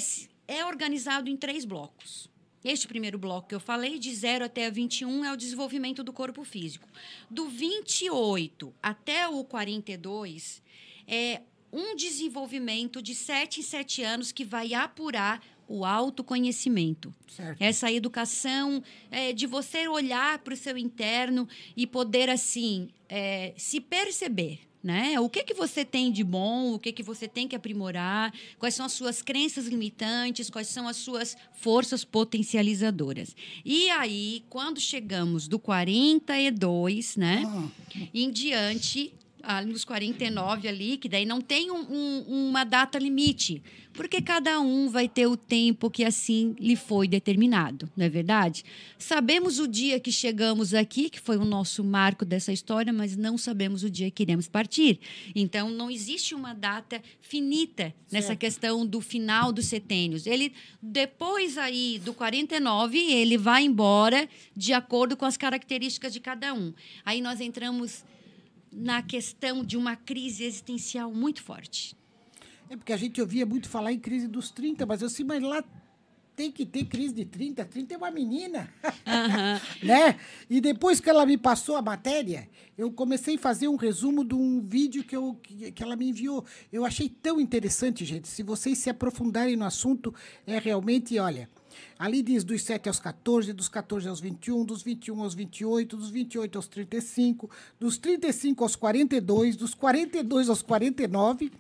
é 0.48 0.64
organizado 0.64 1.28
em 1.28 1.37
três 1.37 1.64
blocos. 1.64 2.31
Este 2.64 2.87
primeiro 2.87 3.18
bloco 3.18 3.48
que 3.48 3.55
eu 3.55 3.61
falei, 3.61 3.98
de 3.98 4.14
0 4.14 4.44
até 4.44 4.70
21, 4.70 5.24
é 5.24 5.33
o 5.33 5.37
desenvolvimento 5.37 6.05
do 6.05 6.12
corpo 6.12 6.44
físico. 6.44 6.88
Do 7.28 7.48
28 7.48 8.72
até 8.81 9.26
o 9.28 9.42
42, 9.44 10.62
é 11.07 11.42
um 11.72 11.96
desenvolvimento 11.96 13.02
de 13.02 13.14
7 13.14 13.61
em 13.61 13.62
7 13.62 14.02
anos 14.05 14.31
que 14.31 14.44
vai 14.44 14.74
apurar 14.74 15.42
o 15.72 15.87
autoconhecimento. 15.87 17.14
Certo. 17.26 17.62
Essa 17.62 17.90
educação 17.90 18.82
é, 19.11 19.32
de 19.32 19.46
você 19.46 19.88
olhar 19.88 20.38
para 20.40 20.52
o 20.52 20.56
seu 20.56 20.76
interno 20.76 21.48
e 21.74 21.87
poder, 21.87 22.28
assim, 22.28 22.90
é, 23.08 23.54
se 23.56 23.80
perceber. 23.80 24.61
Né? 24.85 25.18
O 25.20 25.28
que 25.28 25.44
que 25.44 25.54
você 25.54 25.85
tem 25.85 26.11
de 26.11 26.24
bom? 26.24 26.74
O 26.74 26.78
que 26.78 26.90
que 26.90 27.04
você 27.04 27.28
tem 27.28 27.46
que 27.46 27.54
aprimorar? 27.54 28.35
Quais 28.58 28.74
são 28.74 28.85
as 28.85 28.92
suas 28.92 29.22
crenças 29.22 29.66
limitantes? 29.66 30.50
Quais 30.50 30.66
são 30.66 30.88
as 30.88 30.96
suas 30.96 31.37
forças 31.54 32.04
potencializadoras? 32.04 33.37
E 33.64 33.88
aí, 33.90 34.42
quando 34.50 34.80
chegamos 34.80 35.46
do 35.46 35.56
42, 35.56 37.16
né, 37.16 37.44
Ah, 37.46 37.68
em 38.12 38.28
diante, 38.28 39.14
ah, 39.42 39.61
nos 39.64 39.85
49 39.85 40.68
ali, 40.68 40.96
que 40.96 41.09
daí 41.09 41.24
não 41.24 41.40
tem 41.40 41.70
um- 41.70 41.87
um- 41.90 42.48
uma 42.48 42.64
data 42.64 42.98
limite, 42.98 43.62
porque 43.92 44.22
cada 44.22 44.59
um 44.61 44.88
vai 44.88 45.09
ter 45.09 45.26
o 45.26 45.37
tempo 45.37 45.90
que 45.90 46.02
assim 46.05 46.55
lhe 46.59 46.76
foi 46.76 47.07
determinado, 47.07 47.90
não 47.96 48.07
é 48.07 48.09
verdade? 48.09 48.64
Sabemos 48.98 49.59
o 49.59 49.66
dia 49.68 50.00
que 50.00 50.11
chegamos 50.11 50.72
aqui, 50.72 51.11
que 51.11 51.20
foi 51.20 51.37
o 51.37 51.44
nosso 51.44 51.85
marco 51.85 52.24
dessa 52.24 52.52
história, 52.52 52.92
mas 52.92 53.16
não 53.16 53.37
sabemos 53.37 53.83
o 53.83 53.90
dia 53.90 54.11
que 54.11 54.22
iremos 54.22 54.48
partir. 54.48 54.98
Então, 55.35 55.68
não 55.70 55.90
existe 55.90 56.35
uma 56.35 56.55
data 56.55 57.02
finita 57.20 57.94
nessa 58.11 58.28
Certo. 58.28 58.38
questão 58.40 58.87
do 58.87 59.00
final 59.00 59.52
dos 59.52 59.66
setênios. 59.66 60.26
Ele, 60.26 60.52
depois 60.81 61.59
aí 61.59 62.00
do 62.05 62.14
49, 62.14 62.98
ele 62.98 63.37
vai 63.37 63.64
embora 63.64 64.28
de 64.57 64.72
acordo 64.72 65.16
com 65.16 65.24
as 65.26 65.37
características 65.37 66.12
de 66.12 66.20
cada 66.20 66.55
um. 66.55 66.72
Aí 67.05 67.20
nós 67.20 67.40
entramos 67.40 68.05
na 68.72 69.02
questão 69.02 69.64
de 69.64 69.76
uma 69.76 69.96
crise 69.96 70.44
existencial 70.44 71.12
muito 71.12 71.42
forte. 71.42 71.96
É 72.70 72.76
porque 72.76 72.92
a 72.92 72.96
gente 72.96 73.20
ouvia 73.20 73.44
muito 73.44 73.68
falar 73.68 73.92
em 73.92 73.98
crise 73.98 74.26
dos 74.26 74.50
30, 74.50 74.87
mas 74.87 75.02
eu 75.02 75.11
sei, 75.11 75.24
mas 75.24 75.42
lá 75.42 75.62
tem 76.35 76.50
que 76.50 76.64
ter 76.64 76.85
crise 76.87 77.14
de 77.14 77.24
30. 77.24 77.64
30 77.64 77.94
é 77.94 77.96
uma 77.96 78.11
menina. 78.11 78.72
né? 79.82 80.18
E 80.48 80.61
depois 80.61 81.00
que 81.00 81.11
ela 81.11 81.26
me 81.26 81.37
passou 81.37 81.76
a 81.76 81.82
matéria, 81.82 82.48
eu 82.76 82.90
comecei 82.90 83.37
a 83.37 83.38
fazer 83.38 83.68
um 83.68 83.76
resumo 83.76 84.24
de 84.24 84.35
um 84.35 84.61
vídeo 84.61 85.04
que, 85.04 85.14
eu, 85.14 85.38
que, 85.42 85.70
que 85.72 85.82
ela 85.82 85.96
me 85.96 86.08
enviou. 86.08 86.44
Eu 86.72 86.85
achei 86.85 87.08
tão 87.08 87.40
interessante, 87.40 88.04
gente. 88.04 88.26
Se 88.26 88.42
vocês 88.42 88.78
se 88.78 88.88
aprofundarem 88.88 89.56
no 89.56 89.64
assunto, 89.64 90.14
é 90.46 90.58
realmente, 90.58 91.18
olha. 91.18 91.48
Ali 91.98 92.22
diz 92.22 92.44
dos 92.44 92.62
7 92.62 92.88
aos 92.88 92.98
14, 92.98 93.52
dos 93.52 93.68
14 93.68 94.08
aos 94.08 94.20
21, 94.20 94.64
dos 94.64 94.82
21 94.82 95.22
aos 95.22 95.35
28, 95.35 95.96
dos 95.96 96.11
28 96.11 96.58
aos 96.58 96.68
35, 96.68 97.50
dos 97.78 97.98
35 97.98 98.64
aos 98.64 98.76
42, 98.76 99.56
dos 99.56 99.74
42 99.74 100.48
aos 100.48 100.62
49, 100.62 101.52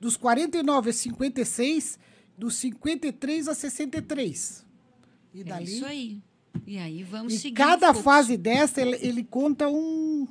dos 0.00 0.16
49 0.16 0.88
aos 0.88 0.96
56, 0.96 1.98
dos 2.36 2.54
53 2.56 3.48
a 3.48 3.54
63. 3.54 4.66
E 5.34 5.40
É 5.40 5.44
dali, 5.44 5.74
isso 5.76 5.86
aí. 5.86 6.22
E 6.66 6.78
aí 6.78 7.02
vamos 7.02 7.32
e 7.34 7.38
seguir. 7.38 7.54
cada 7.54 7.94
fase 7.94 8.36
dessa, 8.36 8.80
ele, 8.80 8.98
ele 9.00 9.24
conta 9.24 9.68
um, 9.68 10.26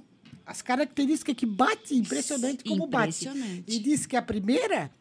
as 0.46 0.62
características 0.62 1.36
que 1.36 1.46
bate, 1.46 1.96
impressionante 1.96 2.64
como 2.64 2.88
bate. 2.88 3.28
Impressionante. 3.28 3.64
E 3.68 3.80
diz 3.80 4.06
que 4.06 4.16
a 4.16 4.22
primeira, 4.22 4.92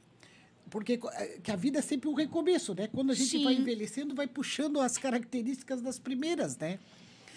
porque 0.70 0.98
eh, 1.14 1.38
que 1.42 1.50
a 1.50 1.56
vida 1.56 1.78
é 1.78 1.82
sempre 1.82 2.08
um 2.08 2.14
recomeço, 2.14 2.74
né? 2.74 2.88
Quando 2.88 3.10
a 3.10 3.14
gente 3.14 3.42
vai 3.42 3.54
Sim. 3.54 3.60
envelhecendo, 3.60 4.14
vai 4.14 4.26
puxando 4.26 4.80
as 4.80 4.96
características 4.96 5.80
das 5.80 5.98
primeiras, 5.98 6.56
né? 6.56 6.78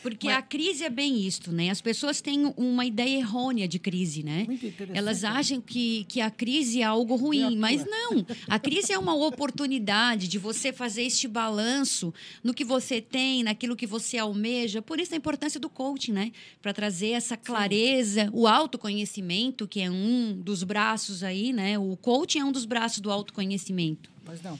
Porque 0.01 0.27
Mas- 0.27 0.37
a 0.37 0.41
crise 0.41 0.83
é 0.83 0.89
bem 0.89 1.25
isto, 1.25 1.51
né? 1.51 1.69
As 1.69 1.81
pessoas 1.81 2.21
têm 2.21 2.53
uma 2.57 2.85
ideia 2.85 3.19
errônea 3.19 3.67
de 3.67 3.77
crise, 3.79 4.23
né? 4.23 4.45
Muito 4.47 4.65
interessante. 4.65 4.97
Elas 4.97 5.23
acham 5.23 5.61
que, 5.61 6.05
que 6.05 6.19
a 6.21 6.29
crise 6.31 6.81
é 6.81 6.83
algo 6.83 7.15
ruim, 7.15 7.57
mas 7.57 7.85
não. 7.85 8.25
A 8.47 8.57
crise 8.59 8.91
é 8.93 8.97
uma 8.97 9.13
oportunidade 9.13 10.27
de 10.27 10.37
você 10.37 10.73
fazer 10.73 11.03
este 11.03 11.27
balanço 11.27 12.13
no 12.43 12.53
que 12.53 12.63
você 12.63 12.99
tem, 12.99 13.43
naquilo 13.43 13.75
que 13.75 13.85
você 13.85 14.17
almeja. 14.17 14.81
Por 14.81 14.99
isso 14.99 15.13
a 15.13 15.17
importância 15.17 15.59
do 15.59 15.69
coaching, 15.69 16.13
né? 16.13 16.31
Para 16.61 16.73
trazer 16.73 17.09
essa 17.09 17.37
clareza, 17.37 18.29
o 18.33 18.47
autoconhecimento, 18.47 19.67
que 19.67 19.81
é 19.81 19.89
um 19.89 20.33
dos 20.33 20.63
braços 20.63 21.23
aí, 21.23 21.53
né? 21.53 21.77
O 21.77 21.95
coaching 21.97 22.39
é 22.39 22.45
um 22.45 22.51
dos 22.51 22.65
braços 22.65 22.99
do 22.99 23.11
autoconhecimento. 23.11 24.09
Pois 24.25 24.41
não. 24.41 24.59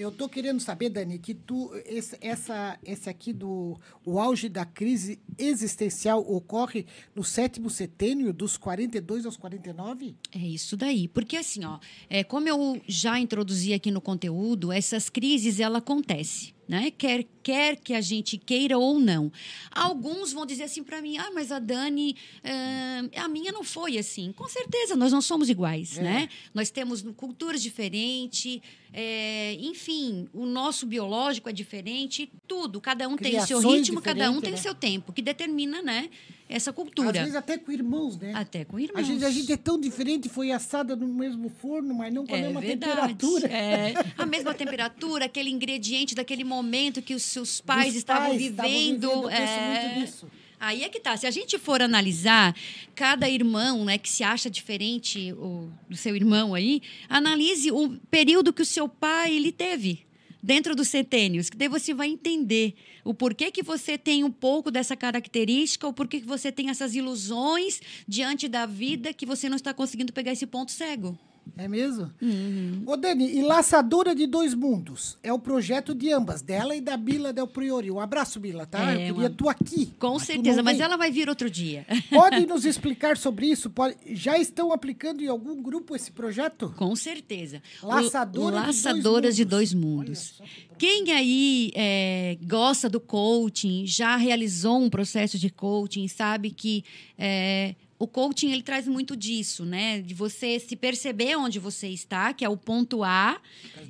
Eu 0.00 0.10
tô 0.10 0.30
querendo 0.30 0.60
saber, 0.60 0.88
Dani, 0.88 1.18
que 1.18 1.34
tu 1.34 1.70
esse, 1.84 2.16
essa 2.22 2.78
esse 2.82 3.10
aqui 3.10 3.34
do 3.34 3.78
o 4.02 4.18
auge 4.18 4.48
da 4.48 4.64
crise 4.64 5.20
existencial 5.36 6.20
ocorre 6.20 6.86
no 7.14 7.22
sétimo 7.22 7.68
setênio 7.68 8.32
dos 8.32 8.56
42 8.56 9.26
aos 9.26 9.36
49? 9.36 10.16
É 10.32 10.38
isso 10.38 10.74
daí. 10.74 11.06
Porque 11.06 11.36
assim, 11.36 11.66
ó, 11.66 11.78
é, 12.08 12.24
como 12.24 12.48
eu 12.48 12.80
já 12.86 13.20
introduzi 13.20 13.74
aqui 13.74 13.90
no 13.90 14.00
conteúdo, 14.00 14.72
essas 14.72 15.10
crises 15.10 15.60
ela 15.60 15.78
acontece. 15.78 16.54
Né? 16.70 16.92
Quer, 16.96 17.26
quer 17.42 17.74
que 17.74 17.92
a 17.92 18.00
gente 18.00 18.38
queira 18.38 18.78
ou 18.78 19.00
não. 19.00 19.32
Alguns 19.72 20.32
vão 20.32 20.46
dizer 20.46 20.62
assim 20.62 20.84
para 20.84 21.02
mim: 21.02 21.18
ah, 21.18 21.32
mas 21.34 21.50
a 21.50 21.58
Dani, 21.58 22.14
ah, 22.44 23.24
a 23.24 23.28
minha 23.28 23.50
não 23.50 23.64
foi 23.64 23.98
assim. 23.98 24.30
Com 24.30 24.48
certeza, 24.48 24.94
nós 24.94 25.10
não 25.10 25.20
somos 25.20 25.50
iguais, 25.50 25.98
É. 25.98 26.02
né? 26.02 26.28
Nós 26.54 26.70
temos 26.70 27.02
culturas 27.16 27.60
diferentes, 27.60 28.60
é, 28.92 29.54
enfim, 29.54 30.28
o 30.32 30.46
nosso 30.46 30.86
biológico 30.86 31.48
é 31.48 31.52
diferente, 31.52 32.30
tudo. 32.46 32.80
Cada 32.80 33.08
um 33.08 33.16
tem 33.16 33.36
o 33.36 33.44
seu 33.44 33.58
Criações 33.58 33.88
ritmo, 33.88 34.00
cada 34.00 34.30
um 34.30 34.40
tem 34.40 34.52
né? 34.52 34.56
o 34.58 34.60
seu 34.60 34.74
tempo, 34.74 35.12
que 35.12 35.20
determina, 35.22 35.82
né? 35.82 36.08
Essa 36.50 36.70
Às 36.70 36.76
cultura. 36.76 37.12
vezes 37.12 37.34
até 37.36 37.56
com 37.56 37.70
irmãos, 37.70 38.18
né? 38.18 38.32
Até 38.34 38.64
com 38.64 38.78
irmãos. 38.78 39.06
gente, 39.06 39.24
a 39.24 39.30
gente 39.30 39.52
é 39.52 39.56
tão 39.56 39.80
diferente, 39.80 40.28
foi 40.28 40.50
assada 40.50 40.96
no 40.96 41.06
mesmo 41.06 41.48
forno, 41.48 41.94
mas 41.94 42.12
não 42.12 42.26
com 42.26 42.34
a 42.34 42.38
É 42.38 42.42
mesma 42.42 42.60
verdade. 42.60 43.14
temperatura. 43.14 43.46
É. 43.48 43.94
A 44.18 44.26
mesma 44.26 44.52
temperatura, 44.52 45.24
aquele 45.26 45.48
ingrediente 45.50 46.14
daquele 46.14 46.42
momento 46.44 47.00
que 47.00 47.14
os 47.14 47.22
seus 47.22 47.60
pais 47.60 47.88
Dos 47.88 47.96
estavam 47.96 48.28
pais 48.30 48.40
estavam 48.42 48.70
vivendo. 48.70 49.00
vivendo, 49.10 49.22
eu 49.22 49.28
penso 49.28 49.52
é. 49.52 49.82
muito 49.88 50.00
nisso. 50.00 50.26
Aí 50.58 50.82
é 50.84 50.88
que 50.90 51.00
tá. 51.00 51.16
Se 51.16 51.26
a 51.26 51.30
gente 51.30 51.58
for 51.58 51.80
analisar 51.80 52.54
cada 52.94 53.28
irmão, 53.30 53.82
né, 53.84 53.96
que 53.96 54.10
se 54.10 54.22
acha 54.22 54.50
diferente 54.50 55.32
o, 55.32 55.70
do 55.88 55.96
seu 55.96 56.14
irmão 56.14 56.54
aí, 56.54 56.82
analise 57.08 57.70
o 57.70 57.96
período 58.10 58.52
que 58.52 58.60
o 58.60 58.66
seu 58.66 58.86
pai 58.86 59.34
ele 59.34 59.52
teve 59.52 60.04
dentro 60.42 60.74
dos 60.74 60.88
centênios, 60.88 61.50
que 61.50 61.56
daí 61.56 61.68
você 61.68 61.92
vai 61.92 62.08
entender 62.08 62.74
o 63.04 63.12
porquê 63.12 63.50
que 63.50 63.62
você 63.62 63.98
tem 63.98 64.24
um 64.24 64.30
pouco 64.30 64.70
dessa 64.70 64.96
característica, 64.96 65.86
o 65.86 65.92
porquê 65.92 66.20
que 66.20 66.26
você 66.26 66.50
tem 66.50 66.70
essas 66.70 66.94
ilusões 66.94 67.80
diante 68.06 68.48
da 68.48 68.66
vida 68.66 69.12
que 69.12 69.26
você 69.26 69.48
não 69.48 69.56
está 69.56 69.72
conseguindo 69.74 70.12
pegar 70.12 70.32
esse 70.32 70.46
ponto 70.46 70.72
cego. 70.72 71.18
É 71.56 71.68
mesmo? 71.68 72.10
Uhum. 72.20 72.82
Ô, 72.86 72.96
Dani, 72.96 73.30
e 73.36 73.42
Laçadora 73.42 74.14
de 74.14 74.26
Dois 74.26 74.54
Mundos 74.54 75.18
é 75.22 75.32
o 75.32 75.38
projeto 75.38 75.94
de 75.94 76.12
ambas, 76.12 76.42
dela 76.42 76.74
e 76.74 76.80
da 76.80 76.96
Bila 76.96 77.32
Del 77.32 77.46
Priori. 77.46 77.90
Um 77.90 78.00
abraço, 78.00 78.40
Bila, 78.40 78.66
tá? 78.66 78.90
É, 78.90 78.94
Eu 79.10 79.14
queria 79.14 79.28
uma- 79.28 79.30
tu 79.30 79.48
aqui. 79.48 79.92
Com 79.98 80.14
mas 80.14 80.22
certeza, 80.24 80.62
mas 80.62 80.80
ela 80.80 80.96
vai 80.96 81.10
vir 81.10 81.28
outro 81.28 81.48
dia. 81.50 81.86
Pode 82.10 82.46
nos 82.46 82.64
explicar 82.64 83.16
sobre 83.16 83.46
isso? 83.46 83.70
Pode- 83.70 83.96
Já 84.12 84.38
estão 84.38 84.72
aplicando 84.72 85.22
em 85.22 85.28
algum 85.28 85.62
grupo 85.62 85.94
esse 85.94 86.10
projeto? 86.10 86.72
Com 86.76 86.94
certeza. 86.96 87.62
O- 87.82 87.86
Laçadora 87.86 88.60
de 88.60 88.66
Laçadoras 88.66 89.36
de 89.36 89.44
dois 89.44 89.60
dois 89.72 89.74
mundos. 89.74 89.90
mundos. 89.90 90.40
Olha 90.40 90.48
só 90.48 90.74
que 90.74 90.76
Quem 90.78 91.12
aí 91.12 91.70
é, 91.74 92.38
gosta 92.42 92.88
do 92.88 92.98
coaching, 92.98 93.86
já 93.86 94.16
realizou 94.16 94.78
um 94.80 94.88
processo 94.88 95.38
de 95.38 95.50
coaching, 95.50 96.08
sabe 96.08 96.50
que 96.50 96.82
é, 97.18 97.74
o 98.00 98.06
coaching 98.06 98.50
ele 98.50 98.62
traz 98.62 98.88
muito 98.88 99.14
disso, 99.14 99.62
né? 99.66 100.00
De 100.00 100.14
você 100.14 100.58
se 100.58 100.74
perceber 100.74 101.36
onde 101.36 101.58
você 101.58 101.86
está, 101.88 102.32
que 102.32 102.42
é 102.42 102.48
o 102.48 102.56
ponto 102.56 103.04
A, 103.04 103.38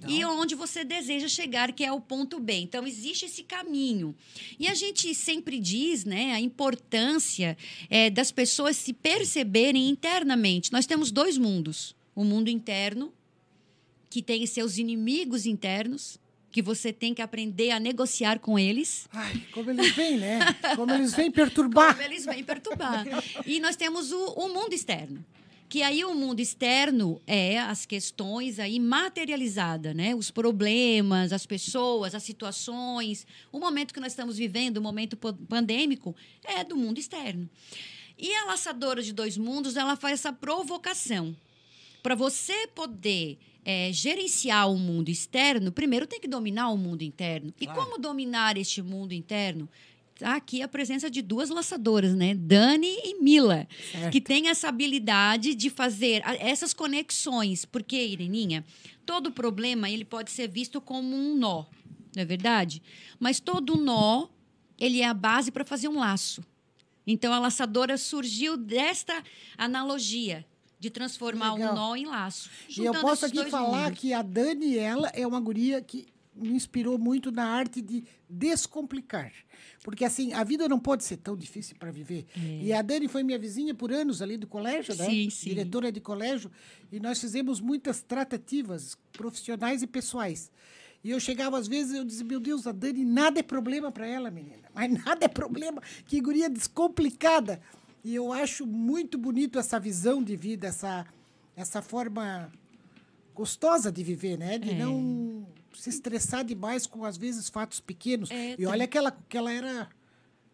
e 0.09 0.25
onde 0.25 0.57
você 0.57 0.83
deseja 0.83 1.29
chegar, 1.29 1.71
que 1.73 1.85
é 1.85 1.93
o 1.93 2.01
ponto 2.01 2.41
B. 2.41 2.55
Então, 2.55 2.85
existe 2.85 3.27
esse 3.27 3.45
caminho. 3.45 4.13
E 4.59 4.67
a 4.67 4.75
gente 4.75 5.15
sempre 5.15 5.61
diz 5.61 6.05
né, 6.05 6.33
a 6.33 6.41
importância 6.41 7.57
é, 7.89 8.11
das 8.11 8.33
pessoas 8.33 8.77
se 8.77 8.93
perceberem 8.93 9.89
internamente. 9.89 10.73
Nós 10.73 10.87
temos 10.87 11.13
dois 11.13 11.39
mundos: 11.39 11.95
o 12.13 12.25
mundo 12.25 12.51
interno, 12.51 13.13
que 14.11 14.21
tem 14.21 14.45
seus 14.45 14.77
inimigos 14.77 15.47
internos, 15.47 16.19
que 16.51 16.61
você 16.61 16.93
tem 16.93 17.15
que 17.15 17.23
aprender 17.23 17.71
a 17.71 17.81
negociar 17.81 18.39
com 18.39 18.59
eles. 18.59 19.09
Ai, 19.13 19.43
como 19.53 19.71
eles 19.71 19.95
vêm, 19.95 20.19
né? 20.19 20.41
Como 20.77 20.93
eles 20.93 21.15
vêm 21.15 21.31
perturbar. 21.31 21.95
Como 21.95 22.07
eles 22.07 22.25
vêm 22.25 22.43
perturbar. 22.43 23.05
E 23.47 23.61
nós 23.61 23.77
temos 23.77 24.13
o, 24.13 24.25
o 24.33 24.49
mundo 24.53 24.73
externo. 24.73 25.25
Que 25.69 25.85
aí 25.85 26.05
o 26.05 26.13
mundo 26.13 26.41
externo 26.41 27.23
é 27.29 27.61
as 27.61 27.87
questões 27.87 28.59
aí 28.59 28.81
materializada, 28.81 29.95
né? 29.95 30.17
Os 30.17 30.29
problemas, 30.29 31.33
as 31.33 31.47
pessoas, 31.47 32.13
as 32.13 32.25
situações. 32.25 33.25
O 33.53 33.61
momento 33.61 33.95
que 33.95 34.01
nós 34.01 34.11
estamos 34.11 34.37
vivendo, 34.37 34.79
o 34.79 34.83
momento 34.83 35.17
pandêmico, 35.17 36.17
é 36.43 36.65
do 36.65 36.77
mundo 36.77 36.99
externo. 36.99 37.49
E 38.19 38.35
a 38.35 38.47
laçadora 38.47 39.01
de 39.01 39.13
dois 39.13 39.39
mundos, 39.39 39.77
ela 39.77 39.95
faz 39.95 40.15
essa 40.15 40.33
provocação. 40.33 41.37
Para 42.03 42.15
você 42.15 42.67
poder 42.69 43.39
é, 43.65 43.93
gerenciar 43.93 44.71
o 44.71 44.79
mundo 44.79 45.09
externo, 45.11 45.71
primeiro 45.71 46.07
tem 46.07 46.21
que 46.21 46.29
dominar 46.29 46.71
o 46.71 46.77
mundo 46.77 47.03
interno. 47.03 47.53
E 47.61 47.67
como 47.67 47.99
dominar 47.99 48.57
este 48.57 48.83
mundo 48.83 49.13
interno? 49.13 49.69
Tá 50.19 50.37
aqui 50.37 50.61
a 50.61 50.69
presença 50.69 51.11
de 51.11 51.23
duas 51.23 51.49
laçadoras, 51.49 52.15
né? 52.15 52.35
Dani 52.35 52.95
e 53.05 53.23
Mila, 53.23 53.67
Certo. 53.91 54.13
que 54.13 54.21
têm 54.21 54.49
essa 54.49 54.69
habilidade 54.69 55.55
de 55.55 55.71
fazer 55.71 56.23
essas 56.41 56.75
conexões. 56.75 57.65
Porque, 57.65 57.97
Ireninha, 57.97 58.65
todo 59.07 59.33
problema 59.33 59.89
ele 59.89 60.05
pode 60.05 60.31
ser 60.31 60.47
visto 60.49 60.79
como 60.79 61.17
um 61.17 61.37
nó, 61.37 61.65
não 62.15 62.23
é 62.23 62.25
verdade? 62.25 62.83
Mas 63.19 63.41
todo 63.41 63.77
nó, 63.77 64.29
ele 64.79 65.01
é 65.01 65.07
a 65.07 65.15
base 65.15 65.51
para 65.51 65.65
fazer 65.65 65.89
um 65.89 65.99
laço. 65.99 66.45
Então, 67.07 67.33
a 67.33 67.39
laçadora 67.39 67.97
surgiu 67.97 68.59
desta 68.59 69.25
analogia 69.57 70.45
de 70.81 70.89
transformar 70.89 71.53
Legal. 71.55 71.73
um 71.73 71.77
nó 71.77 71.95
em 71.95 72.07
laço. 72.07 72.51
E 72.77 72.83
eu 72.83 72.93
posso 72.95 73.27
aqui 73.27 73.45
falar 73.51 73.85
mundos. 73.85 74.01
que 74.01 74.15
a 74.15 74.23
Dani, 74.23 74.79
ela 74.79 75.09
é 75.15 75.27
uma 75.27 75.39
guria 75.39 75.83
que 75.83 76.09
me 76.35 76.55
inspirou 76.55 76.99
muito 76.99 77.31
na 77.31 77.45
arte 77.45 77.83
de 77.83 78.03
descomplicar. 78.29 79.31
Porque, 79.83 80.05
assim, 80.05 80.33
a 80.33 80.43
vida 80.43 80.69
não 80.69 80.79
pode 80.79 81.05
ser 81.05 81.19
tão 81.19 81.37
difícil 81.37 81.77
para 81.79 81.91
viver. 81.91 82.27
E 82.35 82.73
a 82.73 82.81
Dani 82.81 83.09
foi 83.09 83.23
minha 83.23 83.39
vizinha 83.39 83.75
por 83.75 83.93
anos 83.93 84.23
ali 84.23 84.39
do 84.39 84.47
colégio, 84.47 84.95
né? 84.97 85.05
É. 85.05 85.11
Sim, 85.11 85.31
sim. 85.31 85.51
Diretora 85.51 85.93
de 85.93 86.01
colégio. 86.01 86.51
E 86.91 86.99
nós 86.99 87.21
fizemos 87.21 87.61
muitas 87.61 88.01
tratativas 88.03 88.97
profissionais 89.13 89.83
e 89.83 89.87
pessoais. 89.87 90.51
E 91.03 91.11
eu 91.11 91.21
chegava 91.21 91.59
às 91.59 91.67
vezes 91.67 91.95
eu 91.95 92.05
dizia, 92.05 92.25
meu 92.25 92.41
Deus, 92.41 92.67
a 92.67 92.73
Dani, 92.73 93.05
nada 93.05 93.41
é 93.41 93.43
problema 93.43 93.91
para 93.91 94.07
ela, 94.07 94.31
menina. 94.31 94.69
Mas 94.75 94.91
nada 95.05 95.25
é 95.25 95.29
problema. 95.29 95.83
Que 96.07 96.21
guria 96.21 96.49
descomplicada. 96.49 97.61
E 98.05 98.15
eu 98.15 98.33
acho 98.33 98.67
muito 98.67 99.19
bonito 99.19 99.59
essa 99.59 99.79
visão 99.79 100.23
de 100.23 100.35
vida, 100.37 100.67
essa, 100.69 101.07
essa 101.57 101.83
forma 101.83 102.51
gostosa 103.35 103.91
de 103.93 104.03
viver, 104.03 104.39
né? 104.39 104.59
De 104.59 104.71
É. 104.71 104.75
não 104.75 105.47
se 105.75 105.89
estressar 105.91 106.45
demais 106.45 106.87
com, 106.87 107.05
às 107.05 107.17
vezes, 107.17 107.49
fatos 107.49 107.81
pequenos. 107.81 108.31
É, 108.31 108.53
e 108.53 108.57
tem- 108.57 108.67
olha 108.67 108.87
que 108.87 108.97
ela, 108.99 109.17
que 109.29 109.37
ela 109.37 109.53
era 109.53 109.89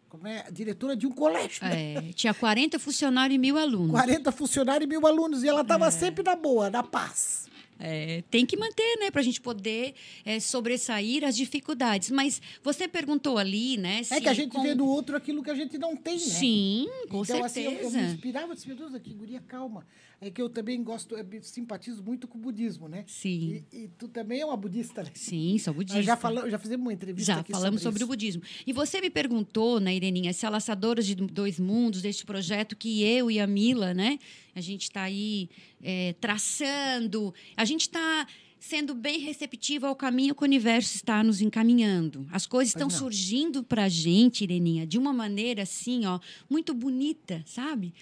como 0.09 0.27
é, 0.27 0.49
diretora 0.51 0.95
de 0.95 1.05
um 1.07 1.11
colégio, 1.11 1.63
né? 1.65 1.93
É, 1.95 2.13
tinha 2.13 2.33
40 2.33 2.79
funcionários 2.79 3.35
e 3.35 3.37
mil 3.37 3.57
alunos. 3.57 3.91
40 3.91 4.31
funcionários 4.31 4.85
e 4.85 4.87
mil 4.89 5.05
alunos. 5.05 5.43
E 5.43 5.47
ela 5.47 5.59
É. 5.59 5.61
estava 5.63 5.89
sempre 5.91 6.23
na 6.23 6.35
boa, 6.35 6.69
na 6.69 6.83
paz. 6.83 7.47
É, 7.79 8.23
tem 8.31 8.45
que 8.45 8.57
manter, 8.57 8.97
né, 8.99 9.11
para 9.11 9.21
a 9.21 9.23
gente 9.23 9.39
poder 9.39 9.93
é, 10.25 10.39
sobressair 10.39 11.23
as 11.23 11.35
dificuldades. 11.35 12.09
Mas 12.09 12.41
você 12.63 12.87
perguntou 12.87 13.37
ali, 13.37 13.77
né? 13.77 14.01
é 14.09 14.21
que 14.21 14.29
a 14.29 14.33
gente 14.33 14.51
com- 14.51 14.63
vê 14.63 14.73
no 14.73 14.85
outro 14.87 15.15
aquilo 15.15 15.43
que 15.43 15.49
a 15.51 15.55
gente 15.55 15.77
não 15.77 15.95
tem, 15.95 16.15
né? 16.15 16.19
Sim, 16.19 16.87
com 17.09 17.23
então, 17.23 17.43
assim, 17.43 17.61
eu, 17.61 17.71
eu 17.71 17.77
certeza. 17.77 18.01
me 18.01 18.13
inspirava, 18.13 18.55
disse, 18.55 18.67
meu 18.67 18.75
Deus, 18.75 18.91
que 19.01 19.13
guria 19.13 19.39
calma. 19.41 19.85
É 20.19 20.31
que 20.31 20.41
eu 20.41 20.49
também 20.49 20.83
gosto, 20.83 21.15
me 21.25 21.43
simpatizo 21.43 22.03
muito 22.03 22.27
com 22.27 22.39
o 22.39 22.41
budismo, 22.41 22.87
né? 22.87 23.03
Sim. 23.05 23.63
E, 23.71 23.83
e 23.83 23.87
tu 23.87 24.07
também 24.07 24.41
é 24.41 24.45
uma 24.45 24.57
budista, 24.57 25.03
né? 25.03 25.11
Sim, 25.13 25.59
sou 25.59 25.75
budista. 25.75 25.97
Nós 25.97 26.05
já, 26.07 26.17
falamos, 26.17 26.49
já 26.49 26.57
fizemos 26.57 26.85
uma 26.85 26.93
entrevista 26.93 27.33
Já 27.33 27.39
aqui 27.41 27.51
falamos 27.51 27.83
sobre, 27.83 27.99
o 27.99 28.01
isso. 28.01 28.07
budismo. 28.07 28.41
E 28.65 28.73
você 28.73 28.99
me 28.99 29.11
perguntou, 29.11 29.79
né, 29.79 29.95
Ireninha, 29.95 30.33
se 30.33 30.43
a 30.43 30.49
Laçadoras 30.49 31.05
de 31.05 31.13
Dois 31.13 31.59
Mundos, 31.59 32.01
deste 32.01 32.25
projeto 32.25 32.75
que 32.75 33.03
eu 33.03 33.29
e 33.29 33.39
a 33.39 33.45
Mila, 33.45 33.93
né, 33.93 34.17
a 34.55 34.61
gente 34.61 34.83
está 34.83 35.03
aí 35.03 35.49
é, 35.83 36.15
traçando, 36.19 37.31
a 37.55 37.63
gente 37.63 37.81
está 37.81 38.25
sendo 38.59 38.95
bem 38.95 39.19
receptiva 39.19 39.87
ao 39.87 39.95
caminho 39.95 40.33
que 40.33 40.41
o 40.41 40.45
universo 40.45 40.95
está 40.95 41.23
nos 41.23 41.41
encaminhando. 41.41 42.27
As 42.31 42.47
coisas 42.47 42.73
estão 42.73 42.87
não. 42.87 42.97
surgindo 42.97 43.63
para 43.63 43.83
a 43.83 43.89
gente, 43.89 44.43
Ireninha, 44.43 44.87
de 44.87 44.97
uma 44.97 45.13
maneira 45.13 45.61
assim, 45.61 46.07
ó, 46.07 46.19
muito 46.49 46.73
bonita, 46.73 47.43
sabe? 47.45 47.93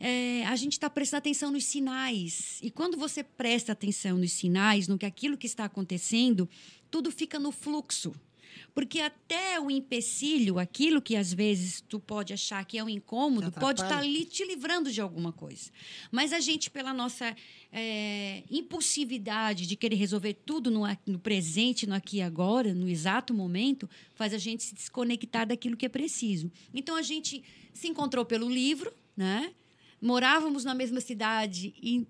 É, 0.00 0.44
a 0.46 0.56
gente 0.56 0.72
está 0.72 0.90
prestando 0.90 1.18
atenção 1.18 1.50
nos 1.50 1.64
sinais. 1.64 2.58
E 2.62 2.70
quando 2.70 2.96
você 2.96 3.22
presta 3.22 3.72
atenção 3.72 4.18
nos 4.18 4.32
sinais, 4.32 4.88
no 4.88 4.98
que 4.98 5.06
aquilo 5.06 5.36
que 5.36 5.46
está 5.46 5.64
acontecendo, 5.64 6.48
tudo 6.90 7.10
fica 7.10 7.38
no 7.38 7.52
fluxo. 7.52 8.12
Porque 8.74 9.00
até 9.00 9.58
o 9.60 9.70
empecilho, 9.70 10.58
aquilo 10.58 11.00
que 11.00 11.16
às 11.16 11.32
vezes 11.32 11.80
tu 11.88 12.00
pode 12.00 12.32
achar 12.32 12.64
que 12.64 12.78
é 12.78 12.84
um 12.84 12.88
incômodo, 12.88 13.52
pode 13.52 13.80
estar 13.80 13.86
atrapalha. 13.86 14.08
ali 14.08 14.24
te 14.24 14.44
livrando 14.44 14.90
de 14.90 15.00
alguma 15.00 15.32
coisa. 15.32 15.70
Mas 16.10 16.32
a 16.32 16.40
gente, 16.40 16.70
pela 16.70 16.92
nossa 16.92 17.36
é, 17.72 18.42
impulsividade 18.50 19.66
de 19.66 19.76
querer 19.76 19.96
resolver 19.96 20.34
tudo 20.44 20.70
no, 20.70 20.82
no 21.06 21.18
presente, 21.18 21.86
no 21.86 21.94
aqui 21.94 22.18
e 22.18 22.22
agora, 22.22 22.74
no 22.74 22.88
exato 22.88 23.32
momento, 23.32 23.88
faz 24.14 24.34
a 24.34 24.38
gente 24.38 24.62
se 24.62 24.74
desconectar 24.74 25.46
daquilo 25.46 25.76
que 25.76 25.86
é 25.86 25.88
preciso. 25.88 26.50
Então 26.72 26.96
a 26.96 27.02
gente 27.02 27.42
se 27.72 27.88
encontrou 27.88 28.24
pelo 28.24 28.48
livro, 28.48 28.92
né? 29.16 29.52
Morávamos 30.04 30.64
na 30.64 30.74
mesma 30.74 31.00
cidade 31.00 31.74
e 31.82 32.06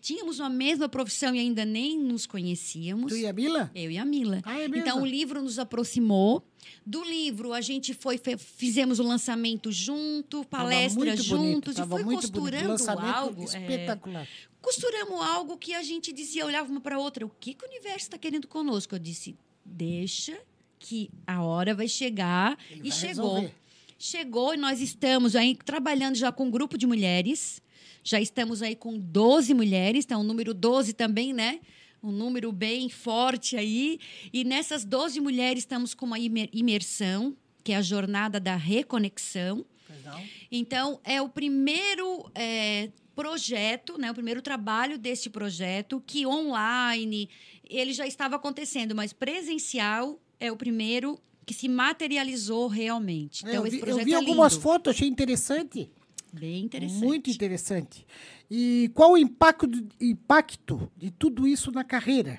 tínhamos 0.00 0.40
uma 0.40 0.48
mesma 0.50 0.88
profissão 0.88 1.32
e 1.34 1.38
ainda 1.38 1.64
nem 1.64 1.96
nos 1.96 2.26
conhecíamos. 2.26 3.12
Tu 3.12 3.18
e 3.18 3.26
a 3.28 3.32
Mila? 3.32 3.70
Eu 3.74 3.90
e 3.92 3.96
a 3.96 4.04
Mila. 4.04 4.40
Ah, 4.44 4.58
é 4.60 4.64
então 4.64 5.02
o 5.02 5.06
livro 5.06 5.40
nos 5.40 5.56
aproximou. 5.56 6.44
Do 6.84 7.04
livro 7.04 7.52
a 7.52 7.60
gente 7.60 7.94
foi 7.94 8.20
fizemos 8.36 8.98
o 8.98 9.04
lançamento 9.04 9.70
junto, 9.70 10.44
palestra 10.46 11.04
muito 11.04 11.24
bonito, 11.24 11.54
juntos 11.54 11.74
tava 11.76 11.86
e 11.86 11.90
foi 11.90 12.04
bonito. 12.04 12.20
costurando 12.22 12.68
Lançamento 12.70 13.14
algo. 13.14 13.42
é, 13.42 13.44
espetacular. 13.44 14.28
costuramos 14.60 15.22
algo 15.22 15.56
que 15.56 15.74
a 15.74 15.82
gente 15.82 16.12
dizia, 16.12 16.44
olhava 16.44 16.68
uma 16.70 16.80
para 16.80 16.98
outra, 16.98 17.24
o 17.24 17.30
que, 17.30 17.54
que 17.54 17.64
o 17.64 17.68
universo 17.68 17.98
está 17.98 18.18
querendo 18.18 18.48
conosco? 18.48 18.94
Eu 18.96 18.98
disse, 18.98 19.36
deixa 19.64 20.36
que 20.78 21.08
a 21.26 21.42
hora 21.42 21.74
vai 21.74 21.86
chegar 21.88 22.58
Ele 22.70 22.80
e 22.84 22.90
vai 22.90 22.98
chegou. 22.98 23.34
resolver. 23.34 23.54
Chegou 23.98 24.54
e 24.54 24.56
nós 24.56 24.80
estamos 24.80 25.34
aí 25.34 25.56
trabalhando 25.56 26.14
já 26.14 26.30
com 26.30 26.44
um 26.44 26.50
grupo 26.50 26.78
de 26.78 26.86
mulheres. 26.86 27.60
Já 28.04 28.20
estamos 28.20 28.62
aí 28.62 28.76
com 28.76 28.98
12 28.98 29.52
mulheres, 29.54 30.04
então 30.04 30.20
o 30.20 30.24
número 30.24 30.54
12 30.54 30.92
também, 30.92 31.32
né? 31.32 31.58
Um 32.02 32.12
número 32.12 32.52
bem 32.52 32.88
forte 32.88 33.56
aí. 33.56 33.98
E 34.32 34.44
nessas 34.44 34.84
12 34.84 35.20
mulheres 35.20 35.64
estamos 35.64 35.94
com 35.94 36.06
uma 36.06 36.18
imer- 36.18 36.48
imersão, 36.52 37.36
que 37.64 37.72
é 37.72 37.76
a 37.76 37.82
jornada 37.82 38.38
da 38.38 38.54
reconexão. 38.54 39.66
Perdão. 39.86 40.22
Então, 40.50 41.00
é 41.02 41.20
o 41.20 41.28
primeiro 41.28 42.30
é, 42.36 42.90
projeto, 43.16 43.98
né, 43.98 44.10
o 44.12 44.14
primeiro 44.14 44.40
trabalho 44.40 44.96
desse 44.96 45.28
projeto, 45.28 46.00
que 46.06 46.24
online 46.24 47.28
ele 47.68 47.92
já 47.92 48.06
estava 48.06 48.36
acontecendo, 48.36 48.94
mas 48.94 49.12
presencial 49.12 50.20
é 50.38 50.52
o 50.52 50.56
primeiro 50.56 51.18
que 51.48 51.54
se 51.54 51.66
materializou 51.66 52.68
realmente. 52.68 53.42
É, 53.46 53.48
Então, 53.48 53.62
eu 53.62 53.66
esse 53.66 53.76
vi, 53.76 53.80
eu 53.80 53.86
projeto 53.86 54.04
vi 54.04 54.12
é 54.12 54.16
algumas 54.16 54.54
fotos, 54.54 54.94
achei 54.94 55.08
interessante. 55.08 55.90
Bem 56.30 56.64
interessante. 56.64 57.02
Muito 57.02 57.30
interessante. 57.30 58.06
E 58.50 58.90
qual 58.94 59.12
o 59.12 59.16
impacto, 59.18 59.66
impacto 59.98 60.92
de 60.94 61.10
tudo 61.10 61.48
isso 61.48 61.72
na 61.72 61.82
carreira? 61.82 62.38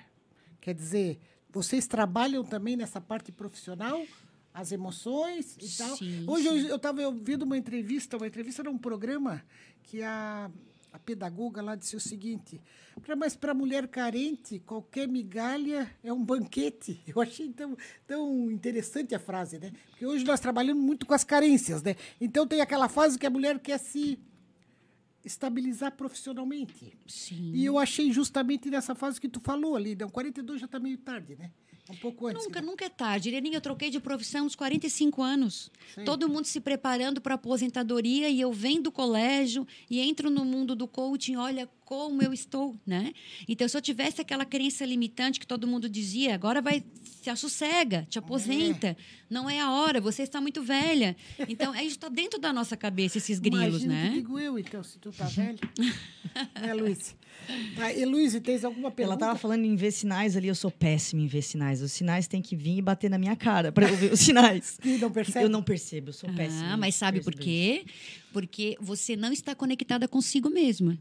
Quer 0.62 0.76
dizer, 0.76 1.20
vocês 1.51 1.88
trabalham 1.88 2.43
também 2.43 2.76
nessa 2.78 3.01
parte 3.01 3.32
profissional? 3.32 4.05
As 4.53 4.72
emoções 4.72 5.55
e 5.60 5.78
tal? 5.78 5.97
Sim, 5.97 6.26
Hoje 6.28 6.45
eu- 6.47 6.53
sim. 6.62 6.68
eu 6.68 6.76
estava 6.76 7.01
ouvindo 7.07 7.43
uma 7.43 7.57
entrevista, 7.57 8.16
uma 8.18 8.28
entrevista 8.28 8.62
num 8.64 8.78
programa 8.78 9.43
que 9.84 10.03
a, 10.03 10.51
a 10.91 10.99
pedagoga 10.99 11.61
lá 11.61 11.75
disse 11.75 11.95
o 11.95 11.99
seguinte, 11.99 12.59
"Pra- 13.01 13.15
mas 13.15 13.35
para 13.35 13.53
mulher 13.53 13.87
carente, 13.87 14.59
qualquer 14.59 15.07
migalha 15.07 15.89
é 16.03 16.11
um 16.11 16.23
banquete. 16.23 17.01
Eu 17.15 17.21
achei 17.21 17.49
tão, 17.49 17.77
tão 18.07 18.51
interessante 18.51 19.13
a 19.15 19.19
frase, 19.19 19.59
né? 19.59 19.71
Porque 19.89 20.05
hoje 20.05 20.23
nós 20.25 20.39
trabalhamos 20.39 20.83
muito 20.83 21.05
com 21.05 21.13
as 21.13 21.23
carências, 21.23 21.81
né? 21.83 21.95
Então 22.19 22.47
tem 22.47 22.61
aquela 22.61 22.89
fase 22.89 23.17
que 23.19 23.25
a 23.25 23.29
mulher 23.29 23.59
quer 23.59 23.77
se 23.79 24.17
estabilizar 25.24 25.91
profissionalmente. 25.91 26.93
Sim. 27.07 27.51
E 27.53 27.65
eu 27.65 27.78
achei 27.78 28.11
justamente 28.11 28.70
nessa 28.70 28.95
fase 28.95 29.20
que 29.20 29.28
tu 29.28 29.39
falou 29.39 29.76
ali, 29.76 29.95
não, 29.95 30.09
42 30.09 30.61
já 30.61 30.65
está 30.65 30.80
meio 30.80 30.97
tarde, 30.97 31.36
né? 31.36 31.51
Um 31.89 31.95
pouco 31.95 32.28
antes. 32.28 32.43
Nunca, 32.45 32.61
né? 32.61 32.67
nunca 32.67 32.86
é 32.86 32.89
tarde. 32.89 33.30
Ireninha, 33.30 33.57
eu 33.57 33.61
troquei 33.61 33.89
de 33.89 33.99
profissão 33.99 34.43
aos 34.43 34.55
45 34.55 35.24
anos. 35.24 35.72
Sim. 35.95 36.03
Todo 36.03 36.30
mundo 36.30 36.45
se 36.45 36.61
preparando 36.61 37.20
para 37.20 37.34
aposentadoria 37.34 38.30
e 38.30 38.39
eu 38.39 38.53
venho 38.53 38.84
do 38.84 38.91
colégio 38.91 39.67
e 39.89 39.99
entro 39.99 40.30
no 40.30 40.45
mundo 40.45 40.76
do 40.76 40.88
coaching, 40.88 41.36
olha 41.36 41.67
como 41.89 42.21
eu 42.21 42.31
estou, 42.31 42.79
né? 42.85 43.13
Então, 43.47 43.67
se 43.67 43.75
eu 43.75 43.81
tivesse 43.81 44.21
aquela 44.21 44.45
crença 44.45 44.85
limitante 44.85 45.39
que 45.39 45.47
todo 45.47 45.65
mundo 45.65 45.89
dizia, 45.89 46.35
agora 46.35 46.61
vai 46.61 46.83
se 47.03 47.31
assossega, 47.31 48.05
te 48.07 48.19
aposenta, 48.19 48.95
não 49.27 49.49
é 49.49 49.59
a 49.59 49.71
hora, 49.71 49.99
você 49.99 50.21
está 50.21 50.39
muito 50.39 50.61
velha. 50.61 51.15
Então, 51.47 51.73
é 51.73 51.81
isso 51.81 51.95
está 51.95 52.07
dentro 52.07 52.39
da 52.39 52.53
nossa 52.53 52.77
cabeça 52.77 53.17
esses 53.17 53.39
grilos, 53.39 53.81
Imagina 53.81 53.95
que 53.95 54.09
né? 54.09 54.11
digo 54.13 54.37
eu, 54.37 54.59
então, 54.59 54.83
se 54.83 54.99
tu 54.99 55.11
tá 55.11 55.25
velho. 55.25 55.57
né, 56.61 56.73
Luiz? 56.75 57.15
Tá, 57.75 57.91
e, 57.91 58.05
Luiz, 58.05 58.39
tens 58.39 58.63
alguma 58.63 58.91
pergunta? 58.91 59.15
Ela 59.15 59.31
tava 59.31 59.39
falando 59.39 59.65
em 59.65 59.75
ver 59.75 59.89
sinais 59.89 60.37
ali, 60.37 60.47
eu 60.47 60.53
sou 60.53 60.69
péssima 60.69 61.23
em 61.23 61.27
ver 61.27 61.41
sinais. 61.41 61.81
Os 61.81 61.91
sinais 61.91 62.27
têm 62.27 62.39
que 62.39 62.55
vir 62.55 62.77
e 62.77 62.81
bater 62.83 63.09
na 63.09 63.17
minha 63.17 63.35
cara 63.35 63.71
para 63.71 63.89
eu 63.89 63.97
ver 63.97 64.13
os 64.13 64.19
sinais. 64.21 64.77
Que 64.79 64.99
não 64.99 65.09
percebe? 65.09 65.45
Eu 65.45 65.49
não 65.49 65.63
percebo, 65.63 66.09
eu 66.09 66.13
sou 66.13 66.31
péssima. 66.31 66.73
Ah, 66.73 66.77
mas 66.77 66.93
sabe 66.93 67.19
por 67.23 67.33
quê? 67.33 67.83
Porque 68.31 68.77
você 68.79 69.15
não 69.15 69.33
está 69.33 69.55
conectada 69.55 70.07
consigo 70.07 70.51
mesma. 70.51 70.95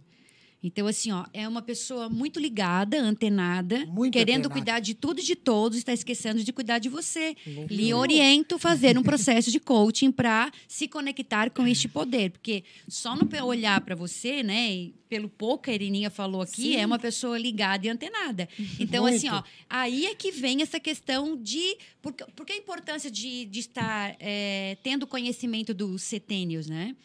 Então, 0.61 0.89
assim, 0.89 1.13
ó, 1.13 1.25
é 1.33 1.47
uma 1.47 1.63
pessoa 1.63 2.09
muito 2.09 2.41
ligada, 2.41 3.01
antenada, 3.01 3.87
Muito 3.87 4.13
querendo 4.13 4.47
antenada. 4.47 4.55
cuidar 4.55 4.81
de 4.81 4.93
tudo 4.93 5.21
e 5.21 5.23
de 5.23 5.37
todos, 5.37 5.79
está 5.79 5.93
esquecendo 5.93 6.43
de 6.43 6.53
cuidar 6.53 6.81
de 6.81 6.89
você. 6.89 7.37
Lhe 7.71 7.95
oriento 7.95 8.57
a 8.57 8.59
fazer 8.59 8.99
um 8.99 9.03
processo 9.05 9.53
de 9.53 9.61
coaching 9.61 10.11
para 10.11 10.51
se 10.67 10.89
conectar 10.89 11.51
com 11.51 11.65
este 11.65 11.87
poder. 11.87 12.31
Porque 12.33 12.65
só 12.89 13.15
no 13.15 13.29
olhar 13.47 13.81
para 13.83 13.95
você, 13.95 14.43
né, 14.43 14.73
e 14.75 14.95
pelo 15.09 15.29
pouco 15.29 15.63
que 15.65 15.71
a 15.71 15.75
Irininha 15.75 16.11
falou 16.11 16.43
aqui, 16.43 16.63
Sim. 16.73 16.77
é 16.77 16.85
uma 16.85 16.99
pessoa 16.99 17.39
ligada 17.39 17.87
e 17.87 17.89
antenada. 17.91 18.49
Então, 18.81 19.07
assim, 19.07 19.29
ó, 19.29 19.35
Muito. 19.35 19.47
aí 19.71 20.07
é 20.07 20.15
que 20.15 20.33
vem 20.33 20.61
essa 20.61 20.81
questão 20.81 21.37
de. 21.41 21.77
Por, 22.03 22.13
que- 22.13 22.25
por 22.33 22.45
que 22.45 22.53
a 22.53 22.57
importância 22.57 23.09
de, 23.11 23.45
de 23.45 23.61
estar 23.61 24.17
é, 24.19 24.77
tendo 24.83 25.07
conhecimento 25.07 25.73
dos 25.73 26.03
setênios, 26.03 26.67
né? 26.67 26.97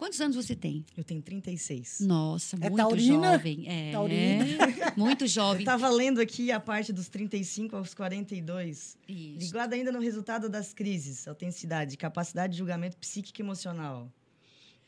Quantos 0.00 0.18
anos 0.22 0.34
você 0.34 0.56
tem? 0.56 0.82
Eu 0.96 1.04
tenho 1.04 1.20
36. 1.20 2.00
Nossa, 2.00 2.56
É 2.56 2.60
muito 2.70 2.76
taurina? 2.78 3.32
jovem. 3.32 3.64
É, 3.68 3.92
Taurina. 3.92 4.46
muito 4.96 5.24
Eu 5.24 5.28
jovem. 5.28 5.62
tava 5.66 5.90
lendo 5.90 6.22
aqui 6.22 6.50
a 6.50 6.58
parte 6.58 6.90
dos 6.90 7.06
35 7.10 7.76
aos 7.76 7.92
42. 7.92 8.96
Isso. 9.06 9.38
Ligado 9.46 9.74
ainda 9.74 9.92
no 9.92 10.00
resultado 10.00 10.48
das 10.48 10.72
crises, 10.72 11.28
autenticidade, 11.28 11.98
capacidade 11.98 12.54
de 12.54 12.58
julgamento 12.60 12.96
psíquico 12.96 13.42
e 13.42 13.44
emocional. 13.44 14.10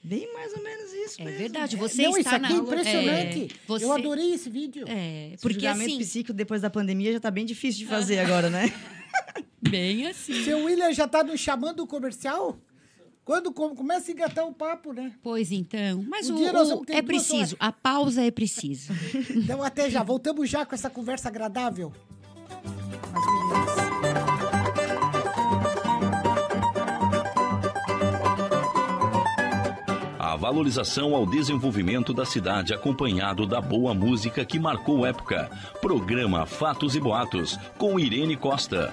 Bem 0.02 0.32
mais 0.32 0.54
ou 0.54 0.62
menos 0.62 0.90
isso 0.94 1.20
É 1.20 1.24
mesmo. 1.26 1.38
verdade. 1.40 1.76
Você 1.76 2.02
não, 2.04 2.10
isso 2.12 2.18
está 2.20 2.36
aqui 2.36 2.42
na 2.42 2.48
é 2.48 2.56
impressionante. 2.56 3.42
É, 3.44 3.48
você, 3.68 3.84
Eu 3.84 3.92
adorei 3.92 4.32
esse 4.32 4.48
vídeo. 4.48 4.86
É, 4.88 5.32
Esse 5.34 5.42
porque 5.42 5.60
julgamento 5.60 5.90
assim, 5.90 5.98
psíquico 5.98 6.32
depois 6.32 6.62
da 6.62 6.70
pandemia 6.70 7.12
já 7.12 7.20
tá 7.20 7.30
bem 7.30 7.44
difícil 7.44 7.80
de 7.80 7.86
fazer 7.92 8.18
agora, 8.18 8.48
né? 8.48 8.72
bem 9.60 10.06
assim. 10.06 10.42
Seu 10.42 10.64
William 10.64 10.90
já 10.94 11.06
tá 11.06 11.22
nos 11.22 11.38
chamando 11.38 11.80
o 11.80 11.86
comercial? 11.86 12.58
Quando 13.24 13.52
com- 13.52 13.74
começa 13.74 14.10
a 14.10 14.12
engatar 14.14 14.46
o 14.46 14.52
papo, 14.52 14.92
né? 14.92 15.12
Pois 15.22 15.52
então, 15.52 16.04
mas 16.08 16.28
Um 16.28 16.36
o, 16.36 16.80
o- 16.80 16.84
é 16.88 17.00
preciso, 17.00 17.56
a 17.60 17.70
pausa 17.70 18.22
é 18.24 18.30
preciso. 18.30 18.92
Então 19.30 19.62
até 19.62 19.88
já. 19.88 20.02
Voltamos 20.02 20.48
já 20.50 20.66
com 20.66 20.74
essa 20.74 20.90
conversa 20.90 21.28
agradável. 21.28 21.92
As 23.14 23.26
meninas. 23.26 24.82
A 30.18 30.36
valorização 30.36 31.14
ao 31.14 31.26
desenvolvimento 31.26 32.14
da 32.14 32.24
cidade 32.24 32.72
acompanhado 32.72 33.46
da 33.46 33.60
boa 33.60 33.92
música 33.92 34.44
que 34.44 34.58
marcou 34.58 35.04
época. 35.04 35.50
Programa 35.80 36.46
Fatos 36.46 36.94
e 36.94 37.00
Boatos 37.00 37.58
com 37.76 37.98
Irene 37.98 38.36
Costa. 38.36 38.92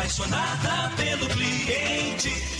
apaixonada 0.00 0.90
pelo 0.96 1.28
cliente. 1.28 2.59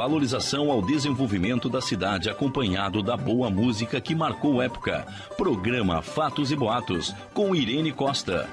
Valorização 0.00 0.70
ao 0.70 0.80
desenvolvimento 0.80 1.68
da 1.68 1.78
cidade 1.78 2.30
acompanhado 2.30 3.02
da 3.02 3.18
boa 3.18 3.50
música 3.50 4.00
que 4.00 4.14
marcou 4.14 4.62
época. 4.62 5.06
Programa 5.36 6.00
Fatos 6.00 6.50
e 6.50 6.56
Boatos, 6.56 7.14
com 7.34 7.54
Irene 7.54 7.92
Costa. 7.92 8.48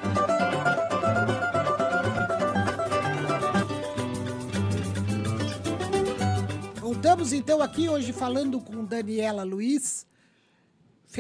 Voltamos 6.82 7.32
então 7.32 7.62
aqui 7.62 7.88
hoje 7.88 8.12
falando 8.12 8.60
com 8.60 8.84
Daniela 8.84 9.46
Luiz. 9.46 10.06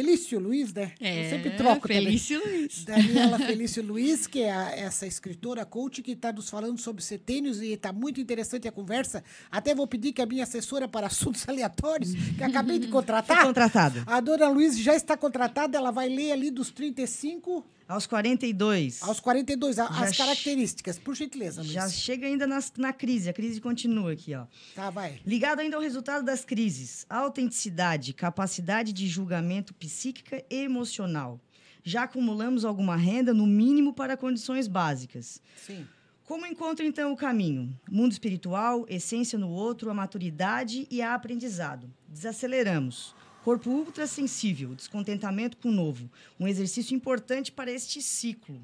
Felício 0.01 0.39
Luiz, 0.39 0.71
né? 0.73 0.91
É, 0.99 1.25
Eu 1.25 1.29
sempre 1.31 1.49
troco 1.57 1.87
Felício 1.87 2.39
também. 2.39 2.59
Luiz. 2.59 2.83
Daniela 2.85 3.39
Felício 3.39 3.83
Luiz, 3.83 4.27
que 4.27 4.43
é 4.43 4.51
a- 4.51 4.71
essa 4.75 5.07
escritora 5.07 5.65
coach 5.65 6.03
que 6.03 6.11
está 6.11 6.31
nos 6.31 6.49
falando 6.51 6.79
sobre 6.79 7.01
setênios 7.03 7.59
e 7.63 7.71
está 7.73 7.91
muito 7.91 8.21
interessante 8.21 8.67
a 8.67 8.71
conversa. 8.71 9.23
Até 9.49 9.73
vou 9.73 9.87
pedir 9.87 10.13
que 10.13 10.21
a 10.21 10.25
minha 10.27 10.43
assessora 10.43 10.87
para 10.87 11.07
assuntos 11.07 11.43
aleatórios, 11.49 12.13
que 12.37 12.43
acabei 12.43 12.77
de 12.77 12.85
contratar. 12.93 13.37
Foi 13.37 13.45
contratada. 13.47 14.03
A 14.05 14.19
dona 14.19 14.47
Luiz 14.49 14.77
já 14.77 14.95
está 14.95 15.17
contratada, 15.17 15.75
ela 15.75 15.89
vai 15.89 16.07
ler 16.09 16.31
ali 16.31 16.51
dos 16.51 16.69
35 16.69 17.65
Aos 17.87 18.05
42. 18.05 19.01
aos 19.01 19.19
42, 19.21 19.79
a- 19.79 19.85
Já 19.91 20.03
as 20.05 20.17
características, 20.17 20.99
por 20.99 21.15
gentileza, 21.15 21.61
Luiz. 21.61 21.71
Já 21.73 21.87
chega 21.87 22.27
ainda 22.27 22.45
nas- 22.45 22.73
na 22.77 22.91
crise, 22.91 23.29
a 23.29 23.33
crise 23.33 23.61
continua 23.61 24.11
aqui, 24.11 24.35
ó. 24.35 24.45
Tá, 24.75 24.89
vai. 24.89 25.19
Ligado 25.25 25.59
ainda 25.61 25.77
ao 25.77 25.81
resultado 25.81 26.25
das 26.25 26.43
crises, 26.43 27.05
autenticidade, 27.09 28.13
capacidade 28.13 28.91
de 28.91 29.07
julgamento 29.07 29.73
psíquica 29.73 30.43
e 30.49 30.55
emocional. 30.63 31.39
Já 31.83 32.03
acumulamos 32.03 32.65
alguma 32.65 32.97
renda, 32.97 33.33
no 33.33 33.47
mínimo, 33.47 33.93
para 33.93 34.17
condições 34.17 34.67
básicas. 34.67 35.41
Sim. 35.55 35.87
Como 36.25 36.45
encontro, 36.45 36.85
então, 36.85 37.13
o 37.13 37.15
caminho? 37.15 37.73
Mundo 37.89 38.11
espiritual, 38.11 38.85
essência 38.89 39.39
no 39.39 39.47
outro, 39.49 39.89
a 39.89 39.93
maturidade 39.93 40.85
e 40.91 41.01
a 41.01 41.13
aprendizado. 41.13 41.89
Desaceleramos. 42.09 43.15
Corpo 43.47 43.69
ultrassensível, 43.69 44.75
descontentamento 44.75 45.55
com 45.55 45.69
o 45.69 45.71
novo. 45.71 46.11
Um 46.37 46.49
exercício 46.49 46.93
importante 46.93 47.49
para 47.49 47.71
este 47.71 48.01
ciclo. 48.01 48.61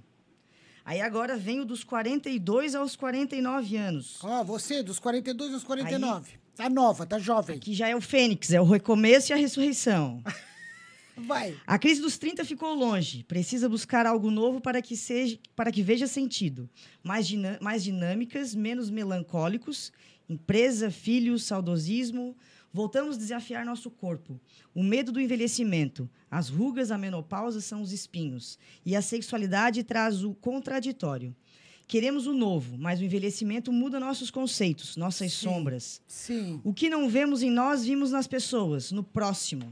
Aí 0.84 1.00
agora 1.00 1.38
vem 1.38 1.62
o 1.62 1.66
dos 1.66 1.86
42 1.86 2.76
aos 2.76 2.94
49 2.98 3.78
anos. 3.78 4.18
Ó, 4.22 4.44
você, 4.44 4.84
dos 4.84 5.00
42 5.00 5.54
aos 5.54 5.64
49. 5.64 6.32
Tá 6.54 6.70
nova, 6.70 7.06
tá 7.06 7.18
jovem. 7.18 7.60
Que 7.60 7.74
já 7.74 7.88
é 7.88 7.96
o 7.96 8.02
fênix, 8.02 8.52
é 8.52 8.60
o 8.60 8.66
recomeço 8.66 9.32
e 9.32 9.34
a 9.34 9.38
ressurreição. 9.38 10.22
Vai. 11.16 11.56
A 11.66 11.80
crise 11.80 12.02
dos 12.02 12.18
30 12.18 12.44
ficou 12.44 12.74
longe. 12.74 13.24
Precisa 13.24 13.70
buscar 13.70 14.06
algo 14.06 14.30
novo 14.30 14.60
para 14.60 14.82
que 14.82 14.98
seja, 14.98 15.40
para 15.56 15.72
que 15.72 15.82
veja 15.82 16.08
sentido. 16.08 16.70
Mais, 17.02 17.26
dinã- 17.26 17.58
mais 17.62 17.86
dinâmicas, 17.86 18.54
menos 18.54 18.90
melancólicos. 18.90 19.94
Empresa, 20.28 20.92
filhos, 20.92 21.46
saudosismo. 21.46 22.36
Voltamos 22.74 23.16
a 23.16 23.20
desafiar 23.20 23.64
nosso 23.64 23.92
corpo. 23.92 24.42
O 24.74 24.82
medo 24.82 25.12
do 25.12 25.22
envelhecimento. 25.22 26.10
As 26.30 26.50
rugas, 26.50 26.90
a 26.90 26.98
menopausa 26.98 27.62
são 27.62 27.84
os 27.84 27.94
espinhos. 27.94 28.58
E 28.84 28.96
a 28.96 29.02
sexualidade 29.02 29.84
traz 29.84 30.24
o 30.24 30.34
contraditório. 30.34 31.36
Queremos 31.88 32.26
o 32.26 32.34
novo, 32.34 32.76
mas 32.76 33.00
o 33.00 33.04
envelhecimento 33.04 33.72
muda 33.72 34.00
nossos 34.00 34.32
conceitos, 34.32 34.98
nossas 34.98 35.34
Sim. 35.34 35.46
sombras. 35.46 36.02
Sim. 36.08 36.60
O 36.64 36.74
que 36.74 36.90
não 36.90 37.08
vemos 37.08 37.44
em 37.44 37.52
nós, 37.52 37.86
vimos 37.86 38.10
nas 38.10 38.26
pessoas, 38.26 38.92
no 38.92 39.04
próximo. 39.04 39.72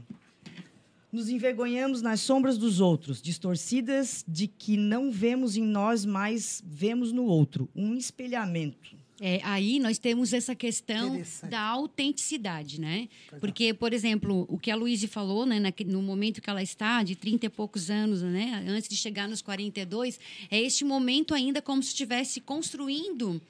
Nos 1.10 1.28
envergonhamos 1.28 2.00
nas 2.02 2.20
sombras 2.20 2.56
dos 2.56 2.80
outros, 2.80 3.20
distorcidas 3.20 4.24
de 4.28 4.46
que 4.46 4.76
não 4.76 5.10
vemos 5.10 5.56
em 5.56 5.64
nós, 5.64 6.04
mas 6.04 6.62
vemos 6.64 7.10
no 7.10 7.24
outro. 7.24 7.68
Um 7.74 7.94
espelhamento. 7.94 9.01
É, 9.24 9.40
aí 9.44 9.78
nós 9.78 9.98
temos 9.98 10.32
essa 10.32 10.52
questão 10.52 11.22
da 11.48 11.60
autenticidade, 11.60 12.80
né? 12.80 13.08
Porque, 13.38 13.72
por 13.72 13.92
exemplo, 13.92 14.44
o 14.48 14.58
que 14.58 14.68
a 14.68 14.74
Luísa 14.74 15.06
falou, 15.06 15.46
né, 15.46 15.62
no 15.86 16.02
momento 16.02 16.42
que 16.42 16.50
ela 16.50 16.60
está, 16.60 17.04
de 17.04 17.14
30 17.14 17.46
e 17.46 17.48
poucos 17.48 17.88
anos, 17.88 18.20
né, 18.20 18.64
antes 18.66 18.88
de 18.88 18.96
chegar 18.96 19.28
nos 19.28 19.40
42, 19.40 20.18
é 20.50 20.60
este 20.60 20.84
momento 20.84 21.34
ainda 21.34 21.62
como 21.62 21.80
se 21.84 21.90
estivesse 21.90 22.40
construindo 22.40 23.40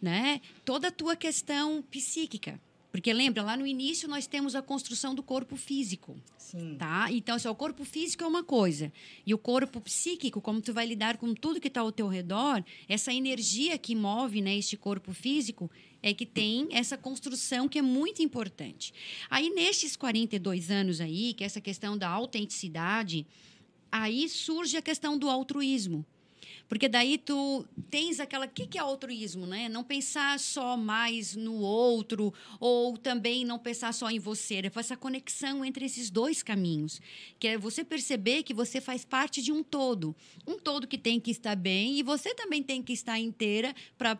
né, 0.00 0.40
toda 0.64 0.86
a 0.86 0.92
tua 0.92 1.16
questão 1.16 1.82
psíquica. 1.90 2.60
Porque 2.90 3.12
lembra, 3.12 3.42
lá 3.42 3.56
no 3.56 3.66
início 3.66 4.08
nós 4.08 4.26
temos 4.26 4.54
a 4.54 4.62
construção 4.62 5.14
do 5.14 5.22
corpo 5.22 5.56
físico. 5.56 6.16
Sim. 6.38 6.76
Tá? 6.78 7.08
Então, 7.12 7.36
assim, 7.36 7.48
o 7.48 7.54
corpo 7.54 7.84
físico 7.84 8.24
é 8.24 8.26
uma 8.26 8.42
coisa. 8.42 8.90
E 9.26 9.34
o 9.34 9.38
corpo 9.38 9.80
psíquico, 9.80 10.40
como 10.40 10.62
tu 10.62 10.72
vai 10.72 10.86
lidar 10.86 11.18
com 11.18 11.34
tudo 11.34 11.60
que 11.60 11.68
está 11.68 11.82
ao 11.82 11.92
teu 11.92 12.08
redor, 12.08 12.64
essa 12.88 13.12
energia 13.12 13.76
que 13.76 13.94
move 13.94 14.40
né, 14.40 14.56
este 14.56 14.76
corpo 14.76 15.12
físico 15.12 15.70
é 16.02 16.14
que 16.14 16.24
tem 16.24 16.68
essa 16.70 16.96
construção 16.96 17.68
que 17.68 17.78
é 17.78 17.82
muito 17.82 18.22
importante. 18.22 18.94
Aí, 19.28 19.50
nestes 19.50 19.94
42 19.94 20.70
anos 20.70 21.00
aí, 21.00 21.34
que 21.34 21.44
é 21.44 21.46
essa 21.46 21.60
questão 21.60 21.98
da 21.98 22.08
autenticidade, 22.08 23.26
aí 23.92 24.28
surge 24.28 24.76
a 24.76 24.82
questão 24.82 25.18
do 25.18 25.28
altruísmo. 25.28 26.06
Porque 26.68 26.86
daí 26.86 27.16
tu 27.16 27.66
tens 27.90 28.20
aquela. 28.20 28.44
O 28.44 28.48
que, 28.48 28.66
que 28.66 28.76
é 28.76 28.80
altruísmo, 28.80 29.46
né? 29.46 29.68
Não 29.68 29.82
pensar 29.82 30.38
só 30.38 30.76
mais 30.76 31.34
no 31.34 31.54
outro, 31.54 32.32
ou 32.60 32.96
também 32.98 33.44
não 33.44 33.58
pensar 33.58 33.92
só 33.94 34.10
em 34.10 34.18
você. 34.18 34.56
É 34.56 34.70
essa 34.74 34.96
conexão 34.96 35.64
entre 35.64 35.86
esses 35.86 36.10
dois 36.10 36.42
caminhos. 36.42 37.00
Que 37.38 37.48
é 37.48 37.58
você 37.58 37.82
perceber 37.82 38.42
que 38.42 38.52
você 38.52 38.80
faz 38.80 39.04
parte 39.04 39.40
de 39.40 39.50
um 39.50 39.62
todo. 39.62 40.14
Um 40.46 40.58
todo 40.58 40.86
que 40.86 40.98
tem 40.98 41.18
que 41.18 41.30
estar 41.30 41.56
bem 41.56 41.98
e 41.98 42.02
você 42.02 42.34
também 42.34 42.62
tem 42.62 42.82
que 42.82 42.92
estar 42.92 43.18
inteira 43.18 43.74
para 43.96 44.18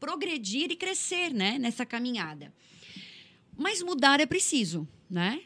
progredir 0.00 0.70
e 0.70 0.76
crescer 0.76 1.34
né? 1.34 1.58
nessa 1.58 1.84
caminhada. 1.84 2.52
Mas 3.56 3.82
mudar 3.82 4.20
é 4.20 4.26
preciso, 4.26 4.88
né? 5.08 5.42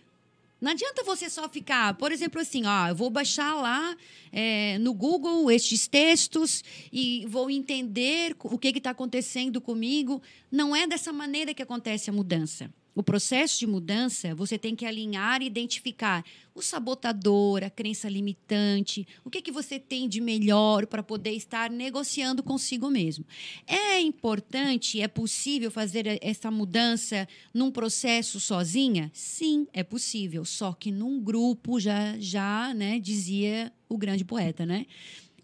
Não 0.64 0.70
adianta 0.70 1.04
você 1.04 1.28
só 1.28 1.46
ficar, 1.46 1.92
por 1.92 2.10
exemplo, 2.10 2.40
assim, 2.40 2.64
ó, 2.64 2.88
eu 2.88 2.94
vou 2.94 3.10
baixar 3.10 3.54
lá 3.54 3.94
é, 4.32 4.78
no 4.78 4.94
Google 4.94 5.50
estes 5.50 5.86
textos 5.86 6.64
e 6.90 7.26
vou 7.28 7.50
entender 7.50 8.34
o 8.42 8.58
que 8.58 8.68
está 8.68 8.88
acontecendo 8.88 9.60
comigo. 9.60 10.22
Não 10.50 10.74
é 10.74 10.86
dessa 10.86 11.12
maneira 11.12 11.52
que 11.52 11.62
acontece 11.62 12.08
a 12.08 12.14
mudança. 12.14 12.72
O 12.94 13.02
processo 13.02 13.58
de 13.58 13.66
mudança, 13.66 14.34
você 14.34 14.56
tem 14.56 14.76
que 14.76 14.86
alinhar 14.86 15.42
e 15.42 15.46
identificar 15.46 16.24
o 16.54 16.62
sabotador, 16.62 17.64
a 17.64 17.70
crença 17.70 18.08
limitante, 18.08 19.06
o 19.24 19.30
que, 19.30 19.42
que 19.42 19.50
você 19.50 19.80
tem 19.80 20.08
de 20.08 20.20
melhor 20.20 20.86
para 20.86 21.02
poder 21.02 21.32
estar 21.32 21.68
negociando 21.68 22.42
consigo 22.42 22.88
mesmo. 22.88 23.26
É 23.66 23.98
importante, 23.98 25.00
é 25.00 25.08
possível 25.08 25.70
fazer 25.70 26.18
essa 26.22 26.50
mudança 26.50 27.26
num 27.52 27.72
processo 27.72 28.38
sozinha? 28.38 29.10
Sim, 29.12 29.66
é 29.72 29.82
possível, 29.82 30.44
só 30.44 30.72
que 30.72 30.92
num 30.92 31.20
grupo 31.20 31.80
já, 31.80 32.16
já 32.20 32.72
né, 32.72 33.00
dizia 33.00 33.72
o 33.88 33.98
grande 33.98 34.24
poeta, 34.24 34.64
né? 34.64 34.86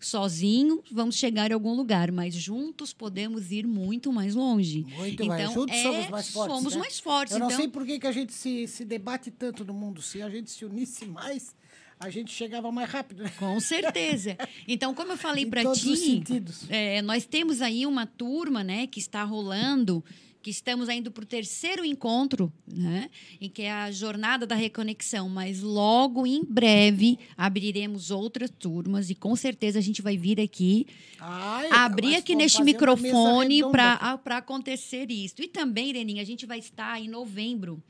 Sozinho 0.00 0.82
vamos 0.90 1.16
chegar 1.16 1.50
a 1.52 1.54
algum 1.54 1.74
lugar, 1.74 2.10
mas 2.10 2.34
juntos 2.34 2.92
podemos 2.92 3.52
ir 3.52 3.66
muito 3.66 4.12
mais 4.12 4.34
longe. 4.34 4.86
Muito 4.96 5.22
então, 5.22 5.26
mais. 5.26 5.52
Juntos 5.52 5.76
é, 5.76 5.82
somos 5.82 6.08
mais 6.08 6.28
fortes. 6.30 6.56
Somos 6.56 6.74
né? 6.74 6.80
mais 6.80 7.00
fortes. 7.00 7.32
Eu 7.34 7.40
não 7.40 7.46
então, 7.46 7.58
sei 7.58 7.68
por 7.68 7.84
que, 7.84 7.98
que 7.98 8.06
a 8.06 8.12
gente 8.12 8.32
se, 8.32 8.66
se 8.66 8.84
debate 8.84 9.30
tanto 9.30 9.64
no 9.64 9.74
mundo. 9.74 10.00
Se 10.00 10.22
a 10.22 10.30
gente 10.30 10.50
se 10.50 10.64
unisse 10.64 11.04
mais, 11.06 11.54
a 11.98 12.08
gente 12.08 12.32
chegava 12.32 12.72
mais 12.72 12.88
rápido. 12.88 13.22
Né? 13.22 13.32
Com 13.38 13.60
certeza. 13.60 14.36
Então, 14.66 14.94
como 14.94 15.12
eu 15.12 15.18
falei 15.18 15.44
para 15.46 15.70
ti, 15.72 16.22
é, 16.70 17.02
nós 17.02 17.26
temos 17.26 17.60
aí 17.60 17.84
uma 17.86 18.06
turma, 18.06 18.64
né, 18.64 18.86
que 18.86 18.98
está 18.98 19.22
rolando, 19.22 20.02
que 20.42 20.50
estamos 20.50 20.88
indo 20.88 21.10
para 21.10 21.22
o 21.22 21.26
terceiro 21.26 21.84
encontro, 21.84 22.52
né, 22.66 23.10
em 23.40 23.48
que 23.48 23.62
é 23.62 23.72
a 23.72 23.90
jornada 23.90 24.46
da 24.46 24.54
reconexão. 24.54 25.28
Mas 25.28 25.60
logo, 25.60 26.26
em 26.26 26.44
breve, 26.44 27.18
abriremos 27.36 28.10
outras 28.10 28.50
turmas 28.50 29.10
e 29.10 29.14
com 29.14 29.36
certeza 29.36 29.78
a 29.78 29.82
gente 29.82 30.02
vai 30.02 30.16
vir 30.16 30.40
aqui 30.40 30.86
Ai, 31.18 31.68
abrir 31.70 32.16
aqui 32.16 32.34
neste 32.34 32.62
microfone 32.62 33.62
para 33.70 34.38
acontecer 34.38 35.10
isso. 35.10 35.36
E 35.38 35.48
também, 35.48 35.90
Ireninha, 35.90 36.22
a 36.22 36.26
gente 36.26 36.46
vai 36.46 36.58
estar 36.58 37.00
em 37.00 37.08
novembro 37.08 37.82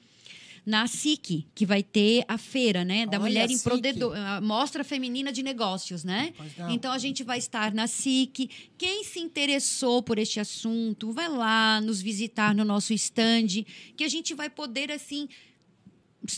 na 0.64 0.86
SIC, 0.86 1.46
que 1.54 1.66
vai 1.66 1.82
ter 1.82 2.24
a 2.28 2.38
feira, 2.38 2.84
né, 2.84 3.06
da 3.06 3.12
Olha, 3.12 3.20
mulher 3.20 3.50
empreendedora, 3.50 4.36
a 4.36 4.40
mostra 4.40 4.84
feminina 4.84 5.32
de 5.32 5.42
negócios, 5.42 6.04
né? 6.04 6.32
Então 6.68 6.92
a 6.92 6.98
gente 6.98 7.22
vai 7.22 7.38
estar 7.38 7.72
na 7.72 7.86
SIC. 7.86 8.50
Quem 8.76 9.04
se 9.04 9.20
interessou 9.20 10.02
por 10.02 10.18
este 10.18 10.40
assunto, 10.40 11.12
vai 11.12 11.28
lá 11.28 11.80
nos 11.80 12.00
visitar 12.00 12.54
no 12.54 12.64
nosso 12.64 12.92
stand, 12.92 13.64
que 13.96 14.04
a 14.04 14.08
gente 14.08 14.34
vai 14.34 14.50
poder 14.50 14.90
assim 14.90 15.28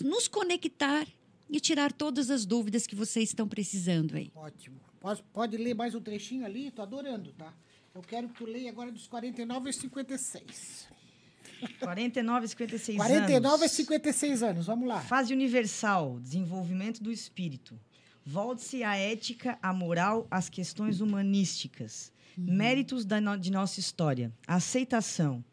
nos 0.05 0.29
conectar 0.29 1.07
e 1.51 1.61
tirar 1.61 1.93
todas 1.93 2.31
as 2.31 2.47
dúvidas 2.47 2.87
que 2.87 2.95
vocês 2.95 3.29
estão 3.29 3.47
precisando 3.47 4.15
aí. 4.15 4.31
Ótimo. 4.35 4.81
Pode, 5.01 5.23
pode 5.33 5.57
ler 5.57 5.75
mais 5.75 5.95
um 5.95 6.01
trechinho 6.01 6.47
ali? 6.47 6.71
Tô 6.71 6.83
adorando, 6.83 7.33
tá? 7.33 7.53
Eu 7.95 8.01
quero 8.01 8.29
que 8.29 8.35
tu 8.35 8.47
leia 8.47 8.71
agora 8.71 8.91
dos 8.91 9.07
49 9.07 9.69
e 9.69 9.73
56. 9.73 10.89
49 11.81 12.45
e 12.45 12.49
56 12.49 12.97
49 12.97 13.47
anos. 13.47 13.63
e 13.63 13.69
56 13.77 14.43
anos, 14.43 14.67
vamos 14.67 14.89
lá. 14.89 15.01
Fase 15.01 15.33
universal, 15.33 16.19
desenvolvimento 16.21 17.03
do 17.03 17.11
espírito. 17.13 17.79
Volte-se 18.25 18.83
à 18.85 18.97
ética, 18.97 19.59
à 19.63 19.73
moral, 19.73 20.27
às 20.31 20.49
questões 20.49 21.01
humanísticas. 21.01 22.13
Méritos 22.39 23.05
da 23.05 23.21
no- 23.21 23.37
de 23.39 23.51
nossa 23.51 23.81
história. 23.81 24.33
Aceitação. 24.47 25.45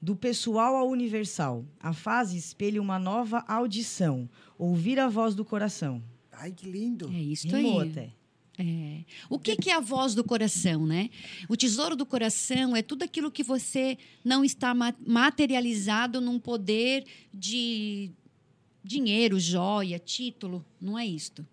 Do 0.00 0.14
pessoal 0.14 0.76
ao 0.76 0.88
universal. 0.88 1.64
A 1.80 1.92
fase 1.92 2.36
espelha 2.36 2.80
uma 2.80 2.98
nova 2.98 3.44
audição. 3.48 4.28
Ouvir 4.56 5.00
a 5.00 5.08
voz 5.08 5.34
do 5.34 5.44
coração. 5.44 6.02
Ai, 6.30 6.52
que 6.52 6.70
lindo. 6.70 7.08
É 7.12 7.18
isso 7.18 7.48
Rimou 7.48 7.80
aí. 7.80 7.90
até. 7.90 8.10
É. 8.58 9.04
O 9.30 9.38
que, 9.38 9.54
que 9.54 9.70
é 9.70 9.74
a 9.74 9.80
voz 9.80 10.16
do 10.16 10.24
coração, 10.24 10.84
né? 10.84 11.10
O 11.48 11.56
tesouro 11.56 11.94
do 11.94 12.04
coração 12.04 12.74
é 12.74 12.82
tudo 12.82 13.04
aquilo 13.04 13.30
que 13.30 13.44
você 13.44 13.96
não 14.24 14.44
está 14.44 14.74
ma- 14.74 14.94
materializado 15.06 16.20
num 16.20 16.40
poder 16.40 17.04
de 17.32 18.10
dinheiro, 18.82 19.38
joia, 19.38 19.98
título. 19.98 20.64
Não 20.80 20.98
é 20.98 21.06
isto. 21.06 21.46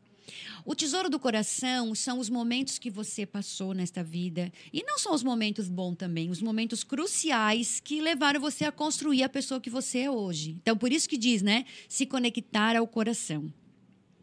O 0.66 0.74
tesouro 0.74 1.08
do 1.08 1.20
coração 1.20 1.94
são 1.94 2.18
os 2.18 2.28
momentos 2.28 2.80
que 2.80 2.90
você 2.90 3.24
passou 3.24 3.76
nesta 3.76 4.04
vida. 4.04 4.52
E 4.74 4.82
não 4.84 4.98
são 4.98 5.14
os 5.14 5.22
momentos 5.22 5.70
bons 5.70 5.96
também, 5.96 6.32
os 6.32 6.42
momentos 6.42 6.84
cruciais 6.84 7.80
que 7.80 8.02
levaram 8.02 8.42
você 8.42 8.66
a 8.66 8.72
construir 8.72 9.22
a 9.22 9.30
pessoa 9.30 9.62
que 9.62 9.70
você 9.70 10.00
é 10.00 10.12
hoje. 10.12 10.58
Então, 10.60 10.76
por 10.76 10.92
isso 10.92 11.08
que 11.08 11.18
diz, 11.18 11.44
né? 11.44 11.66
Se 11.88 12.08
conectar 12.08 12.76
ao 12.76 12.88
coração. 12.88 13.54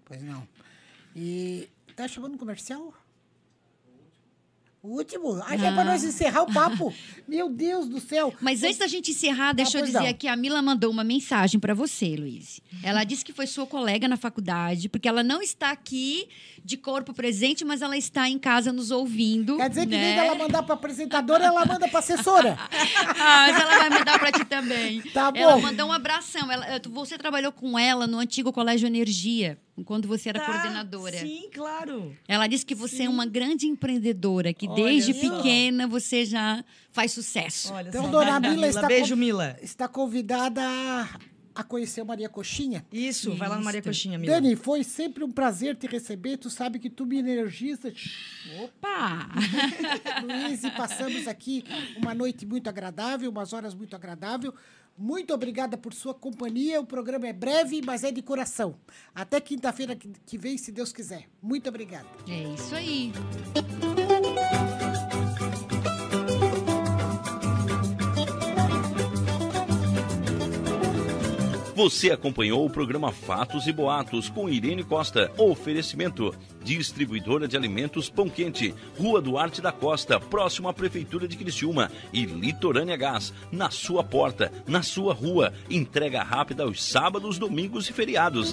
Pois 0.05 0.21
não. 0.21 0.47
E 1.15 1.69
tá 2.03 2.09
chamando 2.09 2.37
comercial? 2.37 2.93
O 4.83 4.97
último? 4.97 5.41
Ah, 5.47 5.57
já 5.57 5.69
é 5.69 5.73
pra 5.73 5.83
Ah. 5.83 5.85
nós 5.85 6.03
encerrar 6.03 6.43
o 6.43 6.53
papo. 6.53 6.93
Meu 7.29 7.49
Deus 7.49 7.87
do 7.89 8.01
céu. 8.01 8.35
Mas 8.41 8.65
antes 8.65 8.79
da 8.79 8.89
gente 8.89 9.13
encerrar, 9.13 9.53
deixa 9.53 9.79
eu 9.79 9.85
dizer 9.85 10.01
não. 10.01 10.09
aqui, 10.09 10.27
a 10.27 10.35
Mila 10.35 10.61
mandou 10.61 10.91
uma 10.91 11.05
mensagem 11.05 11.61
para 11.61 11.73
você, 11.73 12.17
Luiz. 12.17 12.61
Ela 12.83 13.05
disse 13.05 13.25
que 13.25 13.33
foi 13.33 13.47
sua 13.47 13.65
colega 13.65 14.09
na 14.09 14.17
faculdade, 14.17 14.89
porque 14.89 15.07
ela 15.09 15.23
não 15.23 15.41
está 15.41 15.71
aqui 15.71 16.29
de 16.65 16.77
corpo 16.77 17.15
presente, 17.15 17.65
mas 17.65 17.81
ela 17.81 17.97
está 17.97 18.29
em 18.29 18.41
casa 18.41 18.73
nos 18.73 18.91
ouvindo. 18.91 19.57
Quer 19.57 19.69
dizer 19.69 19.83
que 19.87 19.93
né? 19.93 19.97
em 19.97 20.01
vez 20.01 20.17
dela 20.17 20.35
mandar 20.35 20.65
pra 20.65 20.75
apresentadora, 20.75 21.45
ela 21.45 21.65
manda 21.65 21.87
pra 21.87 22.01
assessora. 22.01 22.59
Ah, 23.25 23.47
mas 23.47 23.61
ela 23.61 23.79
vai 23.79 23.91
mandar 23.91 24.19
para 24.19 24.33
ti 24.33 24.45
também. 24.45 25.01
Tá 25.13 25.31
Ela 25.35 25.55
bom. 25.55 25.63
mandou 25.63 25.87
um 25.89 25.93
abração. 25.93 26.51
Ela- 26.51 26.81
você 26.91 27.17
trabalhou 27.17 27.53
com 27.53 27.79
ela 27.79 28.07
no 28.09 28.19
antigo 28.19 28.53
Colégio 28.53 28.87
Energia, 28.89 29.57
quando 29.87 30.07
você 30.07 30.29
era 30.29 30.41
Tá, 30.41 30.47
coordenadora. 30.47 31.19
Sim, 31.19 31.49
claro. 31.53 32.15
Ela 32.29 32.47
disse 32.47 32.65
que 32.67 32.75
você 32.75 33.05
é 33.05 33.09
uma 33.09 33.25
grande 33.27 33.67
empreendedora, 33.67 34.53
que 34.53 34.69
Olha 34.69 34.85
desde 34.85 35.15
só. 35.15 35.21
pequena 35.37 35.87
você 35.87 36.25
já 36.25 36.63
faz 36.91 37.13
sucesso. 37.13 37.73
Olha 37.73 37.89
Então, 37.89 38.05
só. 38.05 38.11
dona 38.11 38.39
Mila 38.39 38.69
está, 38.69 38.87
Beijo, 38.87 39.17
Mila. 39.17 39.57
está 39.63 39.89
convidada 39.89 40.63
a, 41.55 41.61
a 41.61 41.65
conhecer 41.65 42.05
Maria 42.05 42.29
Coxinha. 42.29 42.85
Isso, 42.93 43.35
vai 43.35 43.49
lá 43.49 43.57
no 43.57 43.65
Maria. 43.65 43.83
Coxinha, 43.83 44.19
Mila. 44.19 44.35
Dani, 44.35 44.57
foi 44.57 44.85
sempre 44.85 45.25
um 45.25 45.31
prazer 45.31 45.77
te 45.77 45.87
receber. 45.87 46.37
Tu 46.37 46.51
sabe 46.51 46.79
que 46.79 46.91
tu 46.91 47.07
me 47.07 47.19
energiza. 47.19 47.93
Opa! 48.63 49.29
Luiz, 50.23 50.65
e 50.65 50.71
passamos 50.71 51.27
aqui 51.29 51.65
uma 51.97 52.15
noite 52.15 52.45
muito 52.47 52.69
agradável, 52.69 53.31
umas 53.31 53.53
horas 53.53 53.75
muito 53.75 53.95
agradável. 53.97 54.55
Muito 54.97 55.33
obrigada 55.33 55.77
por 55.79 55.95
sua 55.95 56.15
companhia. 56.15 56.81
O 56.81 56.87
programa 56.87 57.27
é 57.27 57.33
breve, 57.33 57.81
mas 57.85 58.05
é 58.05 58.13
de 58.13 58.23
coração. 58.23 58.77
Até 59.15 59.41
quinta-feira 59.41 59.97
que 59.97 60.11
que 60.27 60.39
vem, 60.39 60.59
se 60.59 60.71
Deus 60.71 60.93
quiser. 60.93 61.29
Muito 61.43 61.69
obrigada. 61.69 62.07
É 62.29 62.55
isso 62.55 62.75
aí. 62.75 63.13
Você 71.75 72.11
acompanhou 72.11 72.67
o 72.67 72.71
programa 72.71 73.11
Fatos 73.11 73.67
e 73.67 73.73
Boatos 73.73 74.29
com 74.29 74.49
Irene 74.49 74.85
Costa. 74.85 75.33
Oferecimento: 75.39 76.35
Distribuidora 76.63 77.49
de 77.49 77.57
Alimentos 77.57 78.11
Pão 78.11 78.29
Quente, 78.29 78.75
Rua 78.99 79.23
Duarte 79.23 79.63
da 79.63 79.73
Costa, 79.73 80.21
próximo 80.21 80.69
à 80.69 80.75
Prefeitura 80.75 81.27
de 81.27 81.37
Criciúma. 81.37 81.91
E 82.13 82.27
Litorânea 82.27 82.97
Gás, 82.97 83.33
na 83.51 83.71
sua 83.71 84.05
porta, 84.05 84.53
na 84.67 84.83
sua 84.83 85.15
rua. 85.15 85.53
Entrega 85.71 86.23
rápida 86.23 86.65
aos 86.65 86.83
sábados, 86.83 87.39
domingos 87.39 87.89
e 87.89 87.93
feriados. 87.93 88.53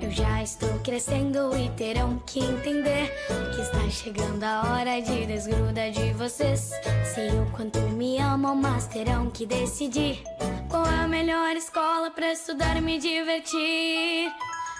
Eu 0.00 0.10
já 0.10 0.42
estou 0.42 0.68
crescendo 0.80 1.56
e 1.56 1.68
terão 1.70 2.18
que 2.26 2.40
entender 2.40 3.10
que 3.54 3.60
está 3.60 3.88
chegando 3.90 4.42
a 4.44 4.62
hora 4.62 5.00
de 5.00 5.26
desgrudar 5.26 5.90
de 5.90 6.12
vocês. 6.12 6.70
Sei 7.14 7.30
o 7.30 7.46
quanto 7.52 7.80
me 7.80 8.18
amam, 8.18 8.54
mas 8.54 8.86
terão 8.86 9.30
que 9.30 9.46
decidir 9.46 10.22
qual 10.68 10.84
é 10.86 11.04
a 11.04 11.08
melhor 11.08 11.56
escola 11.56 12.10
pra 12.10 12.32
estudar 12.32 12.76
e 12.76 12.80
me 12.80 12.98
divertir. 12.98 14.32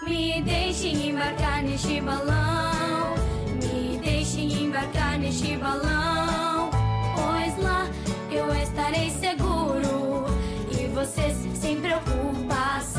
Me 0.05 0.41
deixe 0.41 0.89
embarcar 0.89 1.63
neste 1.63 2.01
balão. 2.01 3.15
Me 3.61 3.97
deixe 3.97 4.41
embarcar 4.41 5.17
neste 5.17 5.57
balão. 5.57 6.69
Pois 7.15 7.57
lá 7.63 7.87
eu 8.29 8.53
estarei 8.61 9.09
seguro. 9.09 10.25
E 10.71 10.87
vocês 10.87 11.35
sem 11.59 11.79
preocupação. 11.79 12.94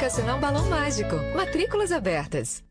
Educacional 0.00 0.38
Balão 0.40 0.64
Mágico. 0.64 1.14
Matrículas 1.36 1.92
abertas. 1.92 2.69